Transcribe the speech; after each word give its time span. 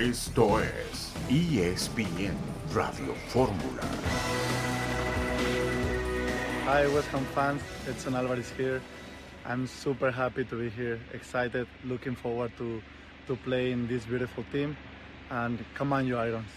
Esto 0.00 0.58
es 0.60 1.12
ESPN 1.28 2.34
Radio 2.72 3.14
Fórmula. 3.28 3.82
Hi, 6.64 6.86
West 6.86 7.12
Ham 7.12 7.26
fans. 7.34 7.60
Edson 7.86 8.14
Alvarez 8.14 8.50
here. 8.56 8.80
I'm 9.44 9.66
super 9.66 10.10
happy 10.10 10.46
to 10.46 10.56
be 10.56 10.70
here. 10.70 10.98
Excited, 11.12 11.66
looking 11.84 12.16
forward 12.16 12.50
to 12.56 12.80
to 13.26 13.36
play 13.44 13.72
in 13.72 13.86
this 13.88 14.06
beautiful 14.06 14.42
team. 14.50 14.74
And 15.28 15.58
come 15.74 15.92
on, 15.92 16.06
you 16.06 16.16
Irons. 16.16 16.48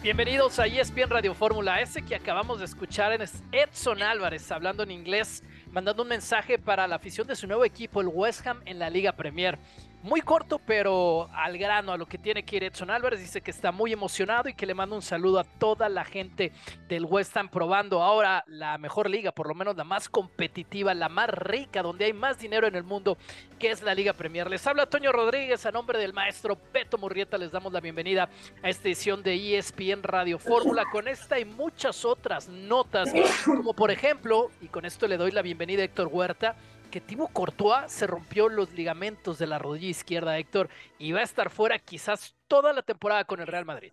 Bienvenidos 0.00 0.60
a 0.60 0.68
ESPN 0.68 1.10
Radio 1.10 1.34
Fórmula. 1.34 1.80
Ese 1.80 2.02
que 2.02 2.14
acabamos 2.14 2.60
de 2.60 2.66
escuchar 2.66 3.20
es 3.20 3.42
Edson 3.50 4.00
Álvarez 4.00 4.52
hablando 4.52 4.84
en 4.84 4.92
inglés, 4.92 5.42
mandando 5.74 6.04
un 6.04 6.08
mensaje 6.08 6.56
para 6.56 6.86
la 6.86 6.94
afición 6.94 7.26
de 7.26 7.34
su 7.34 7.48
nuevo 7.48 7.64
equipo, 7.64 8.00
el 8.00 8.06
West 8.06 8.46
Ham, 8.46 8.62
en 8.64 8.78
la 8.78 8.88
Liga 8.88 9.10
Premier. 9.10 9.58
Muy 10.04 10.20
corto, 10.20 10.58
pero 10.58 11.30
al 11.32 11.56
grano, 11.56 11.92
a 11.92 11.96
lo 11.96 12.04
que 12.04 12.18
tiene 12.18 12.42
que 12.42 12.56
ir 12.56 12.64
Edson 12.64 12.90
Álvarez. 12.90 13.20
Dice 13.20 13.40
que 13.40 13.50
está 13.50 13.72
muy 13.72 13.90
emocionado 13.90 14.50
y 14.50 14.52
que 14.52 14.66
le 14.66 14.74
manda 14.74 14.94
un 14.94 15.00
saludo 15.00 15.40
a 15.40 15.44
toda 15.44 15.88
la 15.88 16.04
gente 16.04 16.52
del 16.88 17.06
West 17.06 17.34
Ham 17.38 17.48
probando 17.48 18.02
ahora 18.02 18.44
la 18.46 18.76
mejor 18.76 19.08
liga, 19.08 19.32
por 19.32 19.48
lo 19.48 19.54
menos 19.54 19.78
la 19.78 19.84
más 19.84 20.10
competitiva, 20.10 20.92
la 20.92 21.08
más 21.08 21.30
rica, 21.30 21.80
donde 21.80 22.04
hay 22.04 22.12
más 22.12 22.38
dinero 22.38 22.66
en 22.66 22.74
el 22.74 22.84
mundo, 22.84 23.16
que 23.58 23.70
es 23.70 23.80
la 23.80 23.94
Liga 23.94 24.12
Premier. 24.12 24.50
Les 24.50 24.66
habla 24.66 24.84
Toño 24.84 25.10
Rodríguez 25.10 25.64
a 25.64 25.72
nombre 25.72 25.98
del 25.98 26.12
maestro 26.12 26.58
Beto 26.70 26.98
Murrieta. 26.98 27.38
Les 27.38 27.50
damos 27.50 27.72
la 27.72 27.80
bienvenida 27.80 28.28
a 28.62 28.68
esta 28.68 28.88
edición 28.88 29.22
de 29.22 29.56
ESPN 29.56 30.02
Radio 30.02 30.38
Fórmula 30.38 30.84
con 30.92 31.08
esta 31.08 31.40
y 31.40 31.46
muchas 31.46 32.04
otras 32.04 32.46
notas, 32.46 33.10
como 33.46 33.72
por 33.72 33.90
ejemplo, 33.90 34.50
y 34.60 34.68
con 34.68 34.84
esto 34.84 35.08
le 35.08 35.16
doy 35.16 35.30
la 35.30 35.40
bienvenida 35.40 35.80
a 35.80 35.86
Héctor 35.86 36.08
Huerta 36.08 36.56
que 36.94 37.00
Thibaut 37.00 37.32
Courtois 37.32 37.90
se 37.90 38.06
rompió 38.06 38.48
los 38.48 38.72
ligamentos 38.72 39.36
de 39.40 39.48
la 39.48 39.58
rodilla 39.58 39.88
izquierda, 39.88 40.38
Héctor, 40.38 40.68
y 40.96 41.10
va 41.10 41.18
a 41.18 41.24
estar 41.24 41.50
fuera 41.50 41.76
quizás 41.80 42.36
toda 42.46 42.72
la 42.72 42.82
temporada 42.82 43.24
con 43.24 43.40
el 43.40 43.48
Real 43.48 43.64
Madrid. 43.64 43.90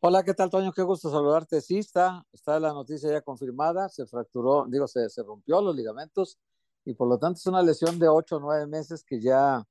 Hola, 0.00 0.24
¿qué 0.24 0.34
tal, 0.34 0.50
Toño? 0.50 0.72
Qué 0.72 0.82
gusto 0.82 1.12
saludarte. 1.12 1.60
Sí, 1.60 1.78
está, 1.78 2.26
está 2.32 2.58
la 2.58 2.72
noticia 2.72 3.08
ya 3.12 3.20
confirmada. 3.20 3.88
Se 3.88 4.04
fracturó, 4.04 4.66
digo, 4.68 4.88
se, 4.88 5.06
rompió 5.22 5.62
los 5.62 5.76
ligamentos 5.76 6.40
y 6.84 6.92
por 6.94 7.06
lo 7.06 7.20
tanto 7.20 7.36
es 7.36 7.46
una 7.46 7.62
lesión 7.62 8.00
de 8.00 8.08
ocho 8.08 8.38
o 8.38 8.40
nueve 8.40 8.66
meses 8.66 9.04
que 9.04 9.20
ya, 9.20 9.62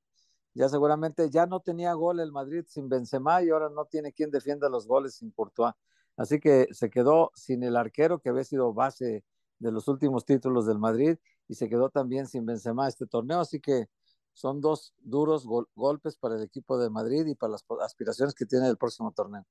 ya 0.54 0.70
seguramente 0.70 1.28
ya 1.28 1.44
no 1.44 1.60
tenía 1.60 1.92
gol 1.92 2.18
el 2.18 2.32
Madrid 2.32 2.64
sin 2.66 2.88
Benzema 2.88 3.42
y 3.42 3.50
ahora 3.50 3.68
no 3.68 3.84
tiene 3.84 4.14
quien 4.14 4.30
defienda 4.30 4.70
los 4.70 4.86
goles 4.86 5.16
sin 5.16 5.32
Courtois. 5.32 5.74
Así 6.16 6.40
que 6.40 6.68
se 6.70 6.88
quedó 6.88 7.30
sin 7.34 7.62
el 7.62 7.76
arquero 7.76 8.20
que 8.20 8.30
había 8.30 8.44
sido 8.44 8.72
base 8.72 9.22
de 9.58 9.72
los 9.72 9.88
últimos 9.88 10.24
títulos 10.24 10.66
del 10.66 10.78
Madrid 10.78 11.16
y 11.48 11.54
se 11.54 11.68
quedó 11.68 11.90
también 11.90 12.26
sin 12.26 12.46
Benzema 12.46 12.88
este 12.88 13.06
torneo, 13.06 13.40
así 13.40 13.60
que 13.60 13.86
son 14.32 14.60
dos 14.60 14.94
duros 14.98 15.44
golpes 15.74 16.16
para 16.16 16.36
el 16.36 16.42
equipo 16.42 16.78
de 16.78 16.90
Madrid 16.90 17.26
y 17.26 17.34
para 17.34 17.52
las 17.52 17.64
aspiraciones 17.82 18.34
que 18.34 18.46
tiene 18.46 18.68
el 18.68 18.76
próximo 18.76 19.10
torneo. 19.12 19.44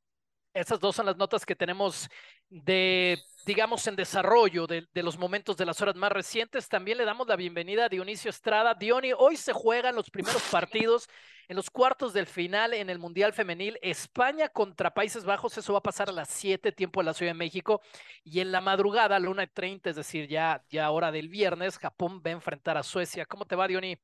Esas 0.53 0.79
dos 0.79 0.95
son 0.95 1.05
las 1.05 1.17
notas 1.17 1.45
que 1.45 1.55
tenemos 1.55 2.09
de, 2.49 3.19
digamos, 3.45 3.85
en 3.85 3.95
desarrollo 3.95 4.65
de, 4.65 4.87
de, 4.91 5.03
los 5.03 5.17
momentos 5.17 5.55
de 5.57 5.65
las 5.65 5.81
horas 5.81 5.95
más 5.95 6.11
recientes. 6.11 6.67
También 6.67 6.97
le 6.97 7.05
damos 7.05 7.27
la 7.27 7.35
bienvenida 7.35 7.85
a 7.85 7.89
Dionisio 7.89 8.29
Estrada. 8.29 8.73
Diony, 8.73 9.11
hoy 9.15 9.37
se 9.37 9.53
juegan 9.53 9.95
los 9.95 10.09
primeros 10.09 10.41
partidos 10.51 11.09
en 11.47 11.55
los 11.55 11.69
cuartos 11.69 12.13
del 12.13 12.27
final 12.27 12.73
en 12.73 12.89
el 12.89 12.99
Mundial 12.99 13.33
Femenil. 13.33 13.79
España 13.81 14.49
contra 14.49 14.93
Países 14.93 15.23
Bajos, 15.23 15.57
eso 15.57 15.73
va 15.73 15.79
a 15.79 15.83
pasar 15.83 16.09
a 16.09 16.13
las 16.13 16.29
7, 16.29 16.71
tiempo 16.71 16.99
de 16.99 17.05
la 17.05 17.13
Ciudad 17.13 17.31
de 17.31 17.37
México. 17.37 17.81
Y 18.23 18.39
en 18.39 18.51
la 18.51 18.61
madrugada, 18.61 19.15
a 19.15 19.19
la 19.19 19.29
1.30, 19.29 19.89
es 19.89 19.95
decir, 19.95 20.27
ya, 20.27 20.63
ya 20.69 20.89
hora 20.91 21.11
del 21.11 21.29
viernes, 21.29 21.77
Japón 21.77 22.21
va 22.25 22.31
a 22.31 22.33
enfrentar 22.33 22.77
a 22.77 22.83
Suecia. 22.83 23.25
¿Cómo 23.25 23.45
te 23.45 23.55
va, 23.55 23.67
Diony? 23.67 23.97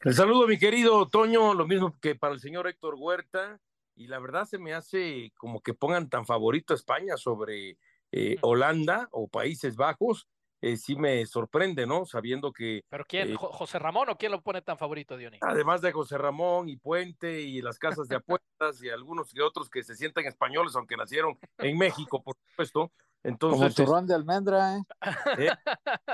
El 0.00 0.14
saludo, 0.14 0.46
mi 0.46 0.58
querido 0.58 1.08
Toño, 1.08 1.54
lo 1.54 1.66
mismo 1.66 1.98
que 2.00 2.14
para 2.14 2.34
el 2.34 2.40
señor 2.40 2.68
Héctor 2.68 2.94
Huerta 2.98 3.58
y 3.96 4.08
la 4.08 4.18
verdad 4.18 4.44
se 4.44 4.58
me 4.58 4.74
hace 4.74 5.32
como 5.36 5.62
que 5.62 5.74
pongan 5.74 6.08
tan 6.08 6.26
favorito 6.26 6.74
a 6.74 6.76
España 6.76 7.16
sobre 7.16 7.78
eh, 8.12 8.36
Holanda 8.42 9.08
o 9.12 9.28
Países 9.28 9.76
Bajos, 9.76 10.28
eh, 10.64 10.78
sí 10.78 10.96
me 10.96 11.26
sorprende, 11.26 11.86
¿no? 11.86 12.06
Sabiendo 12.06 12.50
que... 12.50 12.84
¿Pero 12.88 13.04
quién? 13.06 13.32
Eh, 13.32 13.36
¿José 13.36 13.78
Ramón 13.78 14.08
o 14.08 14.16
quién 14.16 14.32
lo 14.32 14.40
pone 14.40 14.62
tan 14.62 14.78
favorito, 14.78 15.14
Dionis? 15.14 15.40
Además 15.42 15.82
de 15.82 15.92
José 15.92 16.16
Ramón 16.16 16.70
y 16.70 16.78
Puente 16.78 17.42
y 17.42 17.60
las 17.60 17.78
casas 17.78 18.08
de 18.08 18.16
apuestas 18.16 18.82
y 18.82 18.88
algunos 18.88 19.34
y 19.34 19.40
otros 19.40 19.68
que 19.68 19.82
se 19.82 19.94
sienten 19.94 20.26
españoles, 20.26 20.74
aunque 20.74 20.96
nacieron 20.96 21.38
en 21.58 21.76
México, 21.76 22.22
por 22.22 22.36
supuesto. 22.48 22.90
Entonces, 23.22 23.74
como 23.74 23.88
turrón 23.88 24.06
de 24.06 24.14
almendra, 24.14 24.78
¿eh? 24.78 24.82
¿eh? 25.38 25.50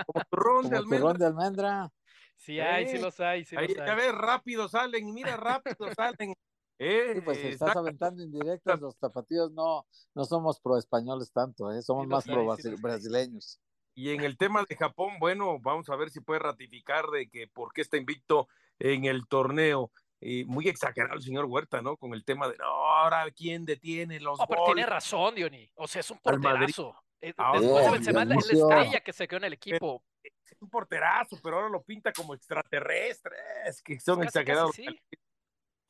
Como 0.07 0.25
turrón 0.29 0.57
como 0.63 0.69
de 0.71 0.77
almendra. 0.77 0.99
Turrón 0.99 1.19
de 1.19 1.27
almendra. 1.27 1.93
Sí 2.37 2.59
hay, 2.59 2.89
sí 2.89 2.99
los 2.99 3.21
hay, 3.21 3.45
sí 3.45 3.55
Ahí, 3.57 3.69
los 3.69 3.79
hay. 3.79 3.87
Ya 3.87 3.95
ves, 3.95 4.15
rápido 4.15 4.69
salen, 4.69 5.15
mira, 5.15 5.37
rápido 5.37 5.95
salen. 5.95 6.35
Eh, 6.79 7.13
sí, 7.15 7.21
pues 7.21 7.39
estás 7.39 7.69
está... 7.69 7.79
aventando 7.79 8.23
indirectas, 8.23 8.81
los 8.81 8.97
tapatíos 8.97 9.53
no, 9.53 9.87
no 10.15 10.25
somos 10.25 10.61
pro 10.61 10.79
españoles 10.79 11.31
tanto, 11.31 11.71
¿eh? 11.71 11.83
somos 11.83 12.05
Sí, 12.05 12.09
más 12.09 12.25
pro 12.25 12.47
brasileños. 12.81 13.61
Y 13.95 14.11
en 14.15 14.23
el 14.23 14.37
tema 14.37 14.65
de 14.69 14.77
Japón, 14.77 15.15
bueno, 15.19 15.59
vamos 15.61 15.89
a 15.91 15.97
ver 15.97 16.11
si 16.11 16.21
puede 16.21 16.41
ratificar 16.41 17.07
de 17.09 17.29
que 17.29 17.49
por 17.49 17.73
qué 17.73 17.81
está 17.83 17.97
invicto 17.97 18.49
en 18.79 19.05
el 19.05 19.27
torneo. 19.27 19.91
Y 20.23 20.45
muy 20.45 20.69
exagerado 20.69 21.15
el 21.15 21.23
señor 21.23 21.47
Huerta, 21.47 21.81
¿no? 21.81 21.97
Con 21.97 22.13
el 22.13 22.25
tema 22.25 22.47
de, 22.49 22.57
no, 22.59 22.67
ahora 22.67 23.31
quién 23.31 23.65
detiene 23.65 24.21
los 24.21 24.39
No, 24.39 24.47
pero 24.47 24.61
goles. 24.61 24.75
tiene 24.75 24.91
razón, 24.91 25.35
Diony. 25.35 25.71
O 25.77 25.89
sea, 25.89 26.01
es 26.01 26.11
un 26.11 26.19
porterazo. 26.19 26.95
Eh, 27.23 27.33
Ah, 27.37 27.53
Después 27.59 27.85
de 27.85 27.91
Benzema, 27.91 28.25
la, 28.25 28.35
la 28.35 28.41
estrella 28.41 29.01
que 29.01 29.13
se 29.13 29.27
quedó 29.29 29.39
en 29.39 29.45
el 29.45 29.53
equipo. 29.55 30.03
Es 30.23 30.61
un 30.61 30.69
porterazo, 30.71 31.39
pero 31.43 31.57
ahora 31.57 31.69
lo 31.71 31.83
pinta 31.83 32.13
como 32.13 32.35
extraterrestre. 32.35 33.35
Es 33.67 33.83
que 33.83 33.99
son 33.99 34.17
Casi, 34.19 34.27
exagerados. 34.29 34.71
casi 34.77 34.85
sí. 34.89 34.99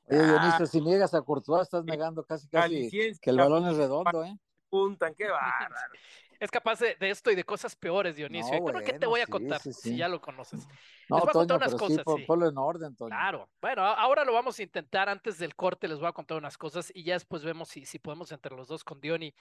Oye, 0.04 0.20
Ah. 0.22 0.26
Dionisio, 0.26 0.66
si 0.66 0.80
niegas 0.80 1.14
a 1.14 1.22
Courtois, 1.22 1.62
estás 1.62 1.84
negando 1.84 2.24
casi 2.24 2.48
casi 2.48 2.88
que 3.20 3.30
el 3.30 3.36
balón 3.36 3.66
es 3.68 3.76
redondo, 3.76 4.24
¿eh? 4.24 4.36
Puntan, 4.68 5.14
qué 5.14 5.28
bárbaro. 5.28 5.74
Es 6.40 6.50
capaz 6.50 6.80
de, 6.80 6.96
de 6.96 7.10
esto 7.10 7.30
y 7.30 7.36
de 7.36 7.44
cosas 7.44 7.76
peores, 7.76 8.16
Dionisio. 8.16 8.56
No, 8.56 8.58
¿Y 8.58 8.62
creo 8.64 8.82
que 8.82 8.94
te 8.94 9.06
bueno, 9.06 9.10
voy 9.10 9.20
a 9.20 9.26
sí, 9.26 9.30
contar? 9.30 9.60
sí, 9.60 9.72
Si 9.74 9.96
ya 9.96 10.08
lo 10.08 10.20
conoces. 10.20 10.66
No, 11.08 11.16
Les 11.16 11.22
voy 11.22 11.30
a 11.30 11.34
contar 11.34 11.58
Toño, 11.58 11.58
unas 11.58 11.74
cosas, 11.74 12.06
sí. 12.16 12.24
ponlo 12.26 12.48
en 12.48 12.58
orden, 12.58 12.96
Toño. 12.96 13.10
Claro. 13.10 13.50
Bueno, 13.60 13.84
ahora 13.84 14.24
lo 14.24 14.32
vamos 14.32 14.58
a 14.58 14.62
intentar. 14.62 15.08
Antes 15.08 15.38
del 15.38 15.54
corte 15.54 15.86
les 15.86 15.98
voy 16.00 16.08
a 16.08 16.12
contar 16.12 16.38
unas 16.38 16.56
cosas 16.58 16.90
y 16.94 17.04
ya 17.04 17.14
después 17.14 17.44
vemos 17.44 17.68
si, 17.68 17.84
si 17.84 17.98
podemos 17.98 18.32
entre 18.32 18.56
los 18.56 18.68
dos 18.68 18.84
con 18.84 19.00
Diony. 19.00 19.34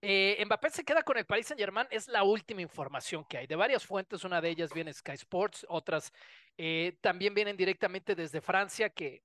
Eh, 0.00 0.42
Mbappé 0.46 0.70
se 0.70 0.84
queda 0.84 1.02
con 1.02 1.18
el 1.18 1.26
Paris 1.26 1.48
Saint 1.48 1.60
Germain, 1.60 1.86
es 1.90 2.08
la 2.08 2.22
última 2.22 2.62
información 2.62 3.24
que 3.24 3.38
hay. 3.38 3.46
De 3.46 3.56
varias 3.56 3.84
fuentes, 3.84 4.24
una 4.24 4.40
de 4.40 4.48
ellas 4.50 4.72
viene 4.72 4.92
Sky 4.92 5.12
Sports, 5.12 5.66
otras 5.68 6.12
eh, 6.56 6.96
también 7.00 7.34
vienen 7.34 7.56
directamente 7.56 8.14
desde 8.14 8.40
Francia, 8.40 8.90
que 8.90 9.24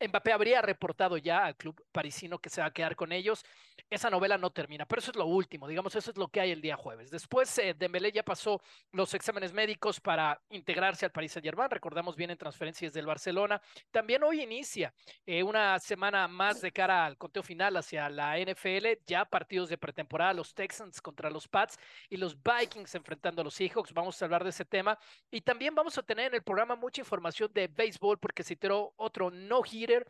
Mbappé 0.00 0.32
habría 0.32 0.60
reportado 0.62 1.16
ya 1.16 1.44
al 1.46 1.56
club 1.56 1.80
parisino 1.92 2.40
que 2.40 2.50
se 2.50 2.60
va 2.60 2.66
a 2.68 2.72
quedar 2.72 2.96
con 2.96 3.12
ellos. 3.12 3.44
Esa 3.90 4.10
novela 4.10 4.38
no 4.38 4.50
termina, 4.50 4.86
pero 4.86 5.00
eso 5.00 5.10
es 5.10 5.16
lo 5.16 5.26
último, 5.26 5.68
digamos, 5.68 5.94
eso 5.94 6.10
es 6.10 6.16
lo 6.16 6.28
que 6.28 6.40
hay 6.40 6.50
el 6.50 6.60
día 6.60 6.76
jueves. 6.76 7.10
Después, 7.10 7.56
eh, 7.58 7.74
Dembélé 7.74 8.10
ya 8.12 8.24
pasó 8.24 8.60
los 8.92 9.14
exámenes 9.14 9.52
médicos 9.52 10.00
para 10.00 10.40
integrarse 10.50 11.04
al 11.04 11.12
Paris 11.12 11.32
Saint-Germain. 11.32 11.70
Recordamos 11.70 12.16
bien 12.16 12.30
en 12.30 12.38
transferencias 12.38 12.92
del 12.92 13.06
Barcelona. 13.06 13.60
También 13.90 14.22
hoy 14.22 14.42
inicia 14.42 14.92
eh, 15.26 15.42
una 15.42 15.78
semana 15.78 16.26
más 16.28 16.60
de 16.60 16.72
cara 16.72 17.06
al 17.06 17.16
conteo 17.16 17.42
final 17.42 17.76
hacia 17.76 18.08
la 18.08 18.38
NFL. 18.38 18.86
Ya 19.06 19.24
partidos 19.24 19.68
de 19.68 19.78
pretemporada, 19.78 20.32
los 20.32 20.54
Texans 20.54 21.00
contra 21.00 21.30
los 21.30 21.46
Pats 21.46 21.78
y 22.08 22.16
los 22.16 22.36
Vikings 22.42 22.94
enfrentando 22.94 23.42
a 23.42 23.44
los 23.44 23.54
Seahawks. 23.54 23.92
Vamos 23.92 24.20
a 24.20 24.24
hablar 24.24 24.44
de 24.44 24.50
ese 24.50 24.64
tema. 24.64 24.98
Y 25.30 25.40
también 25.40 25.74
vamos 25.74 25.96
a 25.98 26.02
tener 26.02 26.28
en 26.28 26.34
el 26.34 26.42
programa 26.42 26.76
mucha 26.76 27.00
información 27.00 27.50
de 27.52 27.68
béisbol 27.68 28.18
porque 28.18 28.42
se 28.42 28.56
tiró 28.56 28.92
otro 28.96 29.30
no-hitter. 29.30 30.06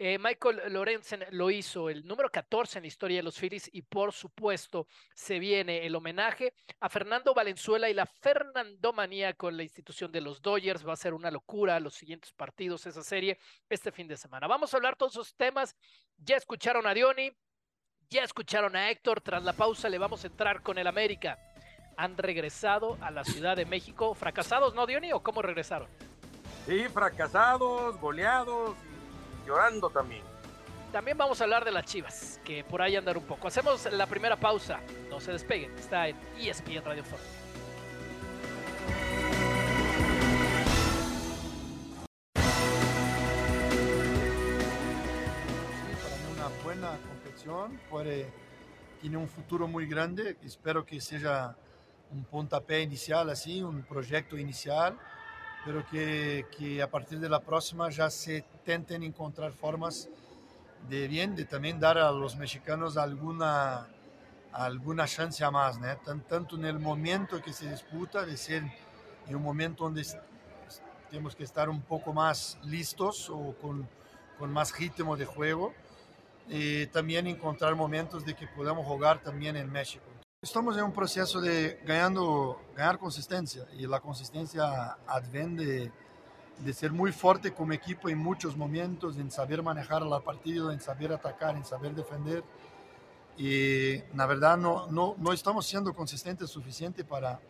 Eh, 0.00 0.16
Michael 0.16 0.72
Lorenzen 0.72 1.24
lo 1.30 1.50
hizo, 1.50 1.90
el 1.90 2.06
número 2.06 2.30
14 2.30 2.78
en 2.78 2.82
la 2.84 2.88
historia 2.88 3.17
los 3.22 3.38
Phillies 3.38 3.68
y 3.72 3.82
por 3.82 4.12
supuesto 4.12 4.86
se 5.14 5.38
viene 5.38 5.86
el 5.86 5.94
homenaje 5.94 6.54
a 6.80 6.88
Fernando 6.88 7.34
Valenzuela 7.34 7.88
y 7.88 7.94
la 7.94 8.06
Fernandomanía 8.06 9.34
con 9.34 9.56
la 9.56 9.62
institución 9.62 10.12
de 10.12 10.20
los 10.20 10.42
Dodgers. 10.42 10.86
Va 10.86 10.92
a 10.92 10.96
ser 10.96 11.14
una 11.14 11.30
locura 11.30 11.80
los 11.80 11.94
siguientes 11.94 12.32
partidos, 12.32 12.86
esa 12.86 13.02
serie, 13.02 13.38
este 13.68 13.92
fin 13.92 14.08
de 14.08 14.16
semana. 14.16 14.46
Vamos 14.46 14.72
a 14.72 14.76
hablar 14.76 14.96
todos 14.96 15.12
esos 15.12 15.34
temas. 15.34 15.76
Ya 16.16 16.36
escucharon 16.36 16.86
a 16.86 16.94
Diony, 16.94 17.32
ya 18.10 18.24
escucharon 18.24 18.76
a 18.76 18.90
Héctor. 18.90 19.20
Tras 19.20 19.42
la 19.44 19.52
pausa 19.52 19.88
le 19.88 19.98
vamos 19.98 20.24
a 20.24 20.28
entrar 20.28 20.62
con 20.62 20.78
el 20.78 20.86
América. 20.86 21.38
Han 21.96 22.16
regresado 22.16 22.96
a 23.00 23.10
la 23.10 23.24
Ciudad 23.24 23.56
de 23.56 23.64
México. 23.64 24.14
¿Fracasados, 24.14 24.74
no, 24.74 24.86
Diony? 24.86 25.12
¿O 25.12 25.22
cómo 25.22 25.42
regresaron? 25.42 25.88
Sí, 26.66 26.86
fracasados, 26.88 27.98
goleados 27.98 28.76
y 29.42 29.48
llorando 29.48 29.90
también. 29.90 30.27
También 30.92 31.18
vamos 31.18 31.38
a 31.40 31.44
hablar 31.44 31.66
de 31.66 31.70
las 31.70 31.84
Chivas, 31.84 32.40
que 32.42 32.64
por 32.64 32.80
ahí 32.80 32.96
andar 32.96 33.18
un 33.18 33.24
poco. 33.24 33.46
Hacemos 33.48 33.92
la 33.92 34.06
primera 34.06 34.36
pausa. 34.36 34.80
No 35.10 35.20
se 35.20 35.32
despeguen. 35.32 35.70
Está 35.78 36.08
en 36.08 36.16
ESPN 36.38 36.82
Radio 36.82 37.04
Fórmula. 37.04 37.30
Para 45.92 46.16
mí 46.16 46.32
una 46.34 46.48
buena 46.64 46.98
competición, 47.06 47.78
puede, 47.90 48.32
tiene 49.02 49.18
un 49.18 49.28
futuro 49.28 49.68
muy 49.68 49.86
grande, 49.86 50.38
espero 50.42 50.86
que 50.86 51.02
sea 51.02 51.54
un 52.10 52.24
pontapé 52.24 52.80
inicial 52.80 53.28
así, 53.28 53.62
un 53.62 53.82
proyecto 53.82 54.38
inicial 54.38 54.96
pero 55.64 55.84
que, 55.86 56.46
que 56.56 56.80
a 56.80 56.90
partir 56.90 57.18
de 57.20 57.28
la 57.28 57.40
próxima 57.40 57.90
ya 57.90 58.08
se 58.08 58.42
tenten 58.64 59.02
encontrar 59.02 59.52
formas 59.52 60.08
de 60.88 61.08
bien, 61.08 61.34
de 61.34 61.44
también 61.44 61.80
dar 61.80 61.98
a 61.98 62.10
los 62.12 62.36
mexicanos 62.36 62.96
alguna, 62.96 63.88
alguna 64.52 65.06
chance 65.06 65.48
más, 65.50 65.78
¿no? 65.78 65.96
tanto 66.28 66.56
en 66.56 66.64
el 66.64 66.78
momento 66.78 67.42
que 67.42 67.52
se 67.52 67.70
disputa, 67.70 68.24
de 68.24 68.36
ser 68.36 68.62
en 69.26 69.36
un 69.36 69.42
momento 69.42 69.84
donde 69.84 70.04
tenemos 71.10 71.34
que 71.34 71.44
estar 71.44 71.68
un 71.68 71.82
poco 71.82 72.12
más 72.12 72.58
listos 72.62 73.28
o 73.30 73.54
con, 73.60 73.88
con 74.38 74.52
más 74.52 74.76
ritmo 74.78 75.16
de 75.16 75.26
juego, 75.26 75.74
y 76.48 76.86
también 76.86 77.26
encontrar 77.26 77.74
momentos 77.74 78.24
de 78.24 78.34
que 78.34 78.46
podamos 78.46 78.86
jugar 78.86 79.20
también 79.22 79.56
en 79.56 79.70
México. 79.70 80.04
Estamos 80.40 80.76
en 80.76 80.84
un 80.84 80.92
proceso 80.92 81.40
de 81.40 81.80
ganando, 81.84 82.62
ganar 82.74 82.98
consistencia 82.98 83.66
y 83.76 83.86
la 83.86 84.00
consistencia 84.00 84.96
adviene 85.06 85.64
de, 85.64 85.92
ser 86.72 86.92
muy 86.92 87.12
fuerte 87.12 87.52
como 87.52 87.72
equipo 87.72 88.08
en 88.08 88.18
muchos 88.18 88.56
momentos, 88.56 89.16
en 89.16 89.30
saber 89.30 89.62
manejar 89.62 90.02
la 90.02 90.20
partida, 90.20 90.72
en 90.72 90.80
saber 90.80 91.12
atacar, 91.12 91.56
en 91.56 91.64
saber 91.64 91.94
defender. 91.94 92.42
Y 93.36 93.98
la 94.14 94.26
verdad 94.26 94.56
no, 94.56 94.88
no, 94.88 95.14
no 95.18 95.32
estamos 95.32 95.66
siendo 95.66 95.94
consistentes 95.94 96.50
suficiente 96.50 97.04
para, 97.04 97.40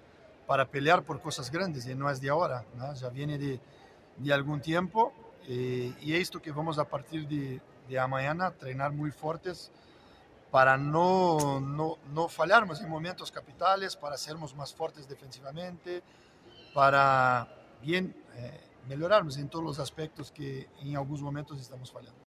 para 0.46 0.66
pelear 0.66 1.02
por 1.02 1.20
cosas 1.20 1.50
grandes 1.50 1.86
y 1.86 1.94
no 1.94 2.10
es 2.10 2.20
de 2.20 2.28
ahora, 2.28 2.64
ya 2.94 3.08
viene 3.08 3.38
de, 3.38 3.60
de 4.18 4.32
algún 4.32 4.60
tiempo 4.60 5.12
eh, 5.46 5.94
y 6.02 6.14
esto 6.14 6.42
que 6.42 6.52
vamos 6.52 6.78
a 6.78 6.84
partir 6.84 7.26
de, 7.26 7.60
de 7.88 8.06
mañana 8.06 8.48
entrenar 8.48 8.92
muy 8.92 9.10
fuertes 9.10 9.70
para 10.50 10.76
no, 10.76 11.60
no, 11.60 11.96
no 12.12 12.28
fallarmos 12.28 12.80
en 12.80 12.88
momentos 12.88 13.30
capitales, 13.30 13.96
para 13.96 14.16
sermos 14.16 14.54
más 14.54 14.74
fuertes 14.74 15.08
defensivamente, 15.08 16.02
para 16.74 17.48
bien 17.82 18.14
eh, 18.36 18.60
mejorarnos 18.88 19.36
en 19.36 19.48
todos 19.48 19.64
los 19.64 19.78
aspectos 19.78 20.32
que 20.32 20.68
en 20.80 20.96
algunos 20.96 21.22
momentos 21.22 21.60
estamos 21.60 21.92
fallando. 21.92 22.28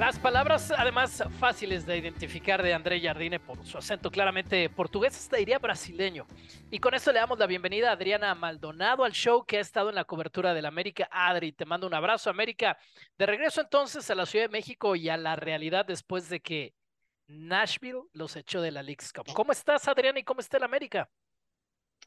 Las 0.00 0.18
palabras, 0.18 0.72
además, 0.74 1.22
fáciles 1.38 1.84
de 1.84 1.98
identificar 1.98 2.62
de 2.62 2.72
André 2.72 3.02
Jardine 3.02 3.38
por 3.38 3.66
su 3.66 3.76
acento 3.76 4.10
claramente 4.10 4.70
portugués, 4.70 5.14
hasta 5.14 5.36
diría 5.36 5.58
brasileño. 5.58 6.26
Y 6.70 6.78
con 6.78 6.94
eso 6.94 7.12
le 7.12 7.18
damos 7.18 7.38
la 7.38 7.46
bienvenida 7.46 7.90
a 7.90 7.92
Adriana 7.92 8.34
Maldonado 8.34 9.04
al 9.04 9.12
show 9.12 9.44
que 9.44 9.58
ha 9.58 9.60
estado 9.60 9.90
en 9.90 9.96
la 9.96 10.06
cobertura 10.06 10.54
del 10.54 10.64
América. 10.64 11.06
Adri, 11.12 11.52
te 11.52 11.66
mando 11.66 11.86
un 11.86 11.92
abrazo, 11.92 12.30
América. 12.30 12.78
De 13.18 13.26
regreso 13.26 13.60
entonces 13.60 14.10
a 14.10 14.14
la 14.14 14.24
Ciudad 14.24 14.46
de 14.46 14.52
México 14.52 14.96
y 14.96 15.10
a 15.10 15.18
la 15.18 15.36
realidad 15.36 15.84
después 15.84 16.30
de 16.30 16.40
que 16.40 16.72
Nashville 17.26 18.04
los 18.14 18.36
echó 18.36 18.62
de 18.62 18.70
la 18.70 18.82
League's 18.82 19.12
Cup. 19.12 19.26
¿Cómo 19.34 19.52
estás, 19.52 19.86
Adriana, 19.86 20.18
y 20.18 20.24
cómo 20.24 20.40
está 20.40 20.56
el 20.56 20.64
América? 20.64 21.10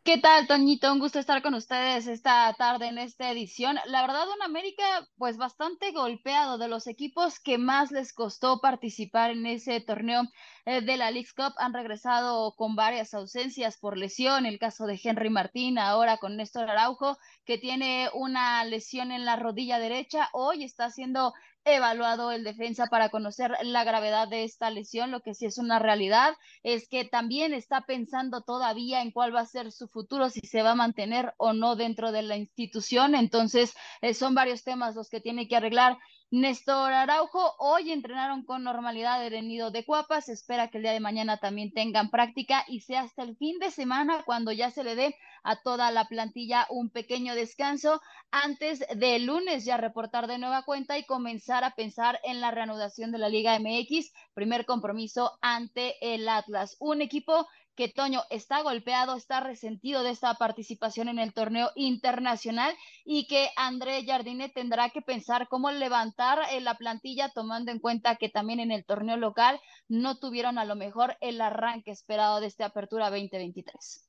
¿Qué 0.06 0.18
tal, 0.18 0.48
Toñito? 0.48 0.92
Un 0.92 1.00
gusto 1.00 1.18
estar 1.18 1.42
con 1.42 1.54
ustedes 1.54 2.08
esta 2.08 2.54
tarde 2.58 2.88
en 2.88 2.98
esta 2.98 3.32
edición. 3.32 3.78
La 3.86 4.02
verdad, 4.02 4.28
un 4.36 4.42
América 4.42 4.84
pues 5.18 5.38
bastante 5.38 5.92
golpeado 5.94 6.58
de 6.58 6.68
los 6.68 6.88
equipos 6.88 7.40
que 7.40 7.58
más 7.58 7.90
les 7.90 8.12
costó 8.12 8.60
participar 8.60 9.32
en 9.32 9.46
ese 9.46 9.80
torneo 9.80 10.24
eh, 10.66 10.82
de 10.82 10.98
la 10.98 11.10
League 11.10 11.30
Cup. 11.34 11.54
Han 11.58 11.74
regresado 11.74 12.54
con 12.58 12.76
varias 12.76 13.14
ausencias 13.14 13.78
por 13.78 13.98
lesión, 13.98 14.46
el 14.46 14.60
caso 14.60 14.88
de 14.88 15.00
Henry 15.02 15.30
Martín, 15.30 15.78
ahora 15.78 16.18
con 16.18 16.36
Néstor 16.36 16.70
Araujo, 16.70 17.18
que 17.46 17.58
tiene 17.58 18.10
una 18.14 18.66
lesión 18.66 19.10
en 19.14 19.24
la 19.24 19.38
rodilla 19.38 19.80
derecha. 19.80 20.28
Hoy 20.34 20.66
está 20.66 20.90
siendo 20.90 21.34
evaluado 21.66 22.32
el 22.32 22.44
defensa 22.44 22.88
para 22.88 23.10
conocer 23.10 23.56
la 23.64 23.84
gravedad 23.84 24.28
de 24.28 24.44
esta 24.44 24.70
lesión. 24.70 25.12
Lo 25.12 25.22
que 25.22 25.34
sí 25.34 25.46
es 25.46 25.58
una 25.58 25.80
realidad 25.80 26.34
es 26.64 26.88
que 26.88 27.06
también 27.06 27.54
está 27.54 27.82
pensando 27.82 28.42
todavía 28.42 29.02
en 29.02 29.12
cuál 29.12 29.36
va 29.36 29.42
a 29.42 29.46
ser 29.46 29.72
su 29.72 29.88
futuro, 29.88 30.30
si 30.30 30.42
se 30.42 30.62
va 30.62 30.72
a 30.72 30.76
mantener 30.76 31.34
o 31.38 31.54
no 31.54 31.76
dentro 31.76 32.12
de 32.12 32.24
la 32.24 32.38
institución. 32.38 33.16
Entonces, 33.16 33.74
eh, 34.02 34.14
son 34.14 34.36
varios 34.36 34.64
temas 34.64 34.96
los 34.96 35.10
que 35.10 35.22
tiene 35.22 35.48
que 35.48 35.56
arreglar 35.56 35.98
Néstor 36.36 36.92
Araujo. 36.92 37.54
Hoy 37.60 37.92
entrenaron 37.92 38.44
con 38.44 38.64
normalidad 38.64 39.24
en 39.24 39.36
el 39.36 39.48
nido 39.48 39.70
de 39.70 39.86
Cuapas. 39.86 40.30
Espera 40.30 40.70
que 40.70 40.78
el 40.78 40.84
día 40.84 40.92
de 40.92 41.00
mañana 41.00 41.38
también 41.38 41.72
tengan 41.72 42.10
práctica 42.10 42.66
y 42.68 42.80
sea 42.80 43.02
hasta 43.02 43.22
el 43.22 43.38
fin 43.38 43.60
de 43.60 43.70
semana 43.70 44.24
cuando 44.26 44.52
ya 44.52 44.72
se 44.72 44.84
le 44.84 44.96
dé 44.96 45.16
a 45.44 45.62
toda 45.62 45.92
la 45.92 46.06
plantilla 46.06 46.66
un 46.72 46.90
pequeño 46.90 47.36
descanso 47.36 48.02
antes 48.32 48.84
de 48.96 49.20
lunes 49.20 49.64
ya 49.64 49.78
reportar 49.78 50.26
de 50.26 50.40
nueva 50.40 50.64
cuenta 50.64 50.98
y 50.98 51.06
comenzar 51.06 51.64
a 51.64 51.76
pensar 51.76 52.20
en 52.24 52.42
la 52.42 52.50
reanudación 52.50 53.12
de 53.12 53.20
la 53.20 53.30
Liga 53.30 53.60
MX. 53.60 54.12
Primer 54.34 54.66
compromiso 54.66 55.38
ante 55.40 56.16
el 56.16 56.28
Atlas. 56.28 56.78
Un 56.80 57.04
equipo 57.04 57.48
que 57.76 57.90
Toño 57.90 58.22
está 58.30 58.62
golpeado, 58.62 59.16
está 59.16 59.40
resentido 59.40 60.04
de 60.04 60.12
esta 60.12 60.34
participación 60.36 61.08
en 61.08 61.20
el 61.20 61.34
torneo 61.34 61.70
internacional 61.76 62.74
y 63.04 63.28
que 63.28 63.50
André 63.56 64.06
Jardine 64.06 64.50
tendrá 64.50 64.90
que 64.90 65.02
pensar 65.02 65.48
cómo 65.50 65.72
levantar 65.72 66.40
eh, 66.52 66.62
la 66.62 66.78
plantilla 66.78 67.32
tomando 67.34 67.72
en 67.72 67.80
cuenta 67.80 68.16
que 68.18 68.30
también 68.30 68.60
en 68.60 68.72
el 68.72 68.86
torneo 68.86 69.18
local 69.18 69.60
no 69.88 70.18
tuvieron 70.18 70.58
a 70.58 70.66
lo 70.66 70.76
mejor 70.76 71.18
el 71.22 71.42
arranque 71.42 71.92
esperado 71.92 72.40
de 72.40 72.48
esta 72.48 72.66
apertura 72.66 73.10
2023. 73.10 74.08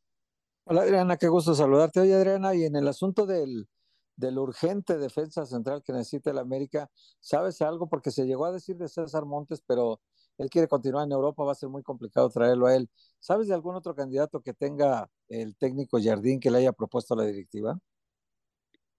Hola 0.66 0.82
Adriana, 0.82 1.16
qué 1.16 1.28
gusto 1.28 1.54
saludarte 1.54 2.00
hoy 2.00 2.12
Adriana 2.12 2.54
y 2.54 2.64
en 2.64 2.76
el 2.76 2.88
asunto 2.88 3.26
del, 3.26 3.68
del 4.16 4.38
urgente 4.38 4.98
defensa 4.98 5.46
central 5.46 5.82
que 5.82 5.92
necesita 5.92 6.30
el 6.30 6.38
América, 6.38 6.90
¿sabes 7.20 7.60
algo? 7.62 7.88
Porque 7.88 8.10
se 8.10 8.26
llegó 8.26 8.46
a 8.46 8.52
decir 8.52 8.76
de 8.76 8.88
César 8.88 9.24
Montes, 9.24 9.62
pero 9.66 10.00
él 10.38 10.50
quiere 10.50 10.68
continuar 10.68 11.04
en 11.06 11.12
Europa, 11.12 11.44
va 11.44 11.52
a 11.52 11.54
ser 11.54 11.68
muy 11.68 11.82
complicado 11.82 12.28
traerlo 12.30 12.66
a 12.66 12.74
él. 12.76 12.88
¿Sabes 13.20 13.48
de 13.48 13.54
algún 13.54 13.74
otro 13.76 13.94
candidato 13.94 14.40
que 14.40 14.54
tenga 14.54 15.08
el 15.28 15.56
técnico 15.56 15.98
Jardín 16.02 16.40
que 16.40 16.50
le 16.50 16.58
haya 16.58 16.72
propuesto 16.72 17.14
a 17.14 17.18
la 17.18 17.24
directiva? 17.24 17.78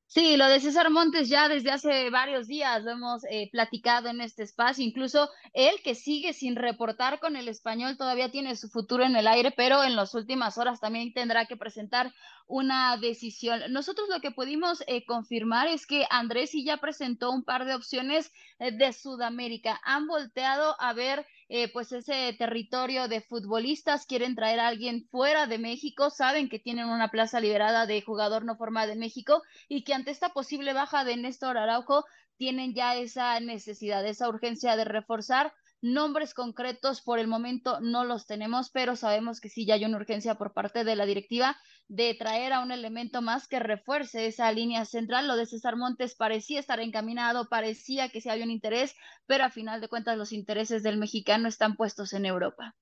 Sí, 0.07 0.37
lo 0.37 0.47
de 0.47 0.59
César 0.59 0.91
Montes 0.91 1.29
ya 1.29 1.49
desde 1.49 1.71
hace 1.71 2.09
varios 2.09 2.47
días 2.47 2.83
lo 2.83 2.91
hemos 2.91 3.23
eh, 3.25 3.49
platicado 3.51 4.07
en 4.07 4.21
este 4.21 4.43
espacio. 4.43 4.85
Incluso 4.85 5.29
él 5.53 5.75
que 5.83 5.95
sigue 5.95 6.31
sin 6.31 6.55
reportar 6.55 7.19
con 7.19 7.35
el 7.35 7.49
español 7.49 7.97
todavía 7.97 8.31
tiene 8.31 8.55
su 8.55 8.69
futuro 8.69 9.03
en 9.03 9.15
el 9.15 9.27
aire, 9.27 9.51
pero 9.51 9.83
en 9.83 9.95
las 9.95 10.13
últimas 10.13 10.57
horas 10.57 10.79
también 10.79 11.11
tendrá 11.11 11.47
que 11.47 11.57
presentar 11.57 12.13
una 12.47 12.95
decisión. 12.97 13.61
Nosotros 13.71 14.07
lo 14.07 14.21
que 14.21 14.31
pudimos 14.31 14.83
eh, 14.87 15.05
confirmar 15.05 15.67
es 15.67 15.87
que 15.87 16.05
Andrés 16.09 16.51
sí 16.51 16.63
ya 16.63 16.77
presentó 16.77 17.31
un 17.31 17.43
par 17.43 17.65
de 17.65 17.73
opciones 17.73 18.31
eh, 18.59 18.71
de 18.71 18.93
Sudamérica. 18.93 19.81
Han 19.83 20.07
volteado 20.07 20.75
a 20.79 20.93
ver 20.93 21.25
eh, 21.47 21.71
pues 21.71 21.91
ese 21.91 22.33
territorio 22.37 23.07
de 23.07 23.21
futbolistas, 23.21 24.05
quieren 24.05 24.35
traer 24.35 24.59
a 24.59 24.67
alguien 24.67 25.07
fuera 25.11 25.45
de 25.45 25.59
México, 25.59 26.09
saben 26.09 26.49
que 26.49 26.59
tienen 26.59 26.89
una 26.89 27.09
plaza 27.09 27.39
liberada 27.39 27.85
de 27.85 28.01
jugador 28.01 28.45
no 28.45 28.57
formado 28.57 28.89
de 28.89 28.95
México 28.95 29.41
y 29.67 29.83
que 29.83 29.93
ante 29.93 30.11
esta 30.11 30.29
posible 30.29 30.73
baja 30.73 31.03
de 31.03 31.17
Néstor 31.17 31.57
Araujo 31.57 32.05
tienen 32.37 32.73
ya 32.73 32.95
esa 32.95 33.39
necesidad, 33.39 34.05
esa 34.05 34.27
urgencia 34.27 34.75
de 34.75 34.85
reforzar 34.85 35.53
Nombres 35.81 36.33
concretos 36.33 37.01
por 37.01 37.19
el 37.19 37.27
momento 37.27 37.79
no 37.79 38.05
los 38.05 38.25
tenemos, 38.25 38.71
pero 38.71 38.95
sabemos 38.95 39.39
que 39.39 39.49
sí 39.49 39.65
ya 39.65 39.75
hay 39.75 39.85
una 39.85 39.97
urgencia 39.97 40.35
por 40.35 40.53
parte 40.53 40.83
de 40.83 40.95
la 40.95 41.05
directiva 41.05 41.57
de 41.87 42.15
traer 42.15 42.53
a 42.53 42.61
un 42.61 42.71
elemento 42.71 43.21
más 43.21 43.47
que 43.47 43.59
refuerce 43.59 44.25
esa 44.25 44.51
línea 44.51 44.85
central. 44.85 45.27
Lo 45.27 45.35
de 45.35 45.45
César 45.45 45.75
Montes 45.75 46.15
parecía 46.15 46.59
estar 46.59 46.79
encaminado, 46.79 47.49
parecía 47.49 48.09
que 48.09 48.21
sí 48.21 48.29
había 48.29 48.45
un 48.45 48.51
interés, 48.51 48.95
pero 49.27 49.43
a 49.43 49.49
final 49.49 49.81
de 49.81 49.89
cuentas 49.89 50.17
los 50.17 50.31
intereses 50.31 50.81
del 50.81 50.97
mexicano 50.97 51.47
están 51.47 51.75
puestos 51.75 52.13
en 52.13 52.25
Europa. 52.25 52.75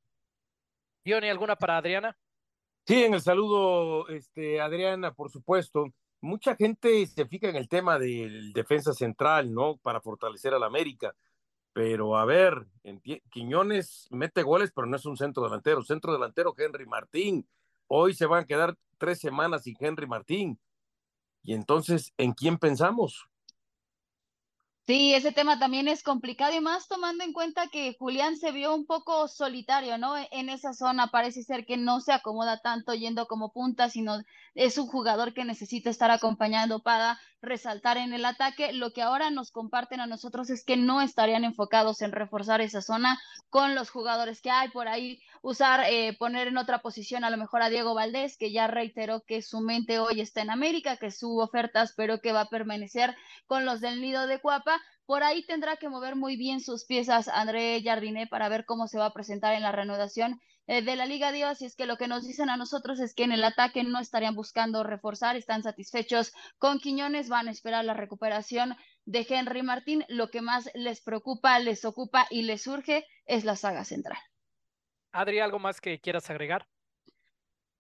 Johnny, 1.06 1.28
¿alguna 1.28 1.56
para 1.56 1.78
Adriana? 1.78 2.16
Sí, 2.86 3.04
en 3.04 3.14
el 3.16 3.22
saludo, 3.22 4.08
este, 4.10 4.62
Adriana, 4.62 5.14
por 5.14 5.30
supuesto. 5.30 5.88
Mucha 6.22 6.56
gente 6.56 7.06
se 7.08 7.26
fija 7.26 7.50
en 7.50 7.58
el 7.58 7.68
tema 7.68 8.00
del 8.00 8.54
defensa 8.54 8.94
central, 8.94 9.54
¿no? 9.54 9.78
Para 9.78 10.00
fortalecer 10.00 10.54
al 10.54 10.64
América 10.64 11.14
pero 11.74 12.18
a 12.18 12.26
ver, 12.26 12.68
Quiñones 13.30 14.08
mete 14.12 14.44
goles, 14.44 14.72
pero 14.74 14.88
no 14.88 14.96
es 14.96 15.06
un 15.06 15.18
centro 15.18 15.44
delantero. 15.44 15.82
Centro 15.84 16.14
delantero 16.14 16.54
Henry 16.58 16.86
Martín. 16.86 17.48
Hoy 17.88 18.14
se 18.14 18.28
van 18.28 18.44
a 18.44 18.48
quedar 18.48 18.78
tres 18.98 19.20
semanas 19.20 19.64
sin 19.64 19.76
Henry 19.80 20.08
Martín. 20.08 20.60
Y 21.42 21.54
entonces, 21.54 22.14
¿en 22.18 22.34
quién 22.34 22.58
pensamos? 22.58 23.28
Sí, 24.86 25.14
ese 25.14 25.32
tema 25.32 25.60
también 25.60 25.88
es 25.88 26.04
complicado 26.04 26.54
y 26.54 26.60
más 26.60 26.90
tomando 26.90 27.24
en 27.24 27.32
cuenta 27.32 27.68
que 27.70 27.96
Julián 27.98 28.36
se 28.36 28.52
vio 28.52 28.76
un 28.76 28.86
poco 28.86 29.30
solitario, 29.30 29.98
¿no? 29.98 30.18
E-, 30.18 30.28
en 30.32 30.50
esa 30.50 30.74
zona 30.74 31.08
parece 31.08 31.42
ser 31.44 31.66
que 31.66 31.78
no 31.78 32.02
se 32.02 32.12
acomoda 32.12 32.60
tanto 32.60 32.94
yendo 32.94 33.26
como 33.28 33.54
punta, 33.54 33.90
sino 33.90 34.18
es 34.56 34.78
un 34.78 34.88
jugador 34.88 35.34
que 35.34 35.46
necesita 35.46 35.90
estar 35.90 36.12
acompañando 36.12 36.82
para 36.82 37.18
resaltar 37.42 37.96
en 37.96 38.14
el 38.14 38.26
ataque. 38.26 38.74
Lo 38.74 38.92
que 38.92 39.02
ahora 39.02 39.30
nos 39.30 39.52
comparten 39.52 40.02
a 40.02 40.06
nosotros 40.06 40.50
es 40.50 40.66
que 40.66 40.76
no 40.76 41.02
estarían 41.02 41.46
enfocados 41.46 42.02
en 42.02 42.12
reforzar 42.12 42.60
esa 42.60 42.82
zona 42.82 43.22
con 43.50 43.76
los 43.76 43.90
jugadores 43.90 44.42
que 44.42 44.52
hay 44.52 44.70
por 44.70 44.90
ahí, 44.90 45.22
usar, 45.42 45.86
eh, 45.90 46.16
poner 46.20 46.50
en 46.50 46.58
otra 46.58 46.80
posición 46.82 47.24
a 47.24 47.30
lo 47.30 47.38
mejor 47.38 47.62
a 47.62 47.70
Diego 47.70 47.94
Valdés, 47.94 48.38
que 48.38 48.52
ya 48.52 48.68
reiteró 48.68 49.22
que 49.22 49.42
su 49.42 49.62
mente 49.62 50.00
hoy 50.00 50.20
está 50.20 50.42
en 50.42 50.50
América, 50.50 50.98
que 50.98 51.10
su 51.12 51.38
oferta 51.40 51.84
espero 51.84 52.20
que 52.20 52.34
va 52.34 52.42
a 52.42 52.50
permanecer 52.50 53.16
con 53.48 53.64
los 53.66 53.80
del 53.80 54.02
nido 54.02 54.28
de 54.28 54.40
Cuapa 54.42 54.73
por 55.06 55.24
ahí 55.24 55.46
tendrá 55.46 55.78
que 55.78 55.90
mover 55.90 56.16
muy 56.16 56.38
bien 56.38 56.62
sus 56.62 56.86
piezas 56.86 57.28
André 57.28 57.82
Jardiné 57.84 58.28
para 58.28 58.50
ver 58.50 58.66
cómo 58.66 58.88
se 58.88 58.98
va 58.98 59.08
a 59.08 59.14
presentar 59.14 59.54
en 59.54 59.64
la 59.64 59.72
reanudación 59.72 60.40
eh, 60.66 60.82
de 60.82 60.96
la 60.96 61.06
Liga 61.06 61.34
Dios, 61.34 61.62
y 61.62 61.66
es 61.66 61.76
que 61.76 61.86
lo 61.86 61.98
que 61.98 62.08
nos 62.08 62.26
dicen 62.26 62.50
a 62.50 62.56
nosotros 62.56 63.00
es 63.02 63.14
que 63.14 63.24
en 63.24 63.34
el 63.34 63.44
ataque 63.44 63.84
no 63.84 64.00
estarían 64.00 64.34
buscando 64.34 64.84
reforzar, 64.84 65.36
están 65.36 65.62
satisfechos 65.62 66.32
con 66.58 66.80
Quiñones, 66.80 67.28
van 67.28 67.50
a 67.50 67.52
esperar 67.52 67.84
la 67.84 67.94
recuperación 67.94 68.78
de 69.06 69.26
Henry 69.30 69.62
Martín. 69.62 70.06
Lo 70.08 70.30
que 70.30 70.42
más 70.42 70.70
les 70.74 71.02
preocupa, 71.02 71.60
les 71.60 71.84
ocupa 71.84 72.28
y 72.30 72.44
les 72.44 72.64
surge 72.64 73.06
es 73.26 73.44
la 73.44 73.58
saga 73.58 73.84
central. 73.84 74.18
Adri, 75.12 75.40
¿algo 75.40 75.60
más 75.60 75.82
que 75.82 76.00
quieras 76.00 76.30
agregar? 76.30 76.66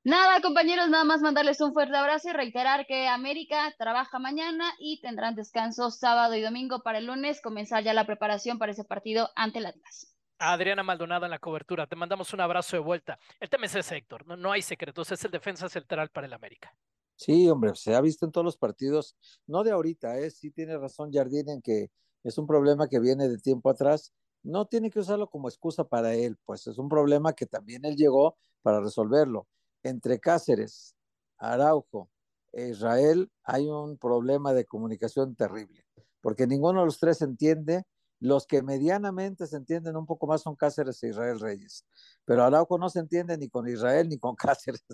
Nada, 0.05 0.41
compañeros, 0.41 0.89
nada 0.89 1.05
más 1.05 1.21
mandarles 1.21 1.61
un 1.61 1.71
fuerte 1.71 1.95
abrazo 1.95 2.27
y 2.27 2.33
reiterar 2.33 2.85
que 2.85 3.07
América 3.07 3.73
trabaja 3.77 4.19
mañana 4.19 4.65
y 4.77 4.99
tendrán 4.99 5.33
descanso 5.33 5.91
sábado 5.91 6.35
y 6.35 6.41
domingo 6.41 6.83
para 6.83 6.97
el 6.97 7.05
lunes, 7.05 7.39
comenzar 7.41 7.85
ya 7.85 7.93
la 7.93 8.05
preparación 8.05 8.59
para 8.59 8.73
ese 8.73 8.83
partido 8.83 9.29
ante 9.37 9.59
el 9.59 9.67
Atlas. 9.67 10.13
Adriana 10.39 10.83
Maldonado 10.83 11.23
en 11.23 11.31
la 11.31 11.39
cobertura, 11.39 11.87
te 11.87 11.95
mandamos 11.95 12.33
un 12.33 12.41
abrazo 12.41 12.75
de 12.75 12.81
vuelta. 12.81 13.17
El 13.39 13.49
tema 13.49 13.65
es 13.65 13.75
ese, 13.75 13.95
Héctor, 13.95 14.27
no, 14.27 14.35
no 14.35 14.51
hay 14.51 14.61
secretos, 14.61 15.09
es 15.09 15.23
el 15.23 15.31
defensa 15.31 15.69
central 15.69 16.09
para 16.09 16.27
el 16.27 16.33
América. 16.33 16.75
Sí, 17.15 17.49
hombre, 17.49 17.73
se 17.75 17.95
ha 17.95 18.01
visto 18.01 18.25
en 18.25 18.33
todos 18.33 18.43
los 18.43 18.57
partidos, 18.57 19.15
no 19.47 19.63
de 19.63 19.71
ahorita, 19.71 20.19
¿eh? 20.19 20.31
sí 20.31 20.51
tiene 20.51 20.77
razón 20.77 21.13
Jardín 21.13 21.47
en 21.47 21.61
que 21.61 21.91
es 22.25 22.37
un 22.37 22.45
problema 22.45 22.89
que 22.89 22.99
viene 22.99 23.29
de 23.29 23.37
tiempo 23.37 23.69
atrás, 23.69 24.11
no 24.43 24.65
tiene 24.65 24.91
que 24.91 24.99
usarlo 24.99 25.29
como 25.29 25.47
excusa 25.47 25.85
para 25.85 26.13
él, 26.13 26.35
pues 26.43 26.67
es 26.67 26.77
un 26.77 26.89
problema 26.89 27.31
que 27.31 27.45
también 27.45 27.85
él 27.85 27.95
llegó 27.95 28.35
para 28.61 28.81
resolverlo 28.81 29.47
entre 29.83 30.19
Cáceres, 30.19 30.95
Araujo 31.37 32.09
e 32.51 32.69
Israel 32.69 33.31
hay 33.43 33.67
un 33.67 33.97
problema 33.97 34.53
de 34.53 34.65
comunicación 34.65 35.35
terrible, 35.35 35.85
porque 36.21 36.47
ninguno 36.47 36.79
de 36.79 36.85
los 36.85 36.99
tres 36.99 37.21
entiende. 37.21 37.83
Los 38.19 38.47
que 38.47 38.61
medianamente 38.61 39.47
se 39.47 39.57
entienden 39.57 39.97
un 39.97 40.05
poco 40.05 40.27
más 40.27 40.41
son 40.41 40.55
Cáceres 40.55 41.03
e 41.03 41.09
Israel 41.09 41.41
Reyes, 41.41 41.85
pero 42.23 42.45
Araujo 42.45 42.77
no 42.77 42.89
se 42.89 42.99
entiende 42.99 43.37
ni 43.37 43.49
con 43.49 43.67
Israel 43.67 44.07
ni 44.07 44.17
con 44.17 44.35
Cáceres. 44.37 44.85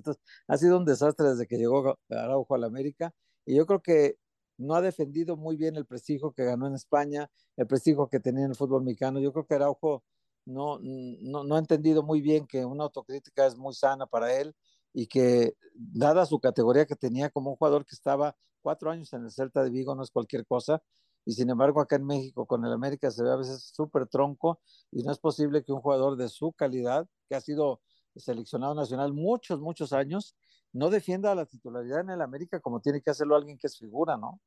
Ha 0.48 0.58
sido 0.58 0.78
un 0.78 0.86
desastre 0.86 1.30
desde 1.30 1.46
que 1.46 1.58
llegó 1.58 2.00
Araujo 2.10 2.56
a 2.56 2.58
la 2.58 2.66
América 2.66 3.14
y 3.46 3.56
yo 3.56 3.68
creo 3.68 3.84
que 3.84 4.18
no 4.58 4.74
ha 4.74 4.82
defendido 4.82 5.38
muy 5.38 5.58
bien 5.58 5.76
el 5.76 5.86
prestigio 5.86 6.32
que 6.32 6.44
ganó 6.44 6.66
en 6.68 6.74
España, 6.74 7.30
el 7.56 7.68
prestigio 7.68 8.08
que 8.08 8.20
tenía 8.20 8.46
en 8.46 8.52
el 8.52 8.58
fútbol 8.58 8.84
mexicano. 8.84 9.20
Yo 9.20 9.32
creo 9.32 9.46
que 9.46 9.54
Araujo 9.54 10.04
no, 10.46 10.80
no, 10.82 11.44
no 11.44 11.56
ha 11.56 11.60
entendido 11.60 12.02
muy 12.02 12.22
bien 12.22 12.48
que 12.48 12.66
una 12.66 12.86
autocrítica 12.86 13.46
es 13.46 13.56
muy 13.56 13.76
sana 13.76 14.08
para 14.08 14.34
él 14.34 14.56
y 14.94 15.08
que 15.08 15.56
dada 15.74 16.26
su 16.26 16.40
categoría 16.40 16.86
que 16.86 16.96
tenía 16.96 17.30
como 17.30 17.52
un 17.52 17.56
jugador 17.56 17.86
que 17.86 17.96
estaba 17.96 18.36
cuatro 18.62 18.92
años 18.92 19.14
en 19.14 19.24
el 19.24 19.32
Celta 19.32 19.64
de 19.64 19.70
Vigo, 19.70 19.96
no 19.96 20.04
es 20.04 20.12
cualquier 20.12 20.46
cosa, 20.46 20.82
y 21.26 21.34
sin 21.34 21.50
embargo 21.50 21.82
acá 21.82 21.96
en 21.96 22.06
México 22.06 22.46
con 22.46 22.66
el 22.66 22.74
América 22.74 23.12
se 23.12 23.24
ve 23.24 23.32
a 23.32 23.36
veces 23.36 23.72
súper 23.74 24.08
tronco 24.08 24.60
y 24.92 25.04
no 25.04 25.12
es 25.12 25.20
posible 25.20 25.64
que 25.64 25.72
un 25.72 25.82
jugador 25.82 26.18
de 26.18 26.30
su 26.30 26.54
calidad, 26.54 27.08
que 27.28 27.36
ha 27.36 27.42
sido 27.42 27.82
seleccionado 28.16 28.74
nacional 28.76 29.14
muchos, 29.14 29.60
muchos 29.60 29.94
años, 29.94 30.36
no 30.74 30.90
defienda 30.90 31.34
la 31.36 31.46
titularidad 31.46 32.02
en 32.02 32.10
el 32.12 32.22
América 32.22 32.60
como 32.60 32.82
tiene 32.82 33.02
que 33.02 33.12
hacerlo 33.12 33.36
alguien 33.36 33.58
que 33.58 33.68
es 33.68 33.78
figura, 33.78 34.18
¿no? 34.18 34.40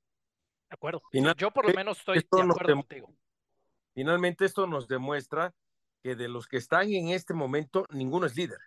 De 0.69 0.75
acuerdo. 0.75 1.03
Yo 1.37 1.51
por 1.51 1.69
lo 1.69 1.75
menos 1.75 1.99
estoy 1.99 2.19
de 2.19 2.27
acuerdo 2.43 2.75
contigo. 2.75 3.15
Finalmente 3.95 4.45
esto 4.45 4.67
nos 4.67 4.89
demuestra 4.89 5.55
que 6.03 6.17
de 6.17 6.29
los 6.29 6.49
que 6.49 6.57
están 6.57 6.91
en 6.91 7.09
este 7.09 7.35
momento, 7.35 7.87
ninguno 7.91 8.27
es 8.27 8.37
líder 8.37 8.59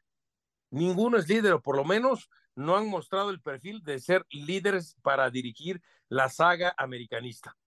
ninguno 0.76 1.18
es 1.18 1.28
líder, 1.28 1.54
o 1.54 1.62
por 1.62 1.76
lo 1.76 1.86
menos 1.86 2.30
no 2.56 2.76
han 2.76 2.88
mostrado 2.88 3.30
el 3.30 3.42
perfil 3.42 3.84
de 3.84 4.00
ser 4.00 4.26
líderes 4.30 4.96
para 5.02 5.30
dirigir 5.30 5.82
la 6.10 6.30
saga 6.30 6.74
americanista. 6.78 7.58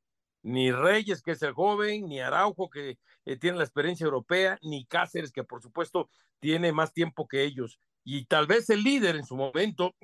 Ni 0.43 0.71
Reyes, 0.71 1.23
que 1.23 1.33
es 1.33 1.43
el 1.43 1.53
joven, 1.53 2.07
ni 2.07 2.21
Araujo, 2.21 2.71
que 2.71 2.99
eh, 3.25 3.37
tiene 3.37 3.59
la 3.59 3.65
experiencia 3.65 4.05
europea, 4.05 4.59
ni 4.63 4.87
Cáceres, 4.87 5.33
que 5.33 5.45
por 5.45 5.63
supuesto 5.63 6.09
tiene 6.39 6.73
más 6.73 6.93
tiempo 6.93 7.27
que 7.27 7.43
ellos. 7.43 7.81
Y 8.05 8.27
tal 8.27 8.47
vez 8.47 8.71
el 8.71 8.83
líder 8.83 9.17
en 9.17 9.25
su 9.25 9.37
momento, 9.37 9.95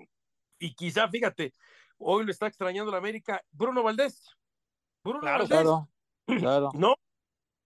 y 0.59 0.75
quizá, 0.75 1.09
fíjate, 1.09 1.55
hoy 1.99 2.25
lo 2.25 2.31
está 2.31 2.47
extrañando 2.47 2.91
la 2.91 2.99
América, 2.99 3.43
Bruno 3.53 3.83
Valdés. 3.83 4.29
Bruno 5.03 5.21
Valdés. 5.23 5.49
Claro, 5.49 5.89
claro. 6.27 6.71
No, 6.75 6.97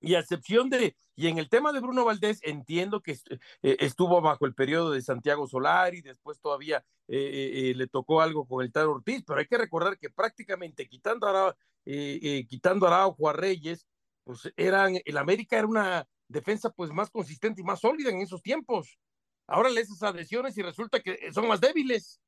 y 0.00 0.14
a 0.14 0.20
excepción 0.20 0.70
de, 0.70 0.96
y 1.16 1.26
en 1.26 1.38
el 1.38 1.48
tema 1.48 1.72
de 1.72 1.80
Bruno 1.80 2.04
Valdés, 2.04 2.40
entiendo 2.42 3.02
que 3.02 3.12
eh, 3.12 3.76
estuvo 3.80 4.20
bajo 4.20 4.46
el 4.46 4.54
periodo 4.54 4.92
de 4.92 5.02
Santiago 5.02 5.46
Solari, 5.46 6.00
después 6.00 6.40
todavía 6.40 6.84
eh, 7.08 7.70
eh, 7.70 7.74
le 7.74 7.86
tocó 7.88 8.20
algo 8.20 8.46
con 8.46 8.64
el 8.64 8.72
Taro 8.72 8.92
Ortiz, 8.92 9.24
pero 9.26 9.40
hay 9.40 9.46
que 9.46 9.58
recordar 9.58 9.98
que 9.98 10.10
prácticamente 10.10 10.88
quitando 10.88 11.26
a, 11.26 11.56
quitando 11.84 12.86
a 12.86 12.90
Araujo 12.90 13.28
a 13.28 13.32
Reyes, 13.32 13.86
pues 14.24 14.52
eran, 14.56 14.98
el 15.04 15.16
América 15.16 15.58
era 15.58 15.66
una 15.66 16.08
defensa 16.28 16.70
pues 16.70 16.90
más 16.92 17.10
consistente 17.10 17.62
y 17.62 17.64
más 17.64 17.80
sólida 17.80 18.10
en 18.10 18.20
esos 18.20 18.42
tiempos. 18.42 18.98
Ahora 19.46 19.70
le 19.70 19.80
esas 19.80 20.02
adhesiones 20.02 20.56
y 20.58 20.62
resulta 20.62 21.00
que 21.00 21.32
son 21.32 21.48
más 21.48 21.60
débiles. 21.60 22.20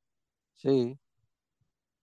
Sí. 0.55 0.97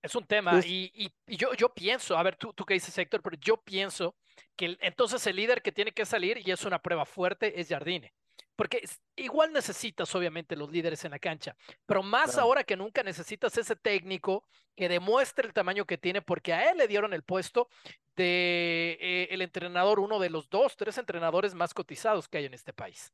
Es 0.09 0.15
un 0.15 0.25
tema, 0.25 0.59
y, 0.65 0.91
y, 1.27 1.37
yo, 1.37 1.53
yo 1.53 1.69
pienso, 1.69 2.17
a 2.17 2.23
ver, 2.23 2.37
tú, 2.37 2.55
tú 2.55 2.65
qué 2.65 2.73
dices, 2.73 2.97
Héctor, 2.97 3.21
pero 3.21 3.37
yo 3.39 3.59
pienso 3.59 4.17
que 4.57 4.79
entonces 4.81 5.27
el 5.27 5.37
líder 5.37 5.61
que 5.61 5.71
tiene 5.71 5.93
que 5.93 6.07
salir, 6.07 6.41
y 6.43 6.51
es 6.51 6.65
una 6.65 6.79
prueba 6.79 7.05
fuerte, 7.05 7.61
es 7.61 7.69
Jardine. 7.69 8.15
Porque 8.57 8.83
igual 9.17 9.53
necesitas, 9.53 10.13
obviamente, 10.15 10.57
los 10.57 10.73
líderes 10.73 11.05
en 11.05 11.11
la 11.11 11.19
cancha, 11.19 11.55
pero 11.85 12.03
más 12.03 12.39
ahora 12.39 12.65
que 12.65 12.75
nunca 12.75 13.03
necesitas 13.03 13.57
ese 13.59 13.77
técnico 13.77 14.45
que 14.75 14.89
demuestre 14.89 15.47
el 15.47 15.53
tamaño 15.53 15.85
que 15.85 15.99
tiene, 15.99 16.23
porque 16.23 16.55
a 16.55 16.71
él 16.71 16.79
le 16.79 16.89
dieron 16.89 17.13
el 17.13 17.23
puesto 17.23 17.69
de 18.17 18.97
eh, 18.99 19.29
el 19.31 19.43
entrenador, 19.43 20.01
uno 20.01 20.19
de 20.19 20.31
los 20.31 20.49
dos, 20.49 20.75
tres 20.75 20.97
entrenadores 20.97 21.55
más 21.55 21.75
cotizados 21.75 22.29
que 22.29 22.39
hay 22.39 22.47
en 22.47 22.55
este 22.55 22.73
país. 22.73 23.13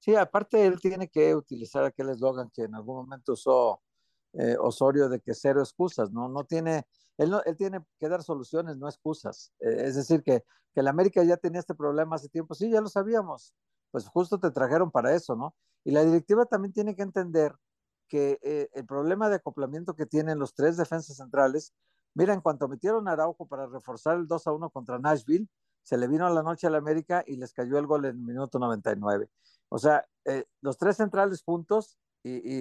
Sí, 0.00 0.16
aparte 0.16 0.66
él 0.66 0.80
tiene 0.80 1.08
que 1.08 1.36
utilizar 1.36 1.84
aquel 1.84 2.10
eslogan 2.10 2.50
que 2.50 2.64
en 2.64 2.74
algún 2.74 2.96
momento 2.96 3.32
usó 3.32 3.80
eh, 4.32 4.56
Osorio 4.60 5.08
de 5.08 5.20
que 5.20 5.34
cero 5.34 5.60
excusas, 5.60 6.12
¿no? 6.12 6.28
No 6.28 6.44
tiene, 6.44 6.86
él, 7.16 7.30
no, 7.30 7.42
él 7.44 7.56
tiene 7.56 7.84
que 7.98 8.08
dar 8.08 8.22
soluciones, 8.22 8.76
no 8.76 8.88
excusas. 8.88 9.52
Eh, 9.60 9.84
es 9.84 9.96
decir, 9.96 10.22
que, 10.22 10.44
que 10.74 10.82
la 10.82 10.90
América 10.90 11.22
ya 11.24 11.36
tenía 11.36 11.60
este 11.60 11.74
problema 11.74 12.16
hace 12.16 12.28
tiempo, 12.28 12.54
sí, 12.54 12.70
ya 12.70 12.80
lo 12.80 12.88
sabíamos, 12.88 13.54
pues 13.90 14.06
justo 14.08 14.38
te 14.38 14.50
trajeron 14.50 14.90
para 14.90 15.14
eso, 15.14 15.36
¿no? 15.36 15.54
Y 15.84 15.92
la 15.92 16.04
directiva 16.04 16.44
también 16.44 16.72
tiene 16.72 16.94
que 16.94 17.02
entender 17.02 17.54
que 18.08 18.38
eh, 18.42 18.68
el 18.74 18.84
problema 18.84 19.28
de 19.28 19.36
acoplamiento 19.36 19.94
que 19.96 20.06
tienen 20.06 20.38
los 20.38 20.54
tres 20.54 20.76
defensas 20.76 21.16
centrales, 21.16 21.72
mira, 22.14 22.34
en 22.34 22.40
cuanto 22.40 22.68
metieron 22.68 23.08
a 23.08 23.12
Araujo 23.12 23.46
para 23.46 23.66
reforzar 23.66 24.16
el 24.16 24.26
2 24.26 24.46
a 24.46 24.52
1 24.52 24.70
contra 24.70 24.98
Nashville, 24.98 25.48
se 25.82 25.96
le 25.96 26.08
vino 26.08 26.26
a 26.26 26.30
la 26.30 26.42
noche 26.42 26.66
a 26.66 26.70
la 26.70 26.78
América 26.78 27.24
y 27.26 27.36
les 27.36 27.52
cayó 27.52 27.78
el 27.78 27.86
gol 27.86 28.04
en 28.04 28.16
el 28.16 28.22
minuto 28.22 28.58
99. 28.58 29.30
O 29.68 29.78
sea, 29.78 30.04
los 30.60 30.78
tres 30.78 30.96
centrales 30.96 31.42
juntos 31.42 31.98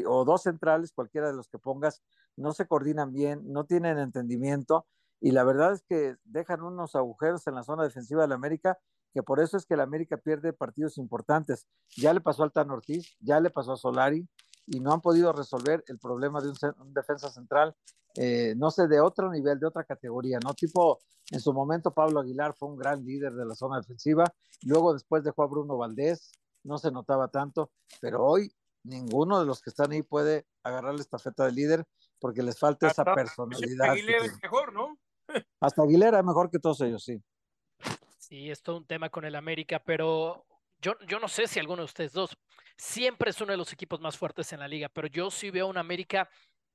o 0.08 0.26
dos 0.26 0.44
centrales, 0.44 0.92
cualquiera 0.94 1.28
de 1.28 1.34
los 1.36 1.48
que 1.50 1.60
pongas, 1.60 2.02
no 2.36 2.54
se 2.54 2.68
coordinan 2.68 3.14
bien, 3.14 3.42
no 3.46 3.66
tienen 3.66 3.98
entendimiento 3.98 4.86
y 5.22 5.32
la 5.32 5.44
verdad 5.44 5.74
es 5.74 5.84
que 5.84 6.18
dejan 6.26 6.62
unos 6.62 6.96
agujeros 6.96 7.48
en 7.48 7.56
la 7.56 7.64
zona 7.64 7.84
defensiva 7.84 8.22
de 8.22 8.28
la 8.28 8.36
América, 8.36 8.78
que 9.14 9.24
por 9.24 9.40
eso 9.40 9.58
es 9.58 9.66
que 9.66 9.78
la 9.78 9.84
América 9.84 10.18
pierde 10.18 10.54
partidos 10.54 10.98
importantes. 10.98 11.68
Ya 11.98 12.14
le 12.14 12.22
pasó 12.22 12.44
al 12.44 12.52
Tan 12.52 12.70
Ortiz, 12.70 13.16
ya 13.20 13.40
le 13.40 13.50
pasó 13.50 13.74
a 13.74 13.78
Solari 13.78 14.28
y 14.68 14.80
no 14.80 14.92
han 14.92 15.02
podido 15.02 15.32
resolver 15.32 15.84
el 15.88 16.00
problema 16.00 16.42
de 16.42 16.50
un, 16.50 16.94
defensa 16.94 17.30
central, 17.30 17.76
eh, 18.16 18.54
no 18.58 18.72
sé, 18.72 18.88
de 18.88 19.00
otro 19.00 19.32
nivel, 19.32 19.60
de 19.60 19.68
otra 19.68 19.84
categoría, 19.84 20.40
¿no? 20.44 20.54
Tipo, 20.54 21.00
en 21.32 21.40
su 21.40 21.54
momento 21.54 21.94
Pablo 21.94 22.20
Aguilar 22.20 22.54
fue 22.54 22.70
un 22.70 22.78
gran 22.78 23.06
líder 23.06 23.34
de 23.34 23.46
la 23.46 23.56
zona 23.56 23.78
defensiva, 23.78 24.26
luego 24.64 24.94
después 24.94 25.24
dejó 25.24 25.44
a 25.44 25.48
Bruno 25.48 25.78
Valdés, 25.78 26.32
no 26.64 26.78
se 26.78 26.92
notaba 26.92 27.30
tanto, 27.30 27.72
pero 28.02 28.24
hoy 28.24 28.52
ninguno 28.86 29.40
de 29.40 29.46
los 29.46 29.62
que 29.62 29.70
están 29.70 29.92
ahí 29.92 30.02
puede 30.02 30.46
agarrar 30.64 30.94
la 30.94 31.02
estafeta 31.02 31.46
de 31.46 31.52
líder 31.52 31.86
porque 32.20 32.44
les 32.44 32.58
falta 32.58 32.88
esa 32.88 33.04
personalidad. 33.04 33.90
Hasta 33.90 33.92
Aguilera 33.92 34.26
es 34.26 34.42
mejor, 34.42 34.74
¿no? 34.74 34.98
Hasta 35.60 35.84
Aguilera 35.84 36.20
es 36.20 36.26
mejor 36.26 36.50
que 36.50 36.60
todos 36.60 36.82
ellos, 36.82 37.04
sí. 37.04 37.22
Sí, 38.18 38.50
es 38.50 38.62
todo 38.62 38.78
un 38.78 38.86
tema 38.86 39.10
con 39.10 39.26
el 39.26 39.36
América, 39.36 39.82
pero 39.84 40.46
yo, 40.80 40.94
yo 41.08 41.20
no 41.20 41.28
sé 41.28 41.48
si 41.48 41.60
alguno 41.60 41.82
de 41.82 41.86
ustedes 41.86 42.14
dos 42.14 42.38
siempre 42.78 43.32
es 43.32 43.42
uno 43.42 43.52
de 43.52 43.58
los 43.58 43.72
equipos 43.74 44.00
más 44.00 44.18
fuertes 44.18 44.52
en 44.54 44.60
la 44.60 44.68
liga, 44.68 44.90
pero 44.90 45.08
yo 45.08 45.30
sí 45.30 45.52
veo 45.52 45.68
un 45.68 45.78
América 45.78 46.30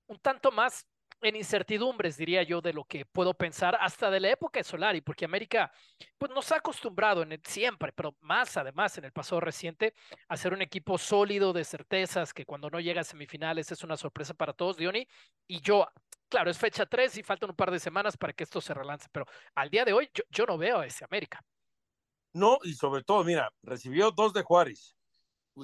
un 0.06 0.18
tanto 0.18 0.50
más 0.50 0.86
en 1.22 1.36
incertidumbres, 1.36 2.16
diría 2.16 2.42
yo, 2.42 2.60
de 2.60 2.72
lo 2.72 2.84
que 2.84 3.04
puedo 3.04 3.34
pensar 3.34 3.76
hasta 3.80 4.10
de 4.10 4.20
la 4.20 4.30
época 4.30 4.60
de 4.60 4.64
Solari, 4.64 5.00
porque 5.00 5.24
América 5.24 5.72
pues 6.18 6.30
nos 6.32 6.50
ha 6.52 6.56
acostumbrado 6.56 7.22
en 7.22 7.32
el, 7.32 7.40
siempre, 7.44 7.92
pero 7.92 8.16
más 8.20 8.56
además 8.56 8.96
en 8.98 9.04
el 9.04 9.12
pasado 9.12 9.40
reciente, 9.40 9.94
a 10.28 10.36
ser 10.36 10.52
un 10.52 10.62
equipo 10.62 10.98
sólido 10.98 11.52
de 11.52 11.64
certezas, 11.64 12.32
que 12.32 12.46
cuando 12.46 12.70
no 12.70 12.80
llega 12.80 13.02
a 13.02 13.04
semifinales 13.04 13.70
es 13.70 13.84
una 13.84 13.96
sorpresa 13.96 14.34
para 14.34 14.52
todos, 14.52 14.76
Diony, 14.76 15.06
y 15.46 15.60
yo, 15.60 15.86
claro, 16.28 16.50
es 16.50 16.58
fecha 16.58 16.86
3 16.86 17.18
y 17.18 17.22
faltan 17.22 17.50
un 17.50 17.56
par 17.56 17.70
de 17.70 17.78
semanas 17.78 18.16
para 18.16 18.32
que 18.32 18.44
esto 18.44 18.60
se 18.60 18.74
relance, 18.74 19.08
pero 19.12 19.26
al 19.54 19.70
día 19.70 19.84
de 19.84 19.92
hoy 19.92 20.08
yo, 20.14 20.24
yo 20.30 20.46
no 20.46 20.56
veo 20.56 20.80
a 20.80 20.86
ese 20.86 21.04
América. 21.04 21.44
No, 22.32 22.58
y 22.62 22.74
sobre 22.74 23.02
todo, 23.02 23.24
mira, 23.24 23.52
recibió 23.62 24.12
dos 24.12 24.32
de 24.32 24.42
Juárez. 24.42 24.96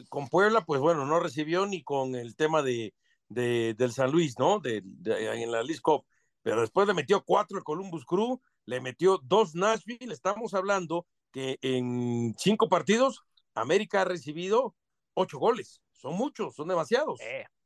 Con 0.08 0.28
Puebla, 0.28 0.62
pues 0.62 0.80
bueno, 0.80 1.06
no 1.06 1.20
recibió 1.20 1.64
ni 1.64 1.82
con 1.82 2.16
el 2.16 2.34
tema 2.34 2.60
de, 2.60 2.92
de, 3.28 3.74
del 3.74 3.92
San 3.92 4.10
Luis, 4.10 4.38
¿no? 4.38 4.60
De, 4.60 4.78
en 4.78 5.52
la 5.52 5.62
League 5.62 5.80
Cup. 5.82 6.04
Pero 6.42 6.60
después 6.60 6.86
le 6.86 6.94
metió 6.94 7.24
cuatro 7.24 7.58
el 7.58 7.64
Columbus 7.64 8.04
Crew, 8.04 8.40
le 8.66 8.80
metió 8.80 9.18
dos 9.22 9.54
Nashville. 9.54 10.12
Estamos 10.12 10.54
hablando 10.54 11.06
que 11.32 11.58
en 11.62 12.34
cinco 12.38 12.68
partidos 12.68 13.24
América 13.54 14.02
ha 14.02 14.04
recibido 14.04 14.74
ocho 15.14 15.38
goles. 15.38 15.80
son 15.92 16.14
muchos, 16.14 16.54
son 16.54 16.68
demasiados. 16.68 17.20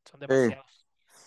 son 0.05 0.21
demasiados. 0.21 0.87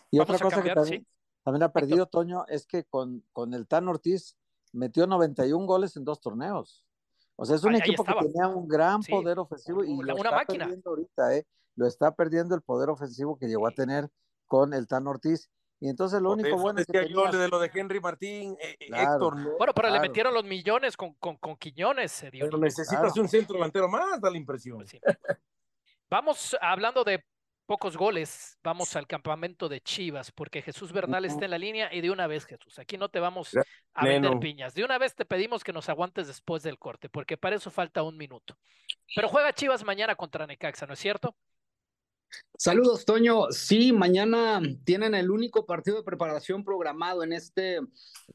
Y 0.09 0.19
otra 0.19 0.39
cosa 0.39 0.63
que 0.63 0.73
también, 0.73 1.07
también, 1.43 1.63
ha 1.63 1.71
perdido 1.71 2.07
Toño 2.07 2.45
es 2.47 2.65
que 2.65 2.85
con, 2.85 3.23
con 3.33 3.53
el 3.53 3.67
Tan 3.67 3.87
Ortiz 3.87 4.37
metió 4.71 5.05
91 5.07 5.65
goles 5.65 5.95
en 5.97 6.05
dos 6.05 6.19
torneos. 6.21 6.85
O 7.35 7.45
sea, 7.45 7.55
es 7.55 7.63
un 7.63 7.75
equipo 7.75 8.03
que 8.03 8.13
tenía 8.13 8.47
un 8.47 8.67
gran 8.67 9.01
poder 9.01 9.39
ofensivo 9.39 9.83
y 9.83 9.95
lo 9.97 10.15
está 10.15 10.45
perdiendo 10.45 10.89
ahorita, 10.91 11.35
¿eh? 11.35 11.45
Lo 11.75 11.87
está 11.87 12.13
perdiendo 12.13 12.55
el 12.55 12.61
poder 12.61 12.89
ofensivo 12.89 13.37
que 13.37 13.47
llegó 13.47 13.67
a 13.67 13.71
tener 13.71 14.09
con 14.47 14.73
el 14.73 14.87
Tan 14.87 15.07
Ortiz. 15.07 15.49
Y 15.79 15.89
entonces 15.89 16.21
lo 16.21 16.31
único 16.31 16.57
bueno 16.57 16.79
es 16.79 16.85
que 16.85 17.09
yo 17.09 17.29
de 17.29 17.49
lo 17.49 17.59
de 17.59 17.69
Henry 17.73 17.99
Martín, 17.99 18.55
eh, 18.61 18.77
eh, 18.79 18.87
Héctor. 18.89 19.35
bueno, 19.57 19.73
pero 19.73 19.89
le 19.89 19.99
metieron 19.99 20.33
los 20.33 20.45
millones 20.45 20.95
con, 20.95 21.13
con, 21.15 21.35
con 21.37 21.57
Quiñones. 21.57 22.25
pero 22.31 22.57
necesitas 22.57 23.17
un 23.17 23.27
centro 23.27 23.55
delantero 23.55 23.89
más, 23.89 24.21
da 24.21 24.29
la 24.29 24.37
impresión. 24.37 24.77
Pues 24.77 25.01
Vamos 26.09 26.55
hablando 26.61 27.03
de 27.03 27.25
pocos 27.65 27.97
goles, 27.97 28.57
vamos 28.63 28.95
al 28.95 29.07
campamento 29.07 29.69
de 29.69 29.81
Chivas, 29.81 30.31
porque 30.31 30.61
Jesús 30.61 30.91
Bernal 30.91 31.25
está 31.25 31.45
en 31.45 31.51
la 31.51 31.57
línea 31.57 31.93
y 31.93 32.01
de 32.01 32.11
una 32.11 32.27
vez, 32.27 32.45
Jesús, 32.45 32.77
aquí 32.79 32.97
no 32.97 33.09
te 33.09 33.19
vamos 33.19 33.51
a 33.93 34.05
vender 34.05 34.37
piñas. 34.39 34.73
De 34.73 34.83
una 34.83 34.97
vez 34.97 35.15
te 35.15 35.25
pedimos 35.25 35.63
que 35.63 35.73
nos 35.73 35.89
aguantes 35.89 36.27
después 36.27 36.63
del 36.63 36.77
corte, 36.77 37.09
porque 37.09 37.37
para 37.37 37.55
eso 37.55 37.71
falta 37.71 38.03
un 38.03 38.17
minuto. 38.17 38.57
Pero 39.15 39.27
juega 39.27 39.53
Chivas 39.53 39.83
mañana 39.83 40.15
contra 40.15 40.45
Necaxa, 40.45 40.85
¿no 40.85 40.93
es 40.93 40.99
cierto? 40.99 41.35
Saludos, 42.57 43.05
Toño. 43.05 43.51
Sí, 43.51 43.91
mañana 43.91 44.61
tienen 44.83 45.15
el 45.15 45.31
único 45.31 45.65
partido 45.65 45.97
de 45.97 46.03
preparación 46.03 46.63
programado 46.63 47.23
en 47.23 47.33
este, 47.33 47.79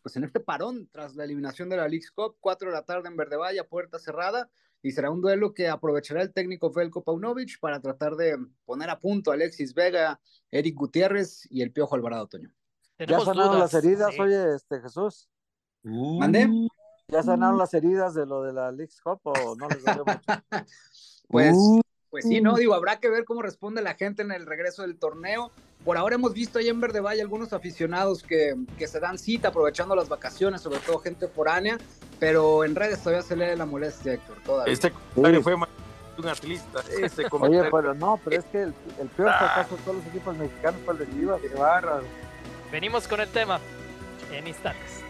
pues 0.02 0.16
en 0.16 0.24
este 0.24 0.40
parón 0.40 0.88
tras 0.92 1.14
la 1.14 1.24
eliminación 1.24 1.68
de 1.68 1.76
la 1.76 1.88
League 1.88 2.06
Cup, 2.14 2.36
cuatro 2.40 2.68
de 2.68 2.74
la 2.74 2.84
tarde 2.84 3.08
en 3.08 3.16
Verde 3.16 3.36
Valle, 3.36 3.64
puerta 3.64 3.98
cerrada 3.98 4.50
y 4.82 4.92
será 4.92 5.10
un 5.10 5.20
duelo 5.20 5.54
que 5.54 5.68
aprovechará 5.68 6.22
el 6.22 6.32
técnico 6.32 6.70
Felko 6.70 7.02
Paunovic 7.02 7.58
para 7.60 7.80
tratar 7.80 8.16
de 8.16 8.38
poner 8.64 8.90
a 8.90 8.98
punto 8.98 9.30
a 9.30 9.34
Alexis 9.34 9.74
Vega, 9.74 10.20
Eric 10.50 10.76
Gutiérrez 10.76 11.46
y 11.50 11.62
el 11.62 11.72
Piojo 11.72 11.94
Alvarado 11.94 12.28
Toño. 12.28 12.52
¿Ya 12.98 13.20
sanaron 13.20 13.58
las 13.58 13.74
heridas, 13.74 14.18
oye, 14.18 14.54
este 14.54 14.80
Jesús? 14.80 15.28
¿Mandé? 15.82 16.48
¿Ya 17.08 17.22
sanaron 17.22 17.58
las 17.58 17.72
heridas 17.74 18.14
de 18.14 18.26
lo 18.26 18.42
de 18.42 18.52
la 18.52 18.70
League 18.70 18.92
Cup 19.02 19.20
o 19.24 19.56
no 19.56 19.68
les 19.68 19.84
dolió 19.84 20.04
mucho? 20.06 20.42
pues, 21.28 21.56
pues 22.10 22.24
sí, 22.24 22.40
no, 22.40 22.56
digo, 22.56 22.74
habrá 22.74 22.98
que 22.98 23.08
ver 23.08 23.24
cómo 23.24 23.42
responde 23.42 23.82
la 23.82 23.94
gente 23.94 24.22
en 24.22 24.32
el 24.32 24.46
regreso 24.46 24.82
del 24.82 24.96
torneo. 24.96 25.50
Por 25.84 25.96
ahora 25.96 26.16
hemos 26.16 26.32
visto 26.32 26.58
ahí 26.58 26.68
en 26.68 26.80
Verde 26.80 27.00
Valle 27.00 27.20
algunos 27.20 27.52
aficionados 27.52 28.22
que, 28.22 28.54
que 28.78 28.88
se 28.88 28.98
dan 29.00 29.18
cita 29.18 29.48
aprovechando 29.48 29.94
las 29.94 30.08
vacaciones, 30.08 30.60
sobre 30.60 30.78
todo 30.80 30.98
gente 30.98 31.28
foránea, 31.28 31.78
pero 32.18 32.64
en 32.64 32.74
redes 32.74 33.00
todavía 33.00 33.22
se 33.22 33.36
lee 33.36 33.56
la 33.56 33.66
molestia, 33.66 34.14
Héctor. 34.14 34.36
Todavía. 34.44 34.72
Este 34.72 34.90
comentario 34.90 35.42
fue 35.42 35.54
un 35.54 36.28
atlista. 36.28 36.82
Este 37.00 37.26
Oye, 37.30 37.62
pero 37.70 37.94
no, 37.94 38.20
pero 38.24 38.40
es 38.40 38.44
que 38.46 38.62
el, 38.62 38.72
peor 39.16 39.28
ah. 39.28 39.38
fracaso 39.38 39.76
de 39.76 39.82
todos 39.82 39.96
los 39.98 40.06
equipos 40.06 40.36
mexicanos 40.36 40.80
fue 40.84 40.94
el 40.94 41.00
de 41.00 41.10
Chivas. 41.10 41.40
Qué 41.40 41.48
bárbaro. 41.48 42.04
Venimos 42.72 43.06
con 43.06 43.20
el 43.20 43.28
tema 43.28 43.60
en 44.32 44.46
instantes. 44.46 45.07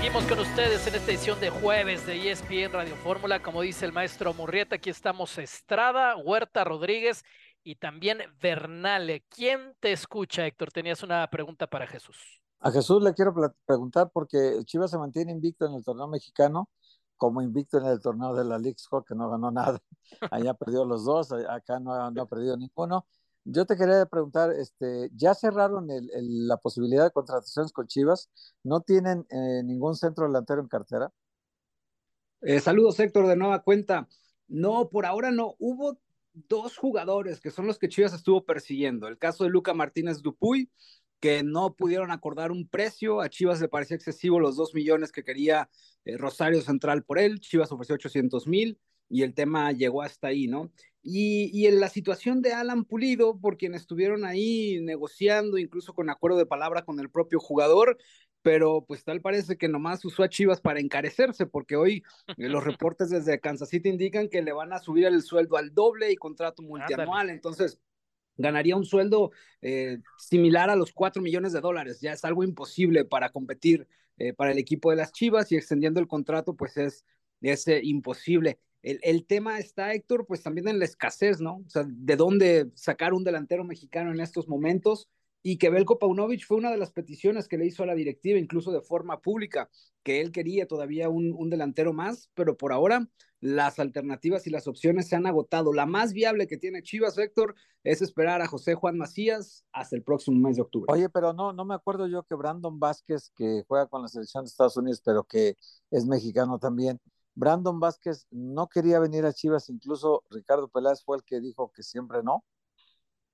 Seguimos 0.00 0.24
con 0.24 0.38
ustedes 0.38 0.86
en 0.86 0.94
esta 0.94 1.10
edición 1.10 1.38
de 1.40 1.50
jueves 1.50 2.06
de 2.06 2.30
ESPN 2.30 2.72
Radio 2.72 2.96
Fórmula. 2.96 3.42
Como 3.42 3.60
dice 3.60 3.84
el 3.84 3.92
maestro 3.92 4.32
Murrieta, 4.32 4.76
aquí 4.76 4.88
estamos 4.88 5.36
Estrada, 5.36 6.16
Huerta 6.16 6.64
Rodríguez 6.64 7.22
y 7.62 7.74
también 7.74 8.20
Bernale. 8.40 9.26
¿Quién 9.28 9.76
te 9.78 9.92
escucha, 9.92 10.46
Héctor? 10.46 10.72
Tenías 10.72 11.02
una 11.02 11.28
pregunta 11.28 11.66
para 11.66 11.86
Jesús. 11.86 12.16
A 12.60 12.70
Jesús 12.70 13.02
le 13.02 13.12
quiero 13.12 13.34
preguntar 13.66 14.10
porque 14.10 14.62
Chivas 14.64 14.90
se 14.90 14.96
mantiene 14.96 15.32
invicto 15.32 15.66
en 15.66 15.74
el 15.74 15.84
torneo 15.84 16.08
mexicano, 16.08 16.70
como 17.18 17.42
invicto 17.42 17.76
en 17.76 17.84
el 17.84 18.00
torneo 18.00 18.34
de 18.34 18.44
la 18.44 18.56
League 18.56 18.78
que 19.06 19.14
no 19.14 19.28
ganó 19.28 19.50
nada. 19.50 19.82
Allá 20.30 20.54
perdió 20.54 20.86
los 20.86 21.04
dos, 21.04 21.30
acá 21.30 21.78
no, 21.78 21.92
ha 21.92 22.26
perdido 22.26 22.56
ninguno. 22.56 23.04
Yo 23.44 23.64
te 23.64 23.76
quería 23.76 24.04
preguntar, 24.06 24.52
este, 24.52 25.10
¿ya 25.14 25.34
cerraron 25.34 25.88
la 25.88 26.56
posibilidad 26.58 27.04
de 27.04 27.10
contrataciones 27.10 27.72
con 27.72 27.86
Chivas? 27.86 28.30
¿No 28.62 28.80
tienen 28.82 29.26
eh, 29.30 29.62
ningún 29.64 29.96
centro 29.96 30.26
delantero 30.26 30.60
en 30.60 30.68
cartera? 30.68 31.12
Eh, 32.42 32.60
saludos, 32.60 33.00
Héctor, 33.00 33.26
de 33.26 33.36
nueva 33.36 33.62
cuenta. 33.62 34.08
No, 34.48 34.90
por 34.90 35.06
ahora 35.06 35.30
no. 35.30 35.56
Hubo 35.58 35.98
dos 36.32 36.76
jugadores 36.76 37.40
que 37.40 37.50
son 37.50 37.66
los 37.66 37.78
que 37.78 37.88
Chivas 37.88 38.12
estuvo 38.12 38.44
persiguiendo. 38.44 39.08
El 39.08 39.18
caso 39.18 39.44
de 39.44 39.50
Luca 39.50 39.74
Martínez 39.74 40.20
Dupuy, 40.22 40.70
que 41.18 41.42
no 41.42 41.74
pudieron 41.74 42.10
acordar 42.10 42.52
un 42.52 42.68
precio. 42.68 43.20
A 43.20 43.30
Chivas 43.30 43.60
le 43.60 43.68
parecía 43.68 43.96
excesivo 43.96 44.38
los 44.38 44.56
dos 44.56 44.74
millones 44.74 45.12
que 45.12 45.24
quería 45.24 45.70
eh, 46.04 46.16
Rosario 46.18 46.60
Central 46.62 47.04
por 47.04 47.18
él. 47.18 47.40
Chivas 47.40 47.72
ofreció 47.72 47.94
800 47.94 48.46
mil 48.46 48.78
y 49.10 49.22
el 49.22 49.34
tema 49.34 49.72
llegó 49.72 50.02
hasta 50.02 50.28
ahí, 50.28 50.46
¿no? 50.46 50.70
Y, 51.02 51.50
y, 51.52 51.66
en 51.66 51.80
la 51.80 51.88
situación 51.88 52.42
de 52.42 52.52
Alan 52.52 52.84
Pulido, 52.84 53.38
por 53.38 53.56
quien 53.56 53.74
estuvieron 53.74 54.24
ahí 54.24 54.80
negociando, 54.82 55.58
incluso 55.58 55.94
con 55.94 56.10
acuerdo 56.10 56.36
de 56.36 56.46
palabra 56.46 56.84
con 56.84 57.00
el 57.00 57.10
propio 57.10 57.40
jugador, 57.40 57.96
pero 58.42 58.84
pues 58.86 59.04
tal 59.04 59.20
parece 59.20 59.56
que 59.56 59.68
nomás 59.68 60.04
usó 60.04 60.22
a 60.22 60.28
Chivas 60.28 60.60
para 60.60 60.80
encarecerse, 60.80 61.46
porque 61.46 61.76
hoy 61.76 62.02
eh, 62.36 62.48
los 62.48 62.64
reportes 62.80 63.10
desde 63.10 63.40
Kansas 63.40 63.68
City 63.68 63.88
indican 63.88 64.28
que 64.28 64.42
le 64.42 64.52
van 64.52 64.72
a 64.72 64.78
subir 64.78 65.06
el 65.06 65.22
sueldo 65.22 65.56
al 65.56 65.74
doble 65.74 66.10
y 66.10 66.16
contrato 66.16 66.62
multianual, 66.62 67.30
entonces 67.30 67.80
ganaría 68.36 68.76
un 68.76 68.86
sueldo 68.86 69.32
eh, 69.60 69.98
similar 70.16 70.70
a 70.70 70.76
los 70.76 70.92
4 70.92 71.20
millones 71.20 71.52
de 71.52 71.60
dólares, 71.60 72.00
ya 72.00 72.12
es 72.12 72.24
algo 72.24 72.44
imposible 72.44 73.04
para 73.04 73.30
competir 73.30 73.86
eh, 74.16 74.32
para 74.32 74.52
el 74.52 74.58
equipo 74.58 74.90
de 74.90 74.96
las 74.96 75.12
Chivas 75.12 75.50
y 75.52 75.56
extendiendo 75.56 76.00
el 76.00 76.06
contrato 76.06 76.54
pues 76.54 76.76
es, 76.76 77.04
es 77.40 77.66
imposible. 77.82 78.58
El, 78.82 79.26
tema 79.26 79.58
está, 79.58 79.92
Héctor, 79.92 80.26
pues 80.26 80.42
también 80.42 80.66
en 80.68 80.78
la 80.78 80.86
escasez, 80.86 81.40
¿no? 81.40 81.56
O 81.66 81.68
sea, 81.68 81.84
de 81.86 82.16
dónde 82.16 82.70
sacar 82.74 83.12
un 83.12 83.24
delantero 83.24 83.62
mexicano 83.62 84.10
en 84.10 84.20
estos 84.20 84.48
momentos 84.48 85.08
y 85.42 85.58
que 85.58 85.70
Belko 85.70 85.98
Paunovic 85.98 86.46
fue 86.46 86.56
una 86.56 86.70
de 86.70 86.78
las 86.78 86.90
peticiones 86.90 87.48
que 87.48 87.58
le 87.58 87.66
hizo 87.66 87.82
a 87.82 87.86
la 87.86 87.94
directiva, 87.94 88.38
incluso 88.38 88.72
de 88.72 88.80
forma 88.80 89.20
pública, 89.20 89.70
que 90.02 90.20
él 90.20 90.32
quería 90.32 90.66
todavía 90.66 91.08
un, 91.08 91.34
un, 91.36 91.50
delantero 91.50 91.92
más, 91.92 92.30
pero 92.34 92.56
por 92.56 92.72
ahora 92.72 93.08
las 93.40 93.78
alternativas 93.78 94.46
y 94.46 94.50
las 94.50 94.66
opciones 94.66 95.08
se 95.08 95.16
han 95.16 95.26
agotado. 95.26 95.72
La 95.72 95.86
más 95.86 96.12
viable 96.12 96.46
que 96.46 96.58
tiene 96.58 96.82
Chivas, 96.82 97.16
Héctor, 97.16 97.54
es 97.84 98.02
esperar 98.02 98.42
a 98.42 98.46
José 98.46 98.74
Juan 98.74 98.98
Macías 98.98 99.64
hasta 99.72 99.96
el 99.96 100.02
próximo 100.02 100.38
mes 100.38 100.56
de 100.56 100.62
octubre. 100.62 100.86
Oye, 100.92 101.08
pero 101.08 101.32
no, 101.32 101.52
no 101.52 101.64
me 101.64 101.74
acuerdo 101.74 102.06
yo 102.06 102.22
que 102.22 102.34
Brandon 102.34 102.78
Vázquez, 102.78 103.30
que 103.34 103.64
juega 103.66 103.86
con 103.86 104.02
la 104.02 104.08
selección 104.08 104.44
de 104.44 104.48
Estados 104.48 104.76
Unidos, 104.76 105.00
pero 105.02 105.24
que 105.24 105.56
es 105.90 106.06
mexicano 106.06 106.58
también, 106.58 107.00
Brandon 107.34 107.80
Vázquez 107.80 108.26
no 108.30 108.68
quería 108.68 108.98
venir 108.98 109.24
a 109.24 109.32
Chivas, 109.32 109.68
incluso 109.68 110.24
Ricardo 110.30 110.68
Peláez 110.68 111.02
fue 111.02 111.16
el 111.16 111.24
que 111.24 111.40
dijo 111.40 111.72
que 111.72 111.82
siempre 111.82 112.22
no. 112.22 112.44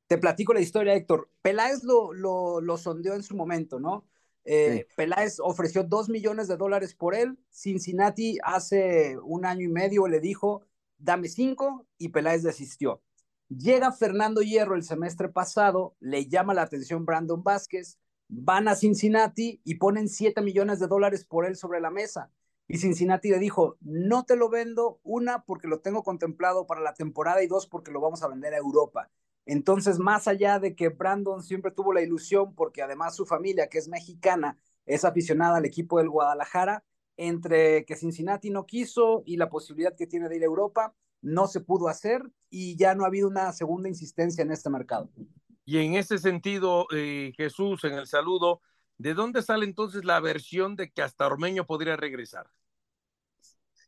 Te 0.07 0.19
platico 0.19 0.55
la 0.55 0.61
historia, 0.61 0.95
Héctor. 0.95 1.31
Peláez 1.43 1.83
lo, 1.83 2.13
lo, 2.13 2.61
lo 2.61 2.77
sondeó 2.77 3.15
en 3.15 3.23
su 3.23 3.37
momento, 3.37 3.81
¿no? 3.81 4.07
Eh, 4.45 4.87
Peláez 4.97 5.41
ofreció 5.41 5.83
dos 5.83 6.09
millones 6.09 6.47
de 6.47 6.57
dólares 6.57 6.95
por 6.95 7.17
él. 7.17 7.37
Cincinnati 7.51 8.39
hace 8.45 9.19
un 9.19 9.45
año 9.45 9.63
y 9.63 9.69
medio 9.69 10.07
le 10.07 10.21
dijo, 10.21 10.65
dame 10.99 11.29
cinco, 11.29 11.87
y 11.99 12.11
Peláez 12.11 12.45
desistió. 12.45 13.03
Llega 13.49 13.93
Fernando 13.93 14.43
Hierro 14.43 14.77
el 14.77 14.85
semestre 14.85 15.29
pasado, 15.29 15.97
le 15.99 16.27
llama 16.27 16.55
la 16.55 16.63
atención 16.63 17.05
Brandon 17.05 17.43
Vázquez, 17.43 17.99
van 18.29 18.69
a 18.69 18.75
Cincinnati 18.75 19.61
y 19.65 19.77
ponen 19.77 20.09
siete 20.09 20.43
millones 20.43 20.79
de 20.79 20.87
dólares 20.89 21.25
por 21.25 21.47
él 21.47 21.57
sobre 21.57 21.81
la 21.81 21.91
mesa. 21.91 22.31
Y 22.68 22.79
Cincinnati 22.79 23.31
le 23.31 23.38
dijo, 23.38 23.76
no 23.81 24.24
te 24.24 24.37
lo 24.37 24.48
vendo, 24.48 25.00
una, 25.05 25.44
porque 25.44 25.68
lo 25.68 25.81
tengo 25.81 26.02
contemplado 26.02 26.66
para 26.66 26.81
la 26.81 26.94
temporada 26.94 27.42
y 27.42 27.46
dos, 27.46 27.66
porque 27.66 27.92
lo 27.92 28.00
vamos 28.00 28.22
a 28.22 28.29
vender 28.29 28.55
a 28.55 28.59
Europa. 28.59 29.11
Entonces, 29.44 30.00
más 30.00 30.26
allá 30.26 30.59
de 30.59 30.74
que 30.74 30.88
Brandon 30.88 31.42
siempre 31.42 31.70
tuvo 31.70 31.92
la 31.92 32.02
ilusión, 32.02 32.55
porque 32.55 32.83
además 32.83 33.14
su 33.14 33.24
familia, 33.24 33.68
que 33.68 33.79
es 33.79 33.88
mexicana, 33.88 34.59
es 34.85 35.05
aficionada 35.05 35.59
al 35.59 35.64
equipo 35.64 35.98
del 35.98 36.11
Guadalajara, 36.11 36.85
entre 37.16 37.85
que 37.85 37.96
Cincinnati 37.96 38.50
no 38.50 38.66
quiso 38.66 39.22
y 39.24 39.37
la 39.37 39.48
posibilidad 39.48 39.94
que 39.96 40.09
tiene 40.09 40.29
de 40.29 40.37
ir 40.37 40.42
a 40.42 40.46
Europa, 40.46 40.94
no 41.22 41.46
se 41.46 41.61
pudo 41.61 41.88
hacer 41.88 42.22
y 42.50 42.76
ya 42.76 42.94
no 42.94 43.05
ha 43.05 43.09
habido 43.09 43.29
una 43.29 43.52
segunda 43.52 43.88
insistencia 43.88 44.42
en 44.42 44.50
este 44.50 44.68
mercado. 44.68 45.09
Y 45.64 45.79
en 45.79 45.94
ese 45.94 46.18
sentido, 46.18 46.87
eh, 46.94 47.33
Jesús, 47.37 47.83
en 47.85 47.94
el 47.94 48.07
saludo, 48.07 48.61
¿de 48.99 49.15
dónde 49.15 49.43
sale 49.43 49.65
entonces 49.65 50.05
la 50.05 50.21
versión 50.21 50.77
de 50.77 50.91
que 50.91 51.03
hasta 51.03 51.27
Ormeño 51.27 51.67
podría 51.67 51.97
regresar? 51.97 52.51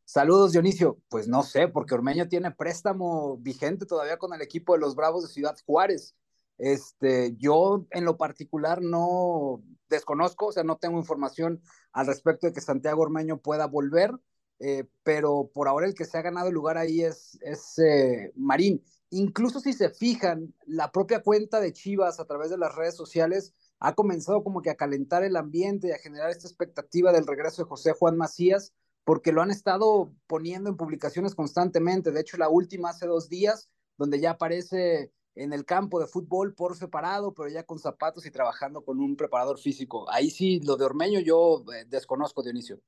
Saludos, 0.04 0.52
Dionisio. 0.52 0.98
Pues 1.10 1.28
no 1.28 1.42
sé, 1.42 1.68
porque 1.68 1.94
Ormeño 1.94 2.28
tiene 2.28 2.50
préstamo 2.50 3.36
vigente 3.36 3.84
todavía 3.84 4.16
con 4.16 4.32
el 4.32 4.40
equipo 4.40 4.72
de 4.72 4.80
los 4.80 4.94
Bravos 4.94 5.22
de 5.22 5.28
Ciudad 5.28 5.54
Juárez. 5.66 6.16
Este, 6.56 7.36
yo 7.36 7.86
en 7.90 8.06
lo 8.06 8.16
particular 8.16 8.80
no 8.80 9.62
desconozco, 9.90 10.46
o 10.46 10.52
sea, 10.52 10.64
no 10.64 10.76
tengo 10.78 10.98
información 10.98 11.60
al 11.92 12.06
respecto 12.06 12.46
de 12.46 12.54
que 12.54 12.60
Santiago 12.60 13.02
Ormeño 13.02 13.42
pueda 13.42 13.66
volver, 13.66 14.12
eh, 14.60 14.88
pero 15.02 15.50
por 15.52 15.68
ahora 15.68 15.86
el 15.86 15.94
que 15.94 16.04
se 16.04 16.18
ha 16.18 16.22
ganado 16.22 16.48
el 16.48 16.54
lugar 16.54 16.78
ahí 16.78 17.02
es, 17.02 17.38
es 17.42 17.78
eh, 17.78 18.32
Marín. 18.34 18.82
Incluso 19.10 19.60
si 19.60 19.72
se 19.72 19.90
fijan, 19.90 20.54
la 20.66 20.90
propia 20.90 21.22
cuenta 21.22 21.60
de 21.60 21.72
Chivas 21.72 22.18
a 22.18 22.24
través 22.24 22.50
de 22.50 22.58
las 22.58 22.74
redes 22.74 22.96
sociales 22.96 23.54
ha 23.80 23.94
comenzado 23.94 24.42
como 24.42 24.62
que 24.62 24.70
a 24.70 24.76
calentar 24.76 25.22
el 25.22 25.36
ambiente 25.36 25.88
y 25.88 25.92
a 25.92 25.98
generar 25.98 26.30
esta 26.30 26.48
expectativa 26.48 27.12
del 27.12 27.26
regreso 27.26 27.62
de 27.62 27.68
José 27.68 27.92
Juan 27.92 28.16
Macías, 28.16 28.72
porque 29.04 29.32
lo 29.32 29.42
han 29.42 29.50
estado 29.50 30.12
poniendo 30.26 30.68
en 30.68 30.76
publicaciones 30.76 31.34
constantemente. 31.34 32.10
De 32.10 32.20
hecho, 32.20 32.36
la 32.36 32.48
última 32.48 32.90
hace 32.90 33.06
dos 33.06 33.28
días, 33.28 33.70
donde 33.96 34.20
ya 34.20 34.32
aparece 34.32 35.12
en 35.34 35.52
el 35.52 35.64
campo 35.64 36.00
de 36.00 36.08
fútbol 36.08 36.54
por 36.54 36.76
separado, 36.76 37.32
pero 37.32 37.48
ya 37.48 37.64
con 37.64 37.78
zapatos 37.78 38.26
y 38.26 38.30
trabajando 38.30 38.84
con 38.84 39.00
un 39.00 39.16
preparador 39.16 39.58
físico. 39.58 40.10
Ahí 40.10 40.30
sí, 40.30 40.60
lo 40.60 40.76
de 40.76 40.84
Ormeño 40.84 41.20
yo 41.20 41.64
eh, 41.72 41.84
desconozco, 41.86 42.42
Dionisio. 42.42 42.80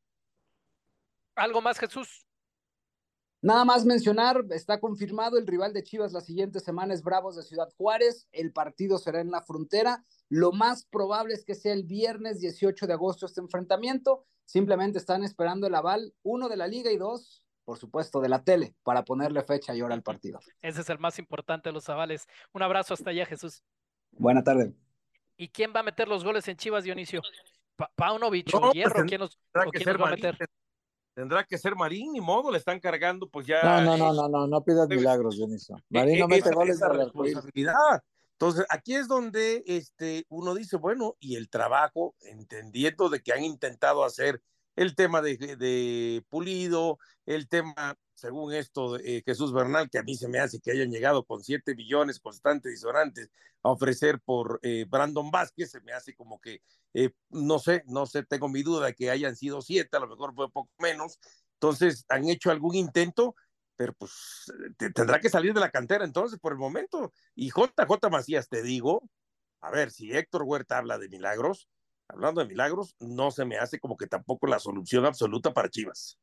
¿Algo 1.36 1.62
más, 1.62 1.78
Jesús? 1.78 2.26
Nada 3.42 3.64
más 3.64 3.86
mencionar, 3.86 4.44
está 4.50 4.78
confirmado 4.78 5.38
el 5.38 5.46
rival 5.46 5.72
de 5.72 5.82
Chivas 5.82 6.12
la 6.12 6.20
siguiente 6.20 6.60
semana 6.60 6.92
es 6.92 7.02
Bravos 7.02 7.36
de 7.36 7.42
Ciudad 7.42 7.72
Juárez, 7.78 8.28
el 8.32 8.52
partido 8.52 8.98
será 8.98 9.20
en 9.20 9.30
la 9.30 9.40
frontera, 9.40 10.04
lo 10.28 10.52
más 10.52 10.84
probable 10.84 11.32
es 11.32 11.44
que 11.46 11.54
sea 11.54 11.72
el 11.72 11.84
viernes 11.84 12.40
18 12.40 12.86
de 12.86 12.92
agosto 12.92 13.24
este 13.24 13.40
enfrentamiento, 13.40 14.26
simplemente 14.44 14.98
están 14.98 15.24
esperando 15.24 15.66
el 15.66 15.74
aval, 15.74 16.12
uno 16.22 16.50
de 16.50 16.58
la 16.58 16.66
liga 16.66 16.92
y 16.92 16.98
dos, 16.98 17.42
por 17.64 17.78
supuesto, 17.78 18.20
de 18.20 18.28
la 18.28 18.44
tele, 18.44 18.74
para 18.82 19.06
ponerle 19.06 19.42
fecha 19.42 19.74
y 19.74 19.80
hora 19.80 19.94
al 19.94 20.02
partido. 20.02 20.38
Ese 20.60 20.82
es 20.82 20.90
el 20.90 20.98
más 20.98 21.18
importante 21.18 21.70
de 21.70 21.72
los 21.72 21.88
avales. 21.88 22.26
Un 22.52 22.62
abrazo 22.62 22.92
hasta 22.92 23.08
allá, 23.08 23.24
Jesús. 23.24 23.62
Buena 24.10 24.44
tarde. 24.44 24.74
¿Y 25.38 25.48
quién 25.48 25.72
va 25.74 25.80
a 25.80 25.84
meter 25.84 26.08
los 26.08 26.24
goles 26.24 26.46
en 26.48 26.58
Chivas, 26.58 26.84
Dionisio? 26.84 27.22
Pa 27.76 27.90
Paunovic 27.94 28.54
o 28.54 28.72
Hierro, 28.72 28.92
pues, 28.96 29.06
¿quién, 29.06 29.20
quién 29.72 29.86
nos 29.86 30.02
va 30.02 30.08
a 30.08 30.10
meter? 30.10 30.36
Tendrá 31.20 31.44
que 31.44 31.58
ser 31.58 31.76
Marín, 31.76 32.12
ni 32.12 32.20
modo, 32.22 32.50
le 32.50 32.56
están 32.56 32.80
cargando, 32.80 33.28
pues 33.28 33.46
ya. 33.46 33.62
No, 33.62 33.82
no, 33.82 33.96
no, 33.98 34.14
no, 34.14 34.26
no, 34.26 34.46
no 34.46 34.64
pidas 34.64 34.88
milagros, 34.88 35.36
Dionisio. 35.36 35.76
Marín 35.90 36.18
no 36.18 36.28
mete 36.28 36.50
goles 36.50 36.76
esa 36.76 36.88
responsabilidad. 36.88 37.74
Entonces, 38.32 38.64
aquí 38.70 38.94
es 38.94 39.06
donde 39.06 39.62
este, 39.66 40.24
uno 40.30 40.54
dice, 40.54 40.78
bueno, 40.78 41.16
y 41.20 41.36
el 41.36 41.50
trabajo, 41.50 42.14
entendiendo 42.22 43.10
de 43.10 43.22
que 43.22 43.34
han 43.34 43.44
intentado 43.44 44.02
hacer 44.02 44.40
el 44.80 44.94
tema 44.94 45.20
de, 45.20 46.24
Pulido, 46.30 46.98
el 47.26 47.48
tema, 47.48 47.98
según 48.14 48.54
esto, 48.54 48.98
eh, 48.98 49.22
Jesús 49.26 49.52
Bernal, 49.52 49.90
que 49.90 49.98
a 49.98 50.02
mí 50.02 50.16
se 50.16 50.26
me 50.26 50.38
hace 50.38 50.58
que 50.58 50.70
hayan 50.70 50.90
llegado 50.90 51.22
con 51.22 51.44
siete 51.44 51.74
billones 51.74 52.18
constantes 52.18 52.72
y 52.72 52.76
sonantes 52.78 53.30
a 53.62 53.68
ofrecer 53.68 54.20
por 54.20 54.58
eh, 54.62 54.86
Brandon 54.88 55.30
Vázquez, 55.30 55.70
se 55.70 55.82
me 55.82 55.92
hace 55.92 56.14
como 56.14 56.40
que 56.40 56.62
eh, 56.94 57.10
no 57.28 57.58
sé, 57.58 57.82
no 57.88 58.06
sé, 58.06 58.22
tengo 58.22 58.48
mi 58.48 58.62
duda 58.62 58.94
que 58.94 59.10
hayan 59.10 59.36
sido 59.36 59.60
siete, 59.60 59.98
a 59.98 60.00
lo 60.00 60.08
mejor 60.08 60.34
fue 60.34 60.50
poco 60.50 60.70
menos. 60.78 61.18
Entonces, 61.56 62.06
han 62.08 62.26
hecho 62.30 62.50
algún 62.50 62.74
intento, 62.74 63.34
pero 63.76 63.92
pues 63.92 64.50
tendrá 64.94 65.20
que 65.20 65.28
salir 65.28 65.52
de 65.52 65.60
la 65.60 65.70
cantera 65.70 66.06
entonces 66.06 66.38
por 66.40 66.52
el 66.52 66.58
momento. 66.58 67.12
Y 67.34 67.50
JJ 67.50 68.08
Macías, 68.10 68.48
te 68.48 68.62
digo, 68.62 69.02
a 69.60 69.70
ver, 69.70 69.90
si 69.90 70.10
Héctor 70.16 70.44
Huerta 70.44 70.78
habla 70.78 70.96
de 70.96 71.10
milagros, 71.10 71.68
hablando 72.10 72.40
de 72.40 72.46
milagros, 72.46 72.94
no 73.00 73.30
se 73.30 73.44
me 73.44 73.58
hace 73.58 73.78
como 73.80 73.96
que 73.96 74.06
tampoco 74.06 74.46
la 74.46 74.58
solución 74.58 75.06
absoluta 75.06 75.52
para 75.52 75.70
Chivas. 75.70 76.18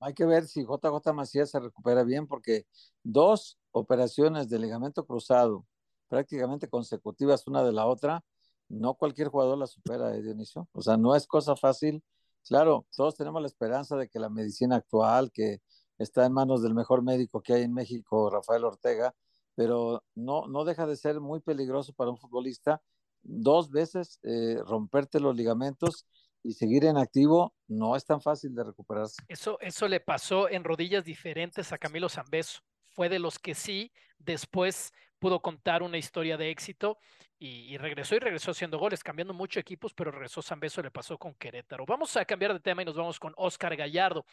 Hay 0.00 0.14
que 0.14 0.26
ver 0.26 0.46
si 0.46 0.62
JJ 0.62 1.12
Macías 1.14 1.50
se 1.50 1.60
recupera 1.60 2.04
bien, 2.04 2.26
porque 2.26 2.66
dos 3.02 3.58
operaciones 3.70 4.48
de 4.48 4.58
ligamento 4.58 5.06
cruzado 5.06 5.66
prácticamente 6.08 6.68
consecutivas 6.68 7.46
una 7.46 7.64
de 7.64 7.72
la 7.72 7.86
otra, 7.86 8.24
no 8.68 8.94
cualquier 8.94 9.28
jugador 9.28 9.58
la 9.58 9.66
supera, 9.66 10.14
¿eh, 10.14 10.22
Dionisio. 10.22 10.68
O 10.72 10.82
sea, 10.82 10.96
no 10.96 11.14
es 11.14 11.26
cosa 11.26 11.56
fácil. 11.56 12.02
Claro, 12.46 12.86
todos 12.96 13.16
tenemos 13.16 13.40
la 13.40 13.48
esperanza 13.48 13.96
de 13.96 14.08
que 14.08 14.18
la 14.18 14.28
medicina 14.28 14.76
actual, 14.76 15.30
que 15.32 15.60
está 15.98 16.26
en 16.26 16.32
manos 16.32 16.62
del 16.62 16.74
mejor 16.74 17.02
médico 17.02 17.40
que 17.42 17.54
hay 17.54 17.62
en 17.62 17.72
México, 17.74 18.30
Rafael 18.30 18.64
Ortega, 18.64 19.14
pero 19.54 20.04
no, 20.14 20.46
no 20.46 20.64
deja 20.64 20.86
de 20.86 20.96
ser 20.96 21.20
muy 21.20 21.40
peligroso 21.40 21.92
para 21.94 22.10
un 22.10 22.18
futbolista. 22.18 22.82
Dos 23.22 23.70
veces 23.70 24.18
eh, 24.22 24.56
romperte 24.66 25.20
los 25.20 25.36
ligamentos 25.36 26.06
y 26.42 26.52
seguir 26.52 26.84
en 26.84 26.96
activo 26.96 27.54
no 27.66 27.96
es 27.96 28.04
tan 28.04 28.20
fácil 28.20 28.54
de 28.54 28.64
recuperarse. 28.64 29.22
Eso, 29.28 29.58
eso 29.60 29.88
le 29.88 30.00
pasó 30.00 30.48
en 30.48 30.62
rodillas 30.62 31.04
diferentes 31.04 31.72
a 31.72 31.78
Camilo 31.78 32.08
Zambeso. 32.08 32.60
Fue 32.84 33.08
de 33.08 33.18
los 33.18 33.38
que 33.38 33.54
sí, 33.54 33.92
después 34.18 34.92
pudo 35.18 35.40
contar 35.40 35.82
una 35.82 35.98
historia 35.98 36.36
de 36.36 36.50
éxito 36.50 36.98
y, 37.38 37.76
regresó 37.76 38.14
y 38.14 38.18
regresó 38.18 38.52
haciendo 38.52 38.78
goles, 38.78 39.02
cambiando 39.02 39.34
mucho 39.34 39.60
equipos, 39.60 39.92
pero 39.92 40.10
regresó 40.10 40.40
San 40.40 40.60
Beso, 40.60 40.82
le 40.82 40.90
pasó 40.90 41.18
con 41.18 41.34
Querétaro. 41.34 41.84
Vamos 41.86 42.16
a 42.16 42.24
cambiar 42.24 42.52
de 42.54 42.60
tema 42.60 42.82
y 42.82 42.84
nos 42.86 42.96
vamos 42.96 43.20
con 43.20 43.34
Oscar 43.36 43.76
Gallardo. 43.76 44.24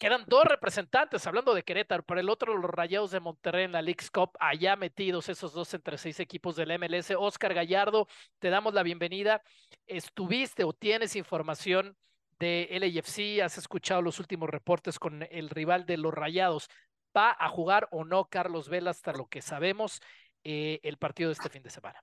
Quedan 0.00 0.24
dos 0.26 0.44
representantes, 0.46 1.26
hablando 1.26 1.52
de 1.52 1.62
Querétaro, 1.62 2.02
por 2.02 2.18
el 2.18 2.30
otro 2.30 2.56
los 2.56 2.70
Rayados 2.70 3.10
de 3.10 3.20
Monterrey 3.20 3.66
en 3.66 3.72
la 3.72 3.82
League's 3.82 4.10
Cup, 4.10 4.30
allá 4.40 4.74
metidos 4.74 5.28
esos 5.28 5.52
dos 5.52 5.74
entre 5.74 5.98
seis 5.98 6.18
equipos 6.20 6.56
del 6.56 6.70
MLS. 6.78 7.10
Oscar 7.18 7.52
Gallardo, 7.52 8.08
te 8.38 8.48
damos 8.48 8.72
la 8.72 8.82
bienvenida. 8.82 9.42
¿Estuviste 9.86 10.64
o 10.64 10.72
tienes 10.72 11.16
información 11.16 11.98
de 12.38 12.66
LAFC? 12.80 13.42
¿Has 13.44 13.58
escuchado 13.58 14.00
los 14.00 14.18
últimos 14.18 14.48
reportes 14.48 14.98
con 14.98 15.22
el 15.30 15.50
rival 15.50 15.84
de 15.84 15.98
los 15.98 16.14
Rayados? 16.14 16.70
¿Va 17.14 17.36
a 17.38 17.50
jugar 17.50 17.86
o 17.90 18.06
no 18.06 18.24
Carlos 18.30 18.70
Vela 18.70 18.92
hasta 18.92 19.12
lo 19.12 19.26
que 19.26 19.42
sabemos 19.42 20.00
eh, 20.44 20.80
el 20.82 20.96
partido 20.96 21.28
de 21.28 21.34
este 21.34 21.50
fin 21.50 21.62
de 21.62 21.68
semana? 21.68 22.02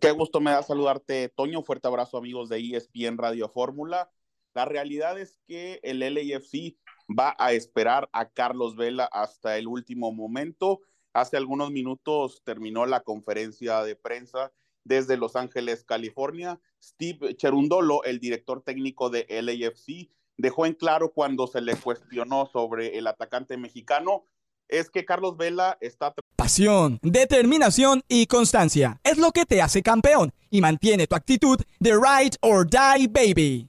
Qué 0.00 0.10
gusto 0.10 0.40
me 0.40 0.50
da 0.50 0.64
saludarte, 0.64 1.28
Toño. 1.28 1.62
Fuerte 1.62 1.86
abrazo, 1.86 2.18
amigos 2.18 2.48
de 2.48 2.58
ESPN 2.58 3.16
Radio 3.16 3.48
Fórmula. 3.48 4.10
La 4.54 4.64
realidad 4.64 5.18
es 5.18 5.38
que 5.46 5.80
el 5.82 6.00
LAFC 6.00 6.76
va 7.08 7.34
a 7.38 7.52
esperar 7.52 8.08
a 8.12 8.28
Carlos 8.30 8.76
Vela 8.76 9.04
hasta 9.04 9.56
el 9.56 9.66
último 9.66 10.12
momento. 10.12 10.80
Hace 11.12 11.36
algunos 11.36 11.70
minutos 11.70 12.42
terminó 12.44 12.86
la 12.86 13.00
conferencia 13.00 13.82
de 13.82 13.96
prensa 13.96 14.52
desde 14.84 15.16
Los 15.16 15.36
Ángeles, 15.36 15.84
California. 15.84 16.60
Steve 16.82 17.34
Cherundolo, 17.36 18.04
el 18.04 18.20
director 18.20 18.62
técnico 18.62 19.10
de 19.10 19.26
LAFC, 19.28 20.10
dejó 20.36 20.66
en 20.66 20.74
claro 20.74 21.12
cuando 21.12 21.46
se 21.46 21.60
le 21.60 21.76
cuestionó 21.76 22.46
sobre 22.46 22.98
el 22.98 23.06
atacante 23.06 23.56
mexicano 23.56 24.24
es 24.68 24.90
que 24.90 25.04
Carlos 25.04 25.36
Vela 25.36 25.78
está... 25.80 26.14
Pasión, 26.36 26.98
determinación 27.02 28.02
y 28.08 28.26
constancia 28.26 29.00
es 29.02 29.18
lo 29.18 29.32
que 29.32 29.44
te 29.44 29.60
hace 29.60 29.82
campeón 29.82 30.32
y 30.50 30.60
mantiene 30.60 31.06
tu 31.06 31.16
actitud 31.16 31.58
de 31.80 31.92
ride 31.92 32.36
or 32.40 32.68
die 32.68 33.08
baby. 33.08 33.68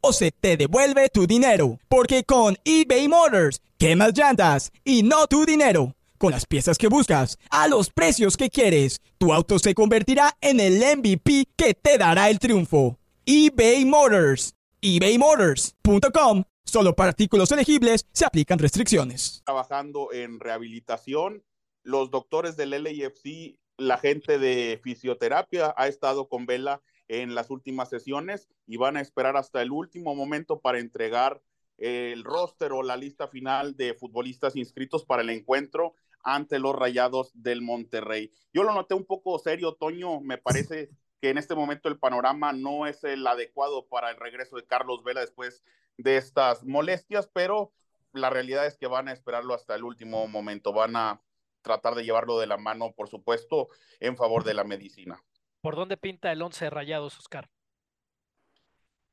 o 0.00 0.12
se 0.12 0.30
te 0.30 0.56
devuelve 0.56 1.08
tu 1.08 1.26
dinero. 1.26 1.78
Porque 1.88 2.24
con 2.24 2.56
eBay 2.64 3.08
Motors, 3.08 3.60
quemas 3.78 4.12
llantas 4.16 4.72
y 4.84 5.02
no 5.02 5.26
tu 5.26 5.44
dinero. 5.44 5.94
Con 6.18 6.32
las 6.32 6.46
piezas 6.46 6.78
que 6.78 6.88
buscas, 6.88 7.38
a 7.50 7.68
los 7.68 7.90
precios 7.90 8.36
que 8.36 8.50
quieres, 8.50 9.00
tu 9.18 9.32
auto 9.32 9.58
se 9.58 9.74
convertirá 9.74 10.36
en 10.40 10.60
el 10.60 10.78
MVP 10.78 11.48
que 11.56 11.74
te 11.74 11.98
dará 11.98 12.30
el 12.30 12.38
triunfo. 12.38 12.98
eBay 13.26 13.84
Motors 13.84 14.56
ebaymotors.com. 14.86 16.44
Solo 16.64 16.94
para 16.94 17.10
artículos 17.10 17.50
elegibles 17.52 18.06
se 18.12 18.24
aplican 18.24 18.58
restricciones. 18.58 19.42
Trabajando 19.44 20.12
en 20.12 20.40
rehabilitación, 20.40 21.44
los 21.82 22.10
doctores 22.10 22.56
del 22.56 22.70
LAFC, 22.70 23.58
la 23.78 23.98
gente 23.98 24.38
de 24.38 24.80
fisioterapia 24.82 25.74
ha 25.76 25.86
estado 25.86 26.28
con 26.28 26.46
Vela 26.46 26.82
en 27.08 27.34
las 27.34 27.50
últimas 27.50 27.88
sesiones 27.88 28.48
y 28.66 28.76
van 28.76 28.96
a 28.96 29.00
esperar 29.00 29.36
hasta 29.36 29.62
el 29.62 29.70
último 29.70 30.14
momento 30.14 30.60
para 30.60 30.78
entregar 30.78 31.42
el 31.78 32.24
roster 32.24 32.72
o 32.72 32.82
la 32.82 32.96
lista 32.96 33.28
final 33.28 33.76
de 33.76 33.94
futbolistas 33.94 34.56
inscritos 34.56 35.04
para 35.04 35.22
el 35.22 35.30
encuentro 35.30 35.94
ante 36.22 36.58
los 36.58 36.74
Rayados 36.74 37.30
del 37.34 37.62
Monterrey. 37.62 38.32
Yo 38.52 38.64
lo 38.64 38.72
noté 38.72 38.94
un 38.94 39.04
poco 39.04 39.38
serio, 39.38 39.74
Toño, 39.74 40.20
me 40.20 40.38
parece 40.38 40.90
que 41.20 41.30
en 41.30 41.38
este 41.38 41.54
momento 41.54 41.88
el 41.88 41.98
panorama 41.98 42.52
no 42.52 42.86
es 42.86 43.04
el 43.04 43.26
adecuado 43.26 43.86
para 43.86 44.10
el 44.10 44.16
regreso 44.16 44.56
de 44.56 44.66
Carlos 44.66 45.04
Vela 45.04 45.20
después 45.20 45.62
de 45.96 46.16
estas 46.16 46.64
molestias, 46.64 47.30
pero 47.32 47.72
la 48.12 48.30
realidad 48.30 48.66
es 48.66 48.76
que 48.76 48.86
van 48.86 49.08
a 49.08 49.12
esperarlo 49.12 49.54
hasta 49.54 49.74
el 49.74 49.84
último 49.84 50.26
momento, 50.26 50.72
van 50.72 50.96
a 50.96 51.22
tratar 51.62 51.94
de 51.94 52.04
llevarlo 52.04 52.38
de 52.38 52.46
la 52.46 52.56
mano, 52.56 52.92
por 52.92 53.08
supuesto, 53.08 53.68
en 54.00 54.16
favor 54.16 54.44
de 54.44 54.54
la 54.54 54.64
medicina. 54.64 55.22
¿Por 55.66 55.74
dónde 55.74 55.96
pinta 55.96 56.30
el 56.30 56.42
once 56.42 56.70
rayados, 56.70 57.18
Oscar? 57.18 57.50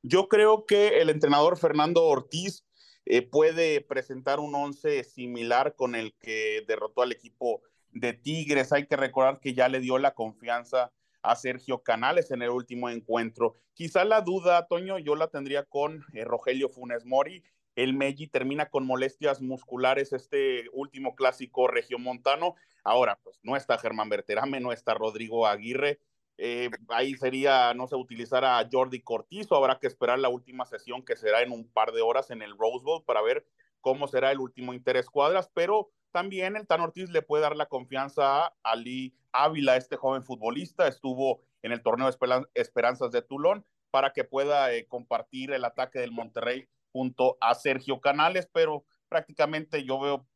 Yo 0.02 0.28
creo 0.28 0.66
que 0.66 1.00
el 1.00 1.10
entrenador 1.10 1.58
Fernando 1.58 2.04
Ortiz 2.04 2.64
eh, 3.06 3.22
puede 3.22 3.80
presentar 3.80 4.38
un 4.38 4.54
once 4.54 5.02
similar 5.02 5.74
con 5.74 5.96
el 5.96 6.14
que 6.14 6.62
derrotó 6.68 7.02
al 7.02 7.10
equipo 7.10 7.62
de 7.90 8.12
Tigres. 8.12 8.72
Hay 8.72 8.86
que 8.86 8.94
recordar 8.94 9.40
que 9.40 9.52
ya 9.52 9.68
le 9.68 9.80
dio 9.80 9.98
la 9.98 10.14
confianza 10.14 10.92
a 11.22 11.34
Sergio 11.34 11.82
Canales 11.82 12.30
en 12.30 12.40
el 12.40 12.50
último 12.50 12.88
encuentro. 12.88 13.56
Quizá 13.72 14.04
la 14.04 14.20
duda, 14.20 14.68
Toño, 14.68 15.00
yo 15.00 15.16
la 15.16 15.26
tendría 15.26 15.64
con 15.64 16.04
eh, 16.12 16.22
Rogelio 16.22 16.68
Funes 16.68 17.04
Mori, 17.04 17.42
el 17.74 17.94
Meji 17.94 18.28
termina 18.28 18.66
con 18.66 18.86
molestias 18.86 19.42
musculares 19.42 20.12
este 20.12 20.66
último 20.72 21.16
clásico 21.16 21.66
regiomontano. 21.66 22.54
Ahora, 22.84 23.18
pues 23.24 23.40
no 23.42 23.56
está 23.56 23.76
Germán 23.76 24.08
Berterame, 24.08 24.60
no 24.60 24.70
está 24.70 24.94
Rodrigo 24.94 25.48
Aguirre. 25.48 25.98
Eh, 26.36 26.70
ahí 26.88 27.14
sería, 27.14 27.74
no 27.74 27.86
sé, 27.86 27.96
utilizar 27.96 28.44
a 28.44 28.68
Jordi 28.70 29.00
Cortizo. 29.00 29.56
Habrá 29.56 29.78
que 29.78 29.86
esperar 29.86 30.18
la 30.18 30.28
última 30.28 30.64
sesión 30.66 31.04
que 31.04 31.16
será 31.16 31.42
en 31.42 31.52
un 31.52 31.68
par 31.68 31.92
de 31.92 32.02
horas 32.02 32.30
en 32.30 32.42
el 32.42 32.56
Rose 32.58 32.84
Bowl 32.84 33.04
para 33.04 33.22
ver 33.22 33.46
cómo 33.80 34.08
será 34.08 34.32
el 34.32 34.40
último 34.40 34.72
interescuadras, 34.72 35.50
pero 35.54 35.90
también 36.10 36.56
el 36.56 36.66
Tan 36.66 36.80
Ortiz 36.80 37.10
le 37.10 37.22
puede 37.22 37.42
dar 37.42 37.54
la 37.54 37.66
confianza 37.66 38.46
a 38.46 38.54
Ali 38.62 39.14
Ávila, 39.32 39.76
este 39.76 39.96
joven 39.96 40.22
futbolista, 40.22 40.88
estuvo 40.88 41.42
en 41.62 41.72
el 41.72 41.82
torneo 41.82 42.08
de 42.08 42.46
Esperanzas 42.54 43.10
de 43.10 43.20
Tulón 43.20 43.66
para 43.90 44.12
que 44.12 44.24
pueda 44.24 44.72
eh, 44.72 44.86
compartir 44.86 45.52
el 45.52 45.64
ataque 45.64 45.98
del 45.98 46.12
Monterrey 46.12 46.68
junto 46.92 47.36
a 47.40 47.54
Sergio 47.54 48.00
Canales, 48.00 48.48
pero 48.52 48.84
prácticamente 49.08 49.84
yo 49.84 50.00
veo 50.00 50.26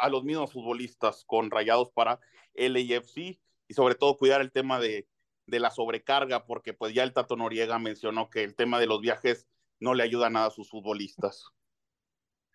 a 0.00 0.08
los 0.08 0.24
mismos 0.24 0.52
futbolistas 0.52 1.24
con 1.26 1.50
rayados 1.50 1.90
para 1.90 2.20
LAFC 2.54 3.38
y 3.68 3.74
sobre 3.74 3.96
todo 3.96 4.16
cuidar 4.16 4.40
el 4.40 4.52
tema 4.52 4.78
de, 4.78 5.08
de 5.52 5.60
la 5.60 5.70
sobrecarga, 5.70 6.46
porque 6.46 6.72
pues 6.72 6.94
ya 6.94 7.02
el 7.02 7.12
Tato 7.12 7.36
Noriega 7.36 7.78
mencionó 7.78 8.30
que 8.30 8.42
el 8.42 8.56
tema 8.56 8.80
de 8.80 8.86
los 8.86 9.02
viajes 9.02 9.46
no 9.80 9.92
le 9.92 10.02
ayuda 10.02 10.30
nada 10.30 10.46
a 10.46 10.50
sus 10.50 10.70
futbolistas. 10.70 11.44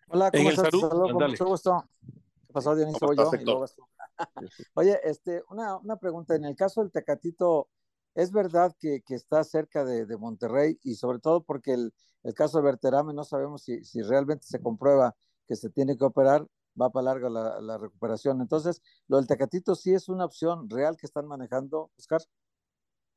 Hola, 0.08 0.32
¿cómo 0.32 0.50
estás? 0.50 0.70
Salud, 0.70 1.12
con 1.12 1.30
mucho 1.30 1.46
gusto. 1.46 1.84
¿Qué 2.02 2.52
pasó, 2.52 2.74
Dionisio? 2.74 3.12
Yo. 3.12 3.64
Oye, 4.74 4.98
este, 5.04 5.44
una, 5.48 5.76
una 5.76 5.96
pregunta. 5.96 6.34
En 6.34 6.44
el 6.44 6.56
caso 6.56 6.80
del 6.80 6.90
Tecatito, 6.90 7.68
¿es 8.16 8.32
verdad 8.32 8.74
que, 8.80 9.00
que 9.06 9.14
está 9.14 9.44
cerca 9.44 9.84
de, 9.84 10.04
de, 10.04 10.16
Monterrey? 10.16 10.80
Y 10.82 10.96
sobre 10.96 11.20
todo 11.20 11.44
porque 11.44 11.74
el, 11.74 11.94
el 12.24 12.34
caso 12.34 12.58
de 12.58 12.64
Berterame 12.64 13.14
no 13.14 13.22
sabemos 13.22 13.62
si, 13.62 13.84
si, 13.84 14.02
realmente 14.02 14.44
se 14.44 14.60
comprueba 14.60 15.14
que 15.46 15.54
se 15.54 15.70
tiene 15.70 15.96
que 15.96 16.04
operar, 16.04 16.44
va 16.80 16.90
para 16.90 17.04
larga 17.04 17.30
la, 17.30 17.60
la, 17.60 17.78
recuperación. 17.78 18.40
Entonces, 18.40 18.82
lo 19.06 19.18
del 19.18 19.28
Tecatito 19.28 19.76
sí 19.76 19.94
es 19.94 20.08
una 20.08 20.24
opción 20.24 20.68
real 20.68 20.96
que 20.96 21.06
están 21.06 21.28
manejando, 21.28 21.92
Oscar. 21.96 22.22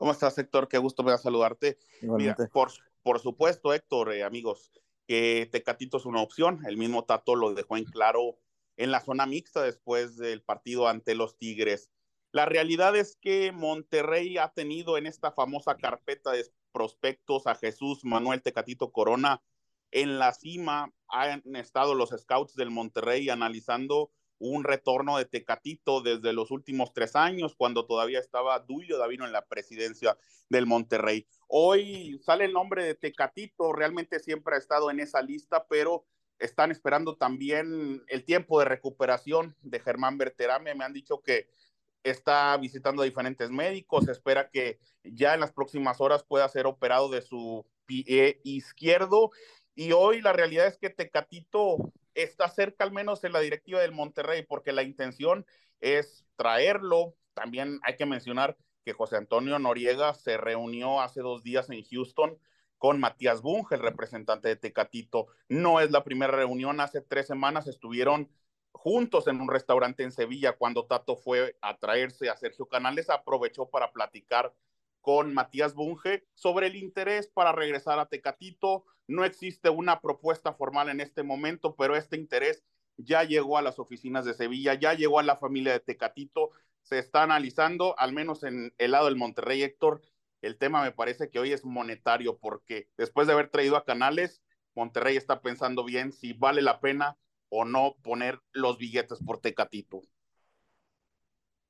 ¿Cómo 0.01 0.13
estás, 0.13 0.35
Héctor? 0.39 0.67
Qué 0.67 0.79
gusto 0.79 1.03
me 1.03 1.11
a 1.11 1.19
saludarte. 1.19 1.77
Mira, 2.01 2.35
por, 2.51 2.71
por 3.03 3.19
supuesto, 3.19 3.71
Héctor, 3.71 4.11
eh, 4.11 4.23
amigos, 4.23 4.71
que 5.05 5.47
Tecatito 5.51 5.97
es 5.97 6.05
una 6.07 6.23
opción. 6.23 6.65
El 6.65 6.75
mismo 6.75 7.03
Tato 7.05 7.35
lo 7.35 7.53
dejó 7.53 7.77
en 7.77 7.83
claro 7.83 8.39
en 8.77 8.89
la 8.89 9.01
zona 9.01 9.27
mixta 9.27 9.61
después 9.61 10.17
del 10.17 10.41
partido 10.41 10.87
ante 10.87 11.13
los 11.13 11.37
Tigres. 11.37 11.91
La 12.31 12.47
realidad 12.47 12.95
es 12.95 13.15
que 13.15 13.51
Monterrey 13.51 14.39
ha 14.39 14.47
tenido 14.47 14.97
en 14.97 15.05
esta 15.05 15.33
famosa 15.33 15.75
carpeta 15.75 16.31
de 16.31 16.47
prospectos 16.71 17.45
a 17.45 17.53
Jesús 17.53 18.03
Manuel 18.03 18.41
Tecatito 18.41 18.91
Corona 18.91 19.43
en 19.91 20.17
la 20.17 20.33
cima. 20.33 20.91
Han 21.09 21.43
estado 21.55 21.93
los 21.93 22.09
scouts 22.09 22.55
del 22.55 22.71
Monterrey 22.71 23.29
analizando 23.29 24.09
un 24.41 24.63
retorno 24.63 25.17
de 25.17 25.25
Tecatito 25.25 26.01
desde 26.01 26.33
los 26.33 26.49
últimos 26.49 26.93
tres 26.93 27.15
años, 27.15 27.55
cuando 27.55 27.85
todavía 27.85 28.19
estaba 28.19 28.59
Duilio 28.59 28.97
Davino 28.97 29.25
en 29.25 29.31
la 29.31 29.45
presidencia 29.45 30.17
del 30.49 30.65
Monterrey. 30.65 31.27
Hoy 31.47 32.19
sale 32.23 32.45
el 32.45 32.53
nombre 32.53 32.83
de 32.83 32.95
Tecatito, 32.95 33.71
realmente 33.71 34.19
siempre 34.19 34.55
ha 34.55 34.57
estado 34.57 34.89
en 34.89 34.99
esa 34.99 35.21
lista, 35.21 35.67
pero 35.67 36.05
están 36.39 36.71
esperando 36.71 37.15
también 37.17 38.03
el 38.07 38.25
tiempo 38.25 38.57
de 38.57 38.65
recuperación 38.65 39.55
de 39.61 39.79
Germán 39.79 40.17
Berterame. 40.17 40.73
Me 40.73 40.85
han 40.85 40.93
dicho 40.93 41.21
que 41.21 41.47
está 42.03 42.57
visitando 42.57 43.03
diferentes 43.03 43.51
médicos, 43.51 44.07
espera 44.07 44.49
que 44.49 44.79
ya 45.03 45.35
en 45.35 45.39
las 45.39 45.51
próximas 45.51 46.01
horas 46.01 46.23
pueda 46.23 46.49
ser 46.49 46.65
operado 46.65 47.09
de 47.09 47.21
su 47.21 47.63
pie 47.85 48.41
izquierdo. 48.43 49.29
Y 49.81 49.93
hoy 49.93 50.21
la 50.21 50.31
realidad 50.31 50.67
es 50.67 50.77
que 50.77 50.91
Tecatito 50.91 51.91
está 52.13 52.47
cerca 52.49 52.83
al 52.83 52.91
menos 52.91 53.23
en 53.23 53.33
la 53.33 53.39
directiva 53.39 53.79
del 53.79 53.93
Monterrey, 53.93 54.43
porque 54.43 54.73
la 54.73 54.83
intención 54.83 55.43
es 55.79 56.23
traerlo. 56.35 57.15
También 57.33 57.79
hay 57.81 57.95
que 57.95 58.05
mencionar 58.05 58.55
que 58.85 58.93
José 58.93 59.17
Antonio 59.17 59.57
Noriega 59.57 60.13
se 60.13 60.37
reunió 60.37 61.01
hace 61.01 61.21
dos 61.21 61.41
días 61.41 61.71
en 61.71 61.83
Houston 61.83 62.37
con 62.77 62.99
Matías 62.99 63.41
Bunge, 63.41 63.73
el 63.73 63.81
representante 63.81 64.49
de 64.49 64.55
Tecatito. 64.55 65.29
No 65.49 65.79
es 65.79 65.89
la 65.89 66.03
primera 66.03 66.31
reunión, 66.31 66.79
hace 66.79 67.01
tres 67.01 67.25
semanas 67.25 67.65
estuvieron 67.65 68.29
juntos 68.73 69.25
en 69.25 69.41
un 69.41 69.49
restaurante 69.49 70.03
en 70.03 70.11
Sevilla 70.11 70.51
cuando 70.51 70.85
Tato 70.85 71.15
fue 71.15 71.57
a 71.59 71.75
traerse 71.79 72.29
a 72.29 72.37
Sergio 72.37 72.67
Canales, 72.67 73.09
aprovechó 73.09 73.67
para 73.67 73.91
platicar 73.91 74.53
con 75.01 75.33
Matías 75.33 75.73
Bunge 75.73 76.25
sobre 76.33 76.67
el 76.67 76.75
interés 76.75 77.27
para 77.27 77.51
regresar 77.51 77.99
a 77.99 78.07
Tecatito. 78.07 78.85
No 79.07 79.25
existe 79.25 79.69
una 79.69 79.99
propuesta 79.99 80.53
formal 80.53 80.89
en 80.89 81.01
este 81.01 81.23
momento, 81.23 81.75
pero 81.75 81.95
este 81.95 82.15
interés 82.15 82.63
ya 82.97 83.23
llegó 83.23 83.57
a 83.57 83.61
las 83.61 83.79
oficinas 83.79 84.25
de 84.25 84.33
Sevilla, 84.33 84.75
ya 84.75 84.93
llegó 84.93 85.19
a 85.19 85.23
la 85.23 85.35
familia 85.35 85.73
de 85.73 85.79
Tecatito, 85.79 86.51
se 86.83 86.99
está 86.99 87.23
analizando, 87.23 87.95
al 87.97 88.13
menos 88.13 88.43
en 88.43 88.73
el 88.77 88.91
lado 88.91 89.05
del 89.05 89.15
Monterrey, 89.15 89.63
Héctor, 89.63 90.01
el 90.41 90.57
tema 90.57 90.81
me 90.81 90.91
parece 90.91 91.29
que 91.29 91.39
hoy 91.39 91.51
es 91.51 91.65
monetario, 91.65 92.37
porque 92.37 92.87
después 92.97 93.27
de 93.27 93.33
haber 93.33 93.49
traído 93.49 93.77
a 93.77 93.85
Canales, 93.85 94.41
Monterrey 94.75 95.15
está 95.15 95.41
pensando 95.41 95.83
bien 95.83 96.11
si 96.11 96.33
vale 96.33 96.61
la 96.61 96.79
pena 96.79 97.17
o 97.49 97.65
no 97.65 97.95
poner 98.01 98.39
los 98.51 98.77
billetes 98.77 99.19
por 99.23 99.39
Tecatito. 99.39 100.01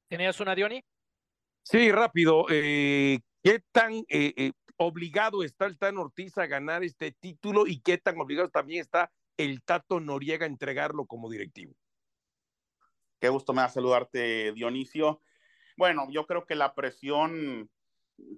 ¿Tenías 0.08 0.40
una, 0.40 0.56
Diony? 0.56 0.84
Sí, 1.72 1.90
rápido. 1.90 2.48
Eh, 2.50 3.22
¿Qué 3.42 3.64
tan 3.72 3.94
eh, 4.10 4.34
eh, 4.36 4.52
obligado 4.76 5.42
está 5.42 5.68
el 5.68 5.78
Tan 5.78 5.98
Ortiz 5.98 6.38
a 6.38 6.46
ganar 6.46 6.84
este 6.84 7.14
título 7.14 7.66
y 7.66 7.80
qué 7.80 7.98
tan 7.98 8.20
obligado 8.20 8.50
también 8.50 8.82
está 8.82 9.10
el 9.38 9.64
Tato 9.64 10.02
Noriega 10.02 10.44
a 10.44 10.50
entregarlo 10.50 11.06
como 11.06 11.30
directivo? 11.30 11.74
Qué 13.22 13.30
gusto 13.30 13.54
me 13.54 13.62
da 13.62 13.70
saludarte, 13.70 14.52
Dionisio. 14.52 15.22
Bueno, 15.78 16.10
yo 16.12 16.28
creo 16.28 16.46
que 16.46 16.56
la 16.56 16.76
presión 16.76 17.70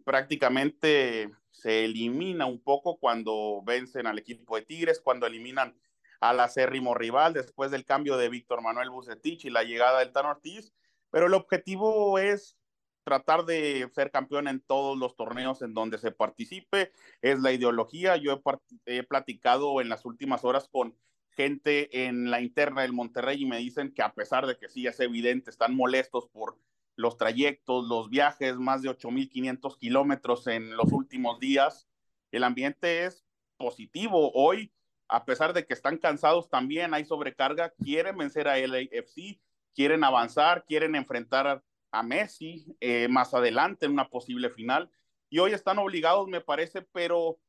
prácticamente 0.05 1.31
se 1.49 1.85
elimina 1.85 2.45
un 2.45 2.61
poco 2.61 2.99
cuando 2.99 3.63
vencen 3.65 4.05
al 4.05 4.19
equipo 4.19 4.57
de 4.57 4.61
Tigres, 4.61 5.01
cuando 5.01 5.25
eliminan 5.25 5.75
al 6.19 6.39
acérrimo 6.39 6.93
rival 6.93 7.33
después 7.33 7.71
del 7.71 7.83
cambio 7.83 8.15
de 8.15 8.29
Víctor 8.29 8.61
Manuel 8.61 8.91
Bucetich 8.91 9.45
y 9.45 9.49
la 9.49 9.63
llegada 9.63 10.01
del 10.01 10.11
Tan 10.11 10.27
Ortiz. 10.27 10.71
Pero 11.09 11.25
el 11.25 11.33
objetivo 11.33 12.19
es 12.19 12.57
tratar 13.03 13.45
de 13.45 13.89
ser 13.93 14.11
campeón 14.11 14.47
en 14.47 14.61
todos 14.61 14.97
los 14.97 15.15
torneos 15.15 15.61
en 15.61 15.73
donde 15.73 15.97
se 15.97 16.11
participe, 16.11 16.91
es 17.21 17.39
la 17.39 17.51
ideología. 17.51 18.17
Yo 18.17 18.41
he, 18.85 19.03
platicado 19.03 19.81
en 19.81 19.89
las 19.89 20.05
últimas 20.05 20.43
horas 20.43 20.67
con 20.71 20.95
gente 21.31 22.05
en 22.07 22.31
la 22.31 22.41
interna 22.41 22.81
del 22.83 22.93
Monterrey 22.93 23.41
y 23.41 23.45
me 23.45 23.57
dicen 23.57 23.93
que 23.93 24.01
a 24.01 24.13
pesar 24.13 24.45
de 24.45 24.57
que 24.57 24.69
sí 24.69 24.85
es 24.87 24.99
evidente, 24.99 25.49
están 25.49 25.75
molestos 25.75 26.27
por 26.27 26.57
los 26.95 27.17
trayectos, 27.17 27.87
los 27.87 28.09
viajes, 28.09 28.55
más 28.55 28.81
de 28.81 28.89
8.500 28.89 29.77
kilómetros 29.77 30.47
en 30.47 30.75
los 30.77 30.91
últimos 30.91 31.39
días, 31.39 31.87
el 32.31 32.43
ambiente 32.43 33.05
es 33.05 33.25
positivo. 33.57 34.31
Hoy, 34.33 34.71
a 35.07 35.25
pesar 35.25 35.53
de 35.53 35.65
que 35.65 35.73
están 35.73 35.97
cansados 35.97 36.49
también, 36.49 36.93
hay 36.93 37.05
sobrecarga, 37.05 37.73
quieren 37.83 38.17
vencer 38.17 38.47
a 38.47 38.57
LAFC, 38.57 39.39
quieren 39.73 40.03
avanzar, 40.03 40.65
quieren 40.65 40.95
enfrentar 40.95 41.63
a 41.93 42.01
Messi 42.01 42.65
eh, 42.81 43.07
más 43.07 43.33
adelante 43.33 43.85
en 43.85 43.93
una 43.93 44.09
posible 44.09 44.49
final. 44.49 44.89
Y 45.29 45.39
hoy 45.39 45.53
están 45.53 45.77
obligados, 45.77 46.27
me 46.27 46.41
parece, 46.41 46.81
pero 46.81 47.39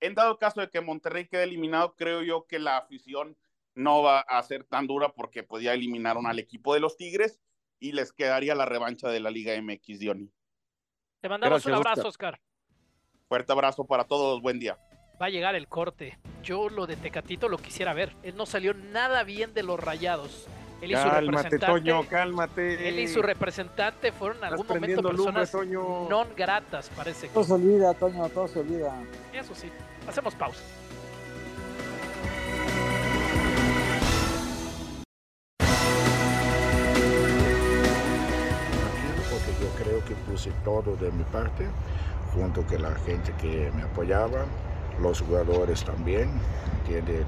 en 0.00 0.14
dado 0.14 0.38
caso 0.38 0.60
de 0.60 0.68
que 0.68 0.82
Monterrey 0.82 1.26
quede 1.26 1.44
eliminado, 1.44 1.96
creo 1.96 2.22
yo 2.22 2.46
que 2.46 2.58
la 2.58 2.76
afición 2.76 3.36
no 3.74 4.02
va 4.02 4.20
a 4.20 4.42
ser 4.42 4.64
tan 4.64 4.86
dura 4.86 5.08
porque 5.08 5.42
pues 5.42 5.64
ya 5.64 5.72
eliminaron 5.72 6.26
al 6.26 6.38
equipo 6.38 6.74
de 6.74 6.80
los 6.80 6.96
Tigres 6.96 7.40
y 7.80 7.92
les 7.92 8.12
quedaría 8.12 8.54
la 8.54 8.66
revancha 8.66 9.08
de 9.08 9.20
la 9.20 9.30
Liga 9.30 9.60
MX, 9.60 9.98
Diony. 9.98 10.30
Te 11.20 11.28
mandamos 11.28 11.64
un 11.64 11.72
abrazo, 11.72 12.06
Oscar. 12.06 12.40
Fuerte 13.26 13.52
abrazo 13.52 13.86
para 13.86 14.04
todos, 14.04 14.42
buen 14.42 14.58
día. 14.58 14.78
Va 15.20 15.26
a 15.26 15.30
llegar 15.30 15.54
el 15.54 15.66
corte. 15.66 16.18
Yo 16.42 16.68
lo 16.68 16.86
de 16.86 16.96
Tecatito 16.96 17.48
lo 17.48 17.56
quisiera 17.56 17.94
ver. 17.94 18.14
Él 18.22 18.36
no 18.36 18.44
salió 18.44 18.74
nada 18.74 19.24
bien 19.24 19.54
de 19.54 19.62
los 19.62 19.80
rayados. 19.80 20.46
Él 20.84 20.90
y 20.90 20.94
cálmate, 20.94 21.08
su 21.08 21.30
representante, 21.30 21.58
Toño, 21.58 22.08
cálmate. 22.08 22.88
Él 22.88 22.98
y 22.98 23.08
su 23.08 23.22
representante 23.22 24.12
fueron 24.12 24.38
en 24.38 24.44
algún 24.44 24.66
momento 24.66 25.02
personas 25.02 25.54
non 25.54 26.28
gratas, 26.36 26.90
parece 26.92 27.28
que. 27.28 27.32
Todo 27.32 27.44
se 27.44 27.52
olvida, 27.54 27.94
Toño, 27.94 28.28
todo 28.28 28.46
se 28.48 28.60
olvida. 28.60 28.92
Eso 29.32 29.54
sí. 29.54 29.72
Hacemos 30.06 30.34
pausa. 30.34 30.60
Porque 39.30 39.52
yo 39.56 39.68
creo 39.80 40.04
que 40.04 40.14
puse 40.28 40.52
todo 40.64 40.96
de 40.96 41.10
mi 41.12 41.24
parte, 41.24 41.64
junto 42.34 42.62
con 42.62 42.82
la 42.82 42.94
gente 43.08 43.32
que 43.40 43.72
me 43.74 43.84
apoyaba, 43.84 44.44
los 45.00 45.22
jugadores 45.22 45.82
también, 45.82 46.30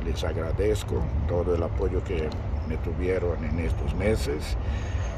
les 0.05 0.25
agradezco 0.25 1.03
todo 1.27 1.55
el 1.55 1.63
apoyo 1.63 2.05
que 2.05 2.29
me 2.67 2.77
tuvieron 2.79 3.45
en 3.45 3.59
estos 3.61 3.95
meses 3.95 4.57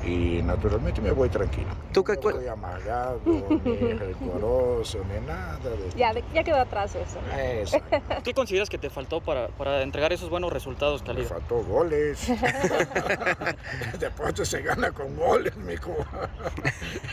y 0.04 0.42
naturalmente 0.42 1.00
me 1.00 1.10
voy 1.10 1.28
tranquilo. 1.28 1.68
¿Tú 1.92 2.04
qué 2.04 2.12
no 2.12 2.30
estoy 2.30 2.46
amargado, 2.46 3.20
ni 3.24 3.40
rencoroso, 3.92 4.98
ni 5.04 5.26
nada. 5.26 5.58
De... 5.58 5.90
Ya, 5.96 6.12
ya 6.32 6.44
quedó 6.44 6.56
atrás 6.56 6.94
eso. 6.94 7.18
eso. 7.36 7.78
¿Qué 8.24 8.34
consideras 8.34 8.70
que 8.70 8.78
te 8.78 8.90
faltó 8.90 9.20
para, 9.20 9.48
para 9.48 9.82
entregar 9.82 10.12
esos 10.12 10.30
buenos 10.30 10.52
resultados, 10.52 11.02
Cali? 11.02 11.22
Me 11.22 11.28
faltó 11.28 11.62
goles. 11.64 12.28
Después 14.00 14.48
se 14.48 14.62
gana 14.62 14.92
con 14.92 15.16
goles, 15.16 15.56
mijo. 15.56 15.96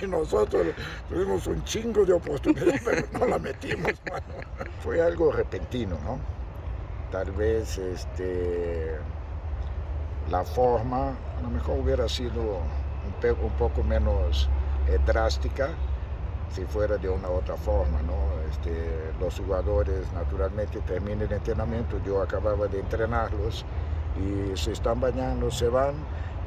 y 0.02 0.08
nosotros 0.08 0.68
tuvimos 1.10 1.48
un 1.48 1.64
chingo 1.64 2.06
de 2.06 2.14
oportunidades, 2.14 2.82
pero 2.84 3.08
no 3.14 3.26
la 3.26 3.40
metimos, 3.40 3.94
mano. 4.10 4.26
Fue 4.84 5.02
algo 5.02 5.32
repentino, 5.32 5.98
¿no? 6.06 6.20
Tal 7.12 7.32
vez 7.32 7.78
este 7.78 8.98
la 10.30 10.44
forma 10.44 11.10
a 11.38 11.42
lo 11.42 11.50
mejor 11.50 11.80
hubiera 11.80 12.08
sido 12.10 12.42
un, 12.42 13.52
poco 13.58 13.84
menos 13.84 14.50
eh, 14.88 15.00
drástica 15.06 15.70
si 16.50 16.66
fuera 16.66 16.98
de 16.98 17.10
una 17.10 17.30
otra 17.30 17.58
forma, 17.58 18.02
¿no? 18.04 18.16
Este, 18.50 19.12
los 19.20 19.38
jugadores 19.40 20.12
naturalmente 20.14 20.80
terminan 20.82 21.24
el 21.24 21.34
entrenamiento, 21.34 22.00
yo 22.06 22.22
acababa 22.22 22.68
de 22.68 22.80
entrenarlos 22.80 23.66
y 24.18 24.56
se 24.56 24.72
están 24.72 25.02
bañando, 25.02 25.52
se 25.52 25.68
van 25.68 25.96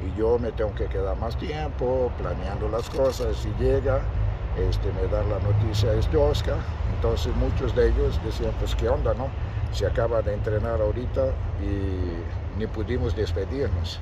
y 0.01 0.17
yo 0.17 0.39
me 0.39 0.51
tengo 0.51 0.73
que 0.73 0.87
quedar 0.87 1.17
más 1.17 1.37
tiempo 1.37 2.11
planeando 2.17 2.67
las 2.69 2.89
cosas 2.89 3.45
y 3.45 3.63
llega, 3.63 3.99
este, 4.57 4.91
me 4.93 5.07
dan 5.07 5.29
la 5.29 5.39
noticia 5.39 5.93
es 5.93 6.09
de 6.11 6.17
Oscar, 6.17 6.57
entonces 6.95 7.35
muchos 7.35 7.75
de 7.75 7.89
ellos 7.89 8.19
decían 8.23 8.53
pues 8.59 8.75
qué 8.75 8.89
onda, 8.89 9.13
¿no? 9.13 9.27
Se 9.71 9.85
acaba 9.85 10.21
de 10.21 10.33
entrenar 10.33 10.81
ahorita 10.81 11.33
y 11.61 12.57
ni 12.59 12.67
pudimos 12.67 13.15
despedirnos. 13.15 13.99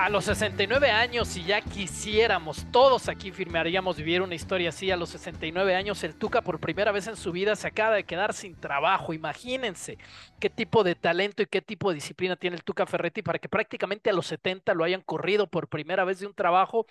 A 0.00 0.08
los 0.08 0.24
69 0.24 0.90
años, 0.90 1.28
si 1.28 1.44
ya 1.44 1.60
quisiéramos, 1.60 2.64
todos 2.72 3.10
aquí 3.10 3.32
firmaríamos 3.32 3.98
vivir 3.98 4.22
una 4.22 4.34
historia 4.34 4.70
así. 4.70 4.90
A 4.90 4.96
los 4.96 5.10
69 5.10 5.74
años, 5.74 6.02
el 6.04 6.14
Tuca 6.14 6.40
por 6.40 6.58
primera 6.58 6.90
vez 6.90 7.06
en 7.06 7.16
su 7.16 7.32
vida 7.32 7.54
se 7.54 7.66
acaba 7.66 7.96
de 7.96 8.04
quedar 8.04 8.32
sin 8.32 8.54
trabajo. 8.54 9.12
Imagínense 9.12 9.98
qué 10.38 10.48
tipo 10.48 10.84
de 10.84 10.94
talento 10.94 11.42
y 11.42 11.46
qué 11.46 11.60
tipo 11.60 11.90
de 11.90 11.96
disciplina 11.96 12.36
tiene 12.36 12.56
el 12.56 12.64
Tuca 12.64 12.86
Ferretti 12.86 13.20
para 13.20 13.38
que 13.38 13.50
prácticamente 13.50 14.08
a 14.08 14.14
los 14.14 14.26
70 14.26 14.72
lo 14.72 14.84
hayan 14.84 15.02
corrido 15.02 15.46
por 15.48 15.68
primera 15.68 16.06
vez 16.06 16.18
de 16.20 16.26
un 16.26 16.34
trabajo 16.34 16.86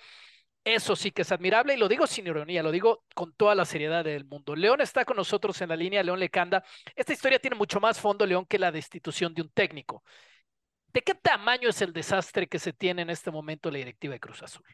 eso 0.63 0.95
sí 0.95 1.11
que 1.11 1.21
es 1.23 1.31
admirable 1.31 1.73
y 1.73 1.77
lo 1.77 1.87
digo 1.87 2.05
sin 2.05 2.27
ironía, 2.27 2.61
lo 2.63 2.71
digo 2.71 3.03
con 3.15 3.33
toda 3.33 3.55
la 3.55 3.65
seriedad 3.65 4.03
del 4.03 4.25
mundo. 4.25 4.55
León 4.55 4.81
está 4.81 5.05
con 5.05 5.17
nosotros 5.17 5.59
en 5.61 5.69
la 5.69 5.75
línea, 5.75 6.03
León 6.03 6.19
Lecanda. 6.19 6.63
Esta 6.95 7.13
historia 7.13 7.39
tiene 7.39 7.55
mucho 7.55 7.79
más 7.79 7.99
fondo, 7.99 8.25
León, 8.25 8.45
que 8.45 8.59
la 8.59 8.71
destitución 8.71 9.33
de 9.33 9.41
un 9.41 9.49
técnico. 9.49 10.03
¿De 10.93 11.01
qué 11.01 11.15
tamaño 11.15 11.69
es 11.69 11.81
el 11.81 11.93
desastre 11.93 12.47
que 12.47 12.59
se 12.59 12.73
tiene 12.73 13.03
en 13.03 13.09
este 13.09 13.31
momento 13.31 13.69
la 13.71 13.77
directiva 13.77 14.13
de 14.13 14.19
Cruz 14.19 14.43
Azul? 14.43 14.65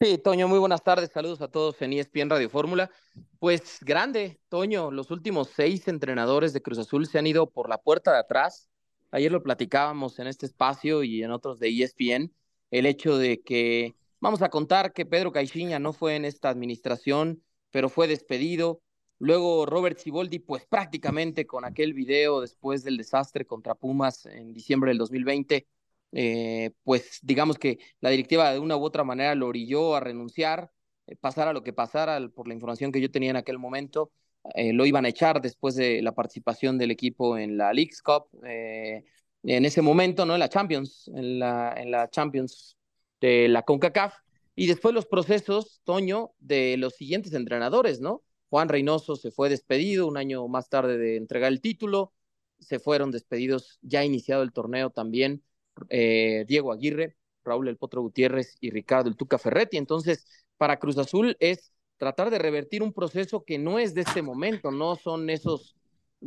Sí, 0.00 0.18
Toño, 0.18 0.48
muy 0.48 0.58
buenas 0.58 0.82
tardes. 0.82 1.10
Saludos 1.12 1.40
a 1.42 1.48
todos 1.48 1.80
en 1.80 1.92
ESPN 1.92 2.28
Radio 2.28 2.50
Fórmula. 2.50 2.90
Pues 3.38 3.78
grande, 3.82 4.40
Toño, 4.48 4.90
los 4.90 5.12
últimos 5.12 5.50
seis 5.50 5.86
entrenadores 5.86 6.52
de 6.52 6.60
Cruz 6.60 6.78
Azul 6.78 7.06
se 7.06 7.20
han 7.20 7.26
ido 7.28 7.48
por 7.48 7.68
la 7.68 7.78
puerta 7.78 8.12
de 8.12 8.18
atrás 8.18 8.71
ayer 9.12 9.30
lo 9.30 9.42
platicábamos 9.42 10.18
en 10.18 10.26
este 10.26 10.46
espacio 10.46 11.04
y 11.04 11.22
en 11.22 11.30
otros 11.30 11.60
de 11.60 11.68
ESPN, 11.68 12.32
el 12.70 12.86
hecho 12.86 13.18
de 13.18 13.40
que 13.42 13.94
vamos 14.20 14.42
a 14.42 14.48
contar 14.48 14.92
que 14.92 15.06
Pedro 15.06 15.30
Caixinha 15.30 15.78
no 15.78 15.92
fue 15.92 16.16
en 16.16 16.24
esta 16.24 16.48
administración, 16.48 17.42
pero 17.70 17.88
fue 17.88 18.08
despedido. 18.08 18.82
Luego 19.18 19.66
Robert 19.66 19.98
Ciboldi, 20.00 20.40
pues 20.40 20.66
prácticamente 20.66 21.46
con 21.46 21.64
aquel 21.64 21.94
video 21.94 22.40
después 22.40 22.82
del 22.82 22.96
desastre 22.96 23.46
contra 23.46 23.74
Pumas 23.76 24.26
en 24.26 24.52
diciembre 24.52 24.90
del 24.90 24.98
2020, 24.98 25.68
eh, 26.12 26.70
pues 26.82 27.20
digamos 27.22 27.58
que 27.58 27.78
la 28.00 28.10
directiva 28.10 28.52
de 28.52 28.58
una 28.58 28.76
u 28.76 28.82
otra 28.82 29.04
manera 29.04 29.34
lo 29.34 29.46
orilló 29.46 29.94
a 29.94 30.00
renunciar, 30.00 30.70
eh, 31.06 31.16
pasara 31.16 31.52
lo 31.52 31.62
que 31.62 31.72
pasara 31.72 32.20
por 32.28 32.48
la 32.48 32.54
información 32.54 32.92
que 32.92 33.00
yo 33.00 33.10
tenía 33.10 33.30
en 33.30 33.36
aquel 33.36 33.58
momento. 33.58 34.10
Eh, 34.54 34.72
lo 34.72 34.86
iban 34.86 35.04
a 35.04 35.08
echar 35.08 35.40
después 35.40 35.74
de 35.76 36.02
la 36.02 36.12
participación 36.12 36.78
del 36.78 36.90
equipo 36.90 37.38
en 37.38 37.56
la 37.56 37.72
League's 37.72 38.02
Cup, 38.02 38.26
eh, 38.44 39.04
en 39.44 39.64
ese 39.64 39.82
momento, 39.82 40.26
¿no? 40.26 40.34
En 40.34 40.40
la 40.40 40.48
Champions, 40.48 41.08
en 41.14 41.38
la, 41.38 41.74
en 41.76 41.90
la 41.90 42.10
Champions 42.10 42.76
de 43.20 43.48
la 43.48 43.62
CONCACAF, 43.62 44.14
y 44.54 44.66
después 44.66 44.94
los 44.94 45.06
procesos, 45.06 45.80
Toño, 45.84 46.32
de 46.38 46.76
los 46.76 46.94
siguientes 46.96 47.32
entrenadores, 47.34 48.00
¿no? 48.00 48.22
Juan 48.50 48.68
Reynoso 48.68 49.16
se 49.16 49.30
fue 49.30 49.48
despedido 49.48 50.06
un 50.06 50.16
año 50.16 50.46
más 50.48 50.68
tarde 50.68 50.98
de 50.98 51.16
entregar 51.16 51.50
el 51.52 51.60
título, 51.60 52.12
se 52.58 52.78
fueron 52.78 53.10
despedidos 53.10 53.78
ya 53.82 54.04
iniciado 54.04 54.42
el 54.42 54.52
torneo 54.52 54.90
también 54.90 55.42
eh, 55.88 56.44
Diego 56.46 56.72
Aguirre, 56.72 57.16
Raúl 57.44 57.68
El 57.68 57.76
Potro 57.76 58.02
Gutiérrez 58.02 58.56
y 58.60 58.70
Ricardo 58.70 59.08
El 59.08 59.16
Tuca 59.16 59.38
Ferretti. 59.38 59.76
Entonces, 59.76 60.26
para 60.56 60.78
Cruz 60.78 60.98
Azul 60.98 61.36
es 61.40 61.72
tratar 62.02 62.32
de 62.32 62.40
revertir 62.40 62.82
un 62.82 62.92
proceso 62.92 63.44
que 63.44 63.60
no 63.60 63.78
es 63.78 63.94
de 63.94 64.00
este 64.00 64.22
momento, 64.22 64.72
no 64.72 64.96
son 64.96 65.30
esos 65.30 65.76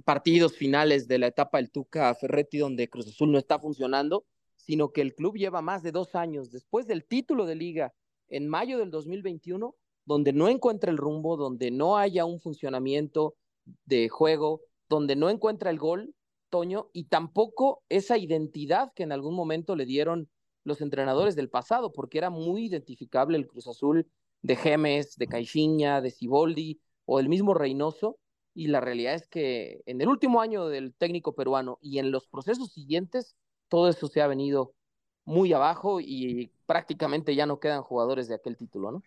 partidos 0.06 0.56
finales 0.56 1.06
de 1.06 1.18
la 1.18 1.28
etapa 1.28 1.58
del 1.58 1.70
Tuca 1.70 2.16
Ferretti 2.16 2.60
donde 2.60 2.88
Cruz 2.88 3.10
Azul 3.10 3.30
no 3.30 3.38
está 3.38 3.60
funcionando, 3.60 4.24
sino 4.56 4.94
que 4.94 5.02
el 5.02 5.14
club 5.14 5.36
lleva 5.36 5.62
más 5.62 5.84
de 5.84 5.92
dos 5.92 6.16
años 6.16 6.50
después 6.50 6.88
del 6.88 7.04
título 7.04 7.46
de 7.46 7.56
liga 7.56 7.94
en 8.30 8.48
mayo 8.48 8.78
del 8.78 8.90
2021, 8.90 9.76
donde 10.06 10.32
no 10.32 10.48
encuentra 10.48 10.90
el 10.90 10.98
rumbo, 10.98 11.36
donde 11.36 11.72
no 11.72 11.98
haya 11.98 12.24
un 12.24 12.40
funcionamiento 12.40 13.36
de 13.84 14.08
juego, 14.08 14.62
donde 14.88 15.18
no 15.18 15.30
encuentra 15.30 15.72
el 15.72 15.78
gol, 15.78 16.16
Toño, 16.50 16.90
y 16.94 17.10
tampoco 17.10 17.84
esa 17.90 18.18
identidad 18.18 18.94
que 18.96 19.04
en 19.04 19.12
algún 19.12 19.36
momento 19.36 19.76
le 19.76 19.86
dieron 19.86 20.30
los 20.64 20.80
entrenadores 20.80 21.36
del 21.36 21.50
pasado, 21.50 21.92
porque 21.92 22.18
era 22.18 22.30
muy 22.30 22.64
identificable 22.64 23.38
el 23.38 23.46
Cruz 23.46 23.68
Azul 23.68 24.10
de 24.46 24.56
Gemes, 24.56 25.18
de 25.18 25.26
Caixinha, 25.26 26.02
de 26.02 26.12
Ciboldi 26.12 26.80
o 27.06 27.20
el 27.20 27.30
mismo 27.30 27.56
Reynoso. 27.56 28.20
Y 28.54 28.68
la 28.68 28.80
realidad 28.80 29.16
es 29.16 29.28
que 29.28 29.82
en 29.88 30.02
el 30.02 30.08
último 30.08 30.40
año 30.40 30.68
del 30.68 30.94
técnico 30.94 31.34
peruano 31.34 31.80
y 31.82 31.98
en 31.98 32.12
los 32.12 32.28
procesos 32.28 32.72
siguientes, 32.72 33.36
todo 33.70 33.90
eso 33.90 34.08
se 34.08 34.22
ha 34.22 34.28
venido 34.28 34.74
muy 35.26 35.52
abajo 35.52 36.00
y 36.00 36.52
prácticamente 36.68 37.36
ya 37.36 37.48
no 37.48 37.60
quedan 37.60 37.82
jugadores 37.82 38.28
de 38.28 38.36
aquel 38.36 38.56
título, 38.56 38.92
¿no? 38.92 39.02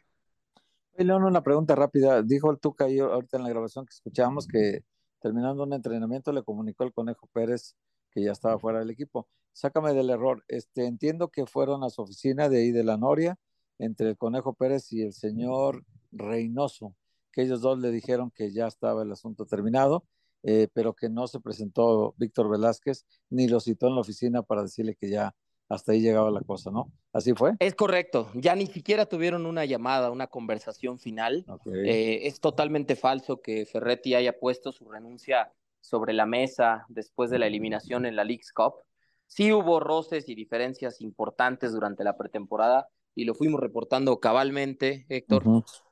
León, 0.97 1.23
una 1.23 1.45
pregunta 1.45 1.77
rápida. 1.77 2.23
Dijo 2.23 2.51
el 2.51 2.59
Tuca 2.59 2.87
ahorita 2.87 3.37
en 3.37 3.45
la 3.45 3.49
grabación 3.49 3.87
que 3.87 3.95
escuchábamos 3.95 4.49
que 4.49 4.83
terminando 5.21 5.63
un 5.63 5.73
entrenamiento 5.73 6.33
le 6.33 6.43
comunicó 6.43 6.83
el 6.83 6.93
Conejo 6.93 7.29
Pérez 7.33 7.77
que 8.11 8.23
ya 8.23 8.33
estaba 8.33 8.59
fuera 8.59 8.81
del 8.81 8.91
equipo. 8.91 9.29
Sácame 9.53 9.95
del 9.95 10.11
error. 10.11 10.45
Este, 10.49 10.87
entiendo 10.87 11.29
que 11.29 11.47
fueron 11.47 11.85
a 11.85 11.91
su 11.91 12.03
oficina 12.03 12.49
de 12.49 12.59
ahí 12.59 12.73
de 12.73 12.83
la 12.83 12.97
Noria 12.97 13.39
entre 13.79 14.11
el 14.11 14.17
Conejo 14.17 14.55
Pérez 14.55 14.93
y 14.93 15.03
el 15.03 15.13
señor 15.13 15.85
Reynoso, 16.13 16.95
que 17.33 17.43
ellos 17.43 17.61
dos 17.61 17.79
le 17.79 17.91
dijeron 17.91 18.31
que 18.31 18.53
ya 18.53 18.67
estaba 18.67 19.03
el 19.03 19.13
asunto 19.13 19.47
terminado, 19.47 20.05
eh, 20.43 20.69
pero 20.73 20.95
que 20.95 21.09
no 21.09 21.27
se 21.27 21.41
presentó 21.41 22.15
Víctor 22.17 22.49
Velázquez 22.49 23.05
ni 23.31 23.49
lo 23.49 23.61
citó 23.61 23.89
en 23.89 23.95
la 23.95 24.01
oficina 24.01 24.43
para 24.43 24.63
decirle 24.63 24.95
que 24.95 25.11
ya 25.11 25.35
hasta 25.69 25.93
ahí 25.93 26.01
llegaba 26.01 26.31
la 26.31 26.41
cosa, 26.41 26.71
¿no? 26.71 26.91
¿Así 27.13 27.35
fue? 27.35 27.55
Es 27.59 27.75
correcto, 27.75 28.31
ya 28.35 28.55
ni 28.55 28.67
siquiera 28.67 29.07
tuvieron 29.07 29.45
una 29.45 29.65
llamada, 29.65 30.11
una 30.11 30.29
conversación 30.29 30.99
final. 30.99 31.45
Eh, 31.85 32.21
es 32.23 32.41
totalmente 32.41 32.97
falso 32.97 33.43
que 33.43 33.67
Ferretti 33.67 34.15
haya 34.15 34.39
puesto 34.39 34.73
su 34.73 34.89
renuncia 34.89 35.53
sobre 35.81 36.13
la 36.13 36.27
mesa 36.27 36.87
después 36.89 37.31
de 37.31 37.39
la 37.39 37.47
eliminación 37.47 38.07
en 38.07 38.17
la 38.17 38.25
League's 38.25 38.53
Cup. 38.53 38.75
Sí 39.27 39.53
hubo 39.53 39.79
roces 39.79 40.29
y 40.29 40.35
diferencias 40.35 41.03
importantes 41.03 41.73
durante 41.73 42.03
la 42.03 42.17
pretemporada, 42.17 42.89
y 43.19 43.25
lo 43.25 43.35
fuimos 43.35 43.61
reportando 43.61 44.21
cabalmente, 44.21 45.05
Héctor, 45.09 45.43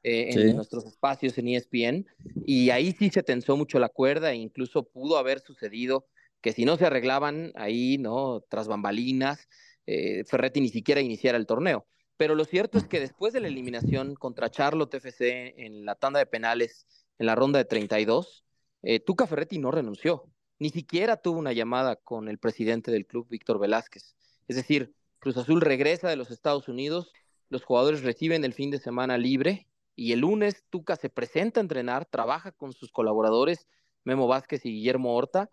eh, 0.04 0.28
en 0.30 0.54
nuestros 0.54 0.86
espacios 0.86 1.36
en 1.38 1.48
ESPN, 1.48 2.06
y 2.44 2.70
ahí 2.70 2.92
sí 2.92 3.10
se 3.10 3.24
tensó 3.24 3.56
mucho 3.56 3.80
la 3.80 3.88
cuerda 3.88 4.30
e 4.30 4.36
incluso 4.36 4.84
pudo 4.84 5.18
haber 5.18 5.40
sucedido 5.40 6.06
que 6.40 6.52
si 6.52 6.64
no 6.64 6.76
se 6.76 6.86
arreglaban 6.86 7.50
ahí, 7.56 7.98
¿no? 7.98 8.44
Tras 8.48 8.68
bambalinas, 8.68 9.48
eh, 9.86 10.22
Ferretti 10.24 10.60
ni 10.60 10.68
siquiera 10.68 11.00
iniciara 11.00 11.36
el 11.36 11.46
torneo. 11.46 11.88
Pero 12.16 12.36
lo 12.36 12.44
cierto 12.44 12.78
es 12.78 12.86
que 12.86 13.00
después 13.00 13.32
de 13.32 13.40
la 13.40 13.48
eliminación 13.48 14.14
contra 14.14 14.48
Charlotte 14.48 14.94
FC 14.94 15.54
en 15.58 15.84
la 15.84 15.96
tanda 15.96 16.20
de 16.20 16.26
penales, 16.26 16.86
en 17.18 17.26
la 17.26 17.34
ronda 17.34 17.58
de 17.58 17.64
32, 17.64 18.44
eh, 18.82 19.00
Tuca 19.00 19.26
Ferretti 19.26 19.58
no 19.58 19.72
renunció, 19.72 20.30
ni 20.60 20.70
siquiera 20.70 21.16
tuvo 21.16 21.40
una 21.40 21.52
llamada 21.52 21.96
con 21.96 22.28
el 22.28 22.38
presidente 22.38 22.92
del 22.92 23.04
club, 23.04 23.26
Víctor 23.28 23.58
Velázquez. 23.58 24.14
Es 24.46 24.54
decir, 24.54 24.94
Cruz 25.18 25.36
Azul 25.36 25.60
regresa 25.60 26.08
de 26.08 26.16
los 26.16 26.30
Estados 26.30 26.68
Unidos, 26.68 27.12
los 27.48 27.64
jugadores 27.64 28.02
reciben 28.02 28.44
el 28.44 28.52
fin 28.52 28.70
de 28.70 28.78
semana 28.78 29.18
libre 29.18 29.66
y 29.94 30.12
el 30.12 30.20
lunes 30.20 30.64
Tuca 30.70 30.96
se 30.96 31.10
presenta 31.10 31.60
a 31.60 31.62
entrenar, 31.62 32.06
trabaja 32.06 32.52
con 32.52 32.72
sus 32.72 32.90
colaboradores 32.90 33.66
Memo 34.04 34.26
Vázquez 34.26 34.64
y 34.66 34.72
Guillermo 34.72 35.14
Horta 35.14 35.50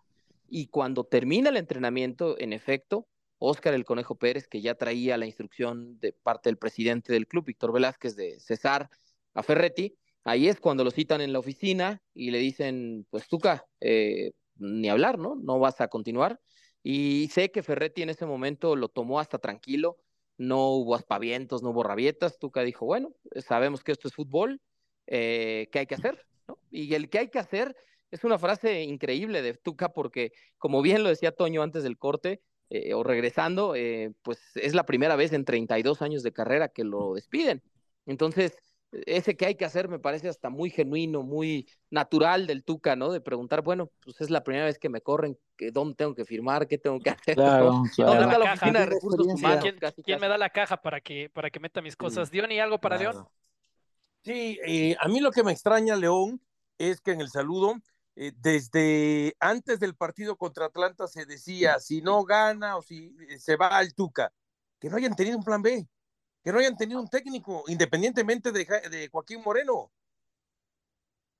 y 0.48 0.66
cuando 0.66 1.04
termina 1.04 1.50
el 1.50 1.56
entrenamiento, 1.56 2.38
en 2.38 2.52
efecto, 2.52 3.06
Óscar 3.38 3.74
el 3.74 3.84
Conejo 3.84 4.14
Pérez, 4.14 4.46
que 4.46 4.60
ya 4.60 4.74
traía 4.74 5.16
la 5.16 5.26
instrucción 5.26 5.98
de 6.00 6.12
parte 6.12 6.48
del 6.48 6.56
presidente 6.56 7.12
del 7.12 7.26
club, 7.26 7.44
Víctor 7.46 7.72
Velázquez, 7.72 8.16
de 8.16 8.38
cesar 8.40 8.90
a 9.34 9.42
Ferretti, 9.42 9.96
Ahí 10.24 10.48
es 10.48 10.58
cuando 10.58 10.84
lo 10.84 10.90
citan 10.90 11.20
en 11.20 11.34
la 11.34 11.38
oficina 11.38 12.02
y 12.14 12.30
le 12.30 12.38
dicen, 12.38 13.06
pues 13.10 13.28
Tuca, 13.28 13.66
eh, 13.80 14.32
ni 14.56 14.88
hablar, 14.88 15.18
¿no? 15.18 15.36
No 15.36 15.58
vas 15.58 15.82
a 15.82 15.88
continuar. 15.88 16.40
Y 16.84 17.28
sé 17.32 17.50
que 17.50 17.62
Ferretti 17.62 18.02
en 18.02 18.10
ese 18.10 18.26
momento 18.26 18.76
lo 18.76 18.88
tomó 18.88 19.18
hasta 19.18 19.38
tranquilo, 19.38 19.96
no 20.36 20.68
hubo 20.68 20.94
aspavientos, 20.94 21.62
no 21.62 21.70
hubo 21.70 21.82
rabietas. 21.82 22.38
Tuca 22.38 22.60
dijo, 22.60 22.84
bueno, 22.84 23.14
sabemos 23.38 23.82
que 23.82 23.90
esto 23.90 24.06
es 24.06 24.14
fútbol, 24.14 24.60
eh, 25.06 25.68
¿qué 25.72 25.80
hay 25.80 25.86
que 25.86 25.94
hacer? 25.94 26.26
Y 26.70 26.92
el 26.94 27.08
que 27.08 27.20
hay 27.20 27.28
que 27.28 27.38
hacer 27.38 27.74
es 28.10 28.22
una 28.22 28.38
frase 28.38 28.82
increíble 28.82 29.40
de 29.40 29.54
Tuca 29.54 29.94
porque, 29.94 30.32
como 30.58 30.82
bien 30.82 31.02
lo 31.02 31.08
decía 31.08 31.32
Toño 31.32 31.62
antes 31.62 31.82
del 31.82 31.96
corte, 31.96 32.42
eh, 32.68 32.92
o 32.92 33.02
regresando, 33.02 33.74
eh, 33.74 34.12
pues 34.22 34.38
es 34.56 34.74
la 34.74 34.84
primera 34.84 35.16
vez 35.16 35.32
en 35.32 35.44
32 35.44 36.02
años 36.02 36.22
de 36.22 36.32
carrera 36.32 36.68
que 36.68 36.84
lo 36.84 37.14
despiden. 37.14 37.62
Entonces, 38.04 38.58
ese 39.06 39.36
que 39.36 39.46
hay 39.46 39.54
que 39.54 39.64
hacer 39.64 39.88
me 39.88 39.98
parece 39.98 40.28
hasta 40.28 40.50
muy 40.50 40.70
genuino, 40.70 41.22
muy 41.22 41.68
natural 41.90 42.46
del 42.46 42.64
Tuca, 42.64 42.96
¿no? 42.96 43.10
De 43.10 43.20
preguntar, 43.20 43.62
bueno, 43.62 43.90
pues 44.00 44.20
es 44.20 44.30
la 44.30 44.44
primera 44.44 44.66
vez 44.66 44.78
que 44.78 44.88
me 44.88 45.00
corren, 45.00 45.38
¿dónde 45.72 45.94
tengo 45.94 46.14
que 46.14 46.24
firmar? 46.24 46.66
¿Qué 46.66 46.78
tengo 46.78 47.00
que 47.00 47.10
hacer? 47.10 47.34
Claro, 47.34 47.82
¿Dónde 47.96 48.24
está 48.24 48.38
la 48.38 48.52
oficina 48.52 48.80
de 48.80 48.86
recursos 48.86 49.26
humanos? 49.26 49.64
¿Quién, 50.04 50.20
me 50.20 50.28
da 50.28 50.38
la 50.38 50.50
caja 50.50 50.80
para 50.80 51.00
que, 51.00 51.30
para 51.30 51.50
que 51.50 51.60
meta 51.60 51.82
mis 51.82 51.96
cosas? 51.96 52.30
¿Diony, 52.30 52.60
algo 52.60 52.80
para 52.80 52.96
León? 52.96 53.26
Sí, 54.22 54.58
eh, 54.66 54.96
a 55.00 55.08
mí 55.08 55.20
lo 55.20 55.30
que 55.30 55.42
me 55.42 55.52
extraña, 55.52 55.96
León, 55.96 56.40
es 56.78 57.00
que 57.00 57.12
en 57.12 57.20
el 57.20 57.28
saludo, 57.28 57.74
eh, 58.16 58.32
desde 58.36 59.34
antes 59.40 59.80
del 59.80 59.96
partido 59.96 60.36
contra 60.36 60.66
Atlanta 60.66 61.06
se 61.08 61.26
decía, 61.26 61.78
si 61.78 62.00
no 62.00 62.24
gana 62.24 62.76
o 62.76 62.82
si 62.82 63.14
eh, 63.28 63.38
se 63.38 63.56
va 63.56 63.68
al 63.68 63.94
Tuca, 63.94 64.32
que 64.80 64.88
no 64.88 64.96
hayan 64.96 65.14
tenido 65.14 65.36
un 65.36 65.44
plan 65.44 65.62
B 65.62 65.86
que 66.44 66.52
no 66.52 66.58
hayan 66.58 66.76
tenido 66.76 67.00
un 67.00 67.08
técnico, 67.08 67.64
independientemente 67.68 68.52
de, 68.52 69.08
Joaquín 69.10 69.40
Moreno. 69.42 69.90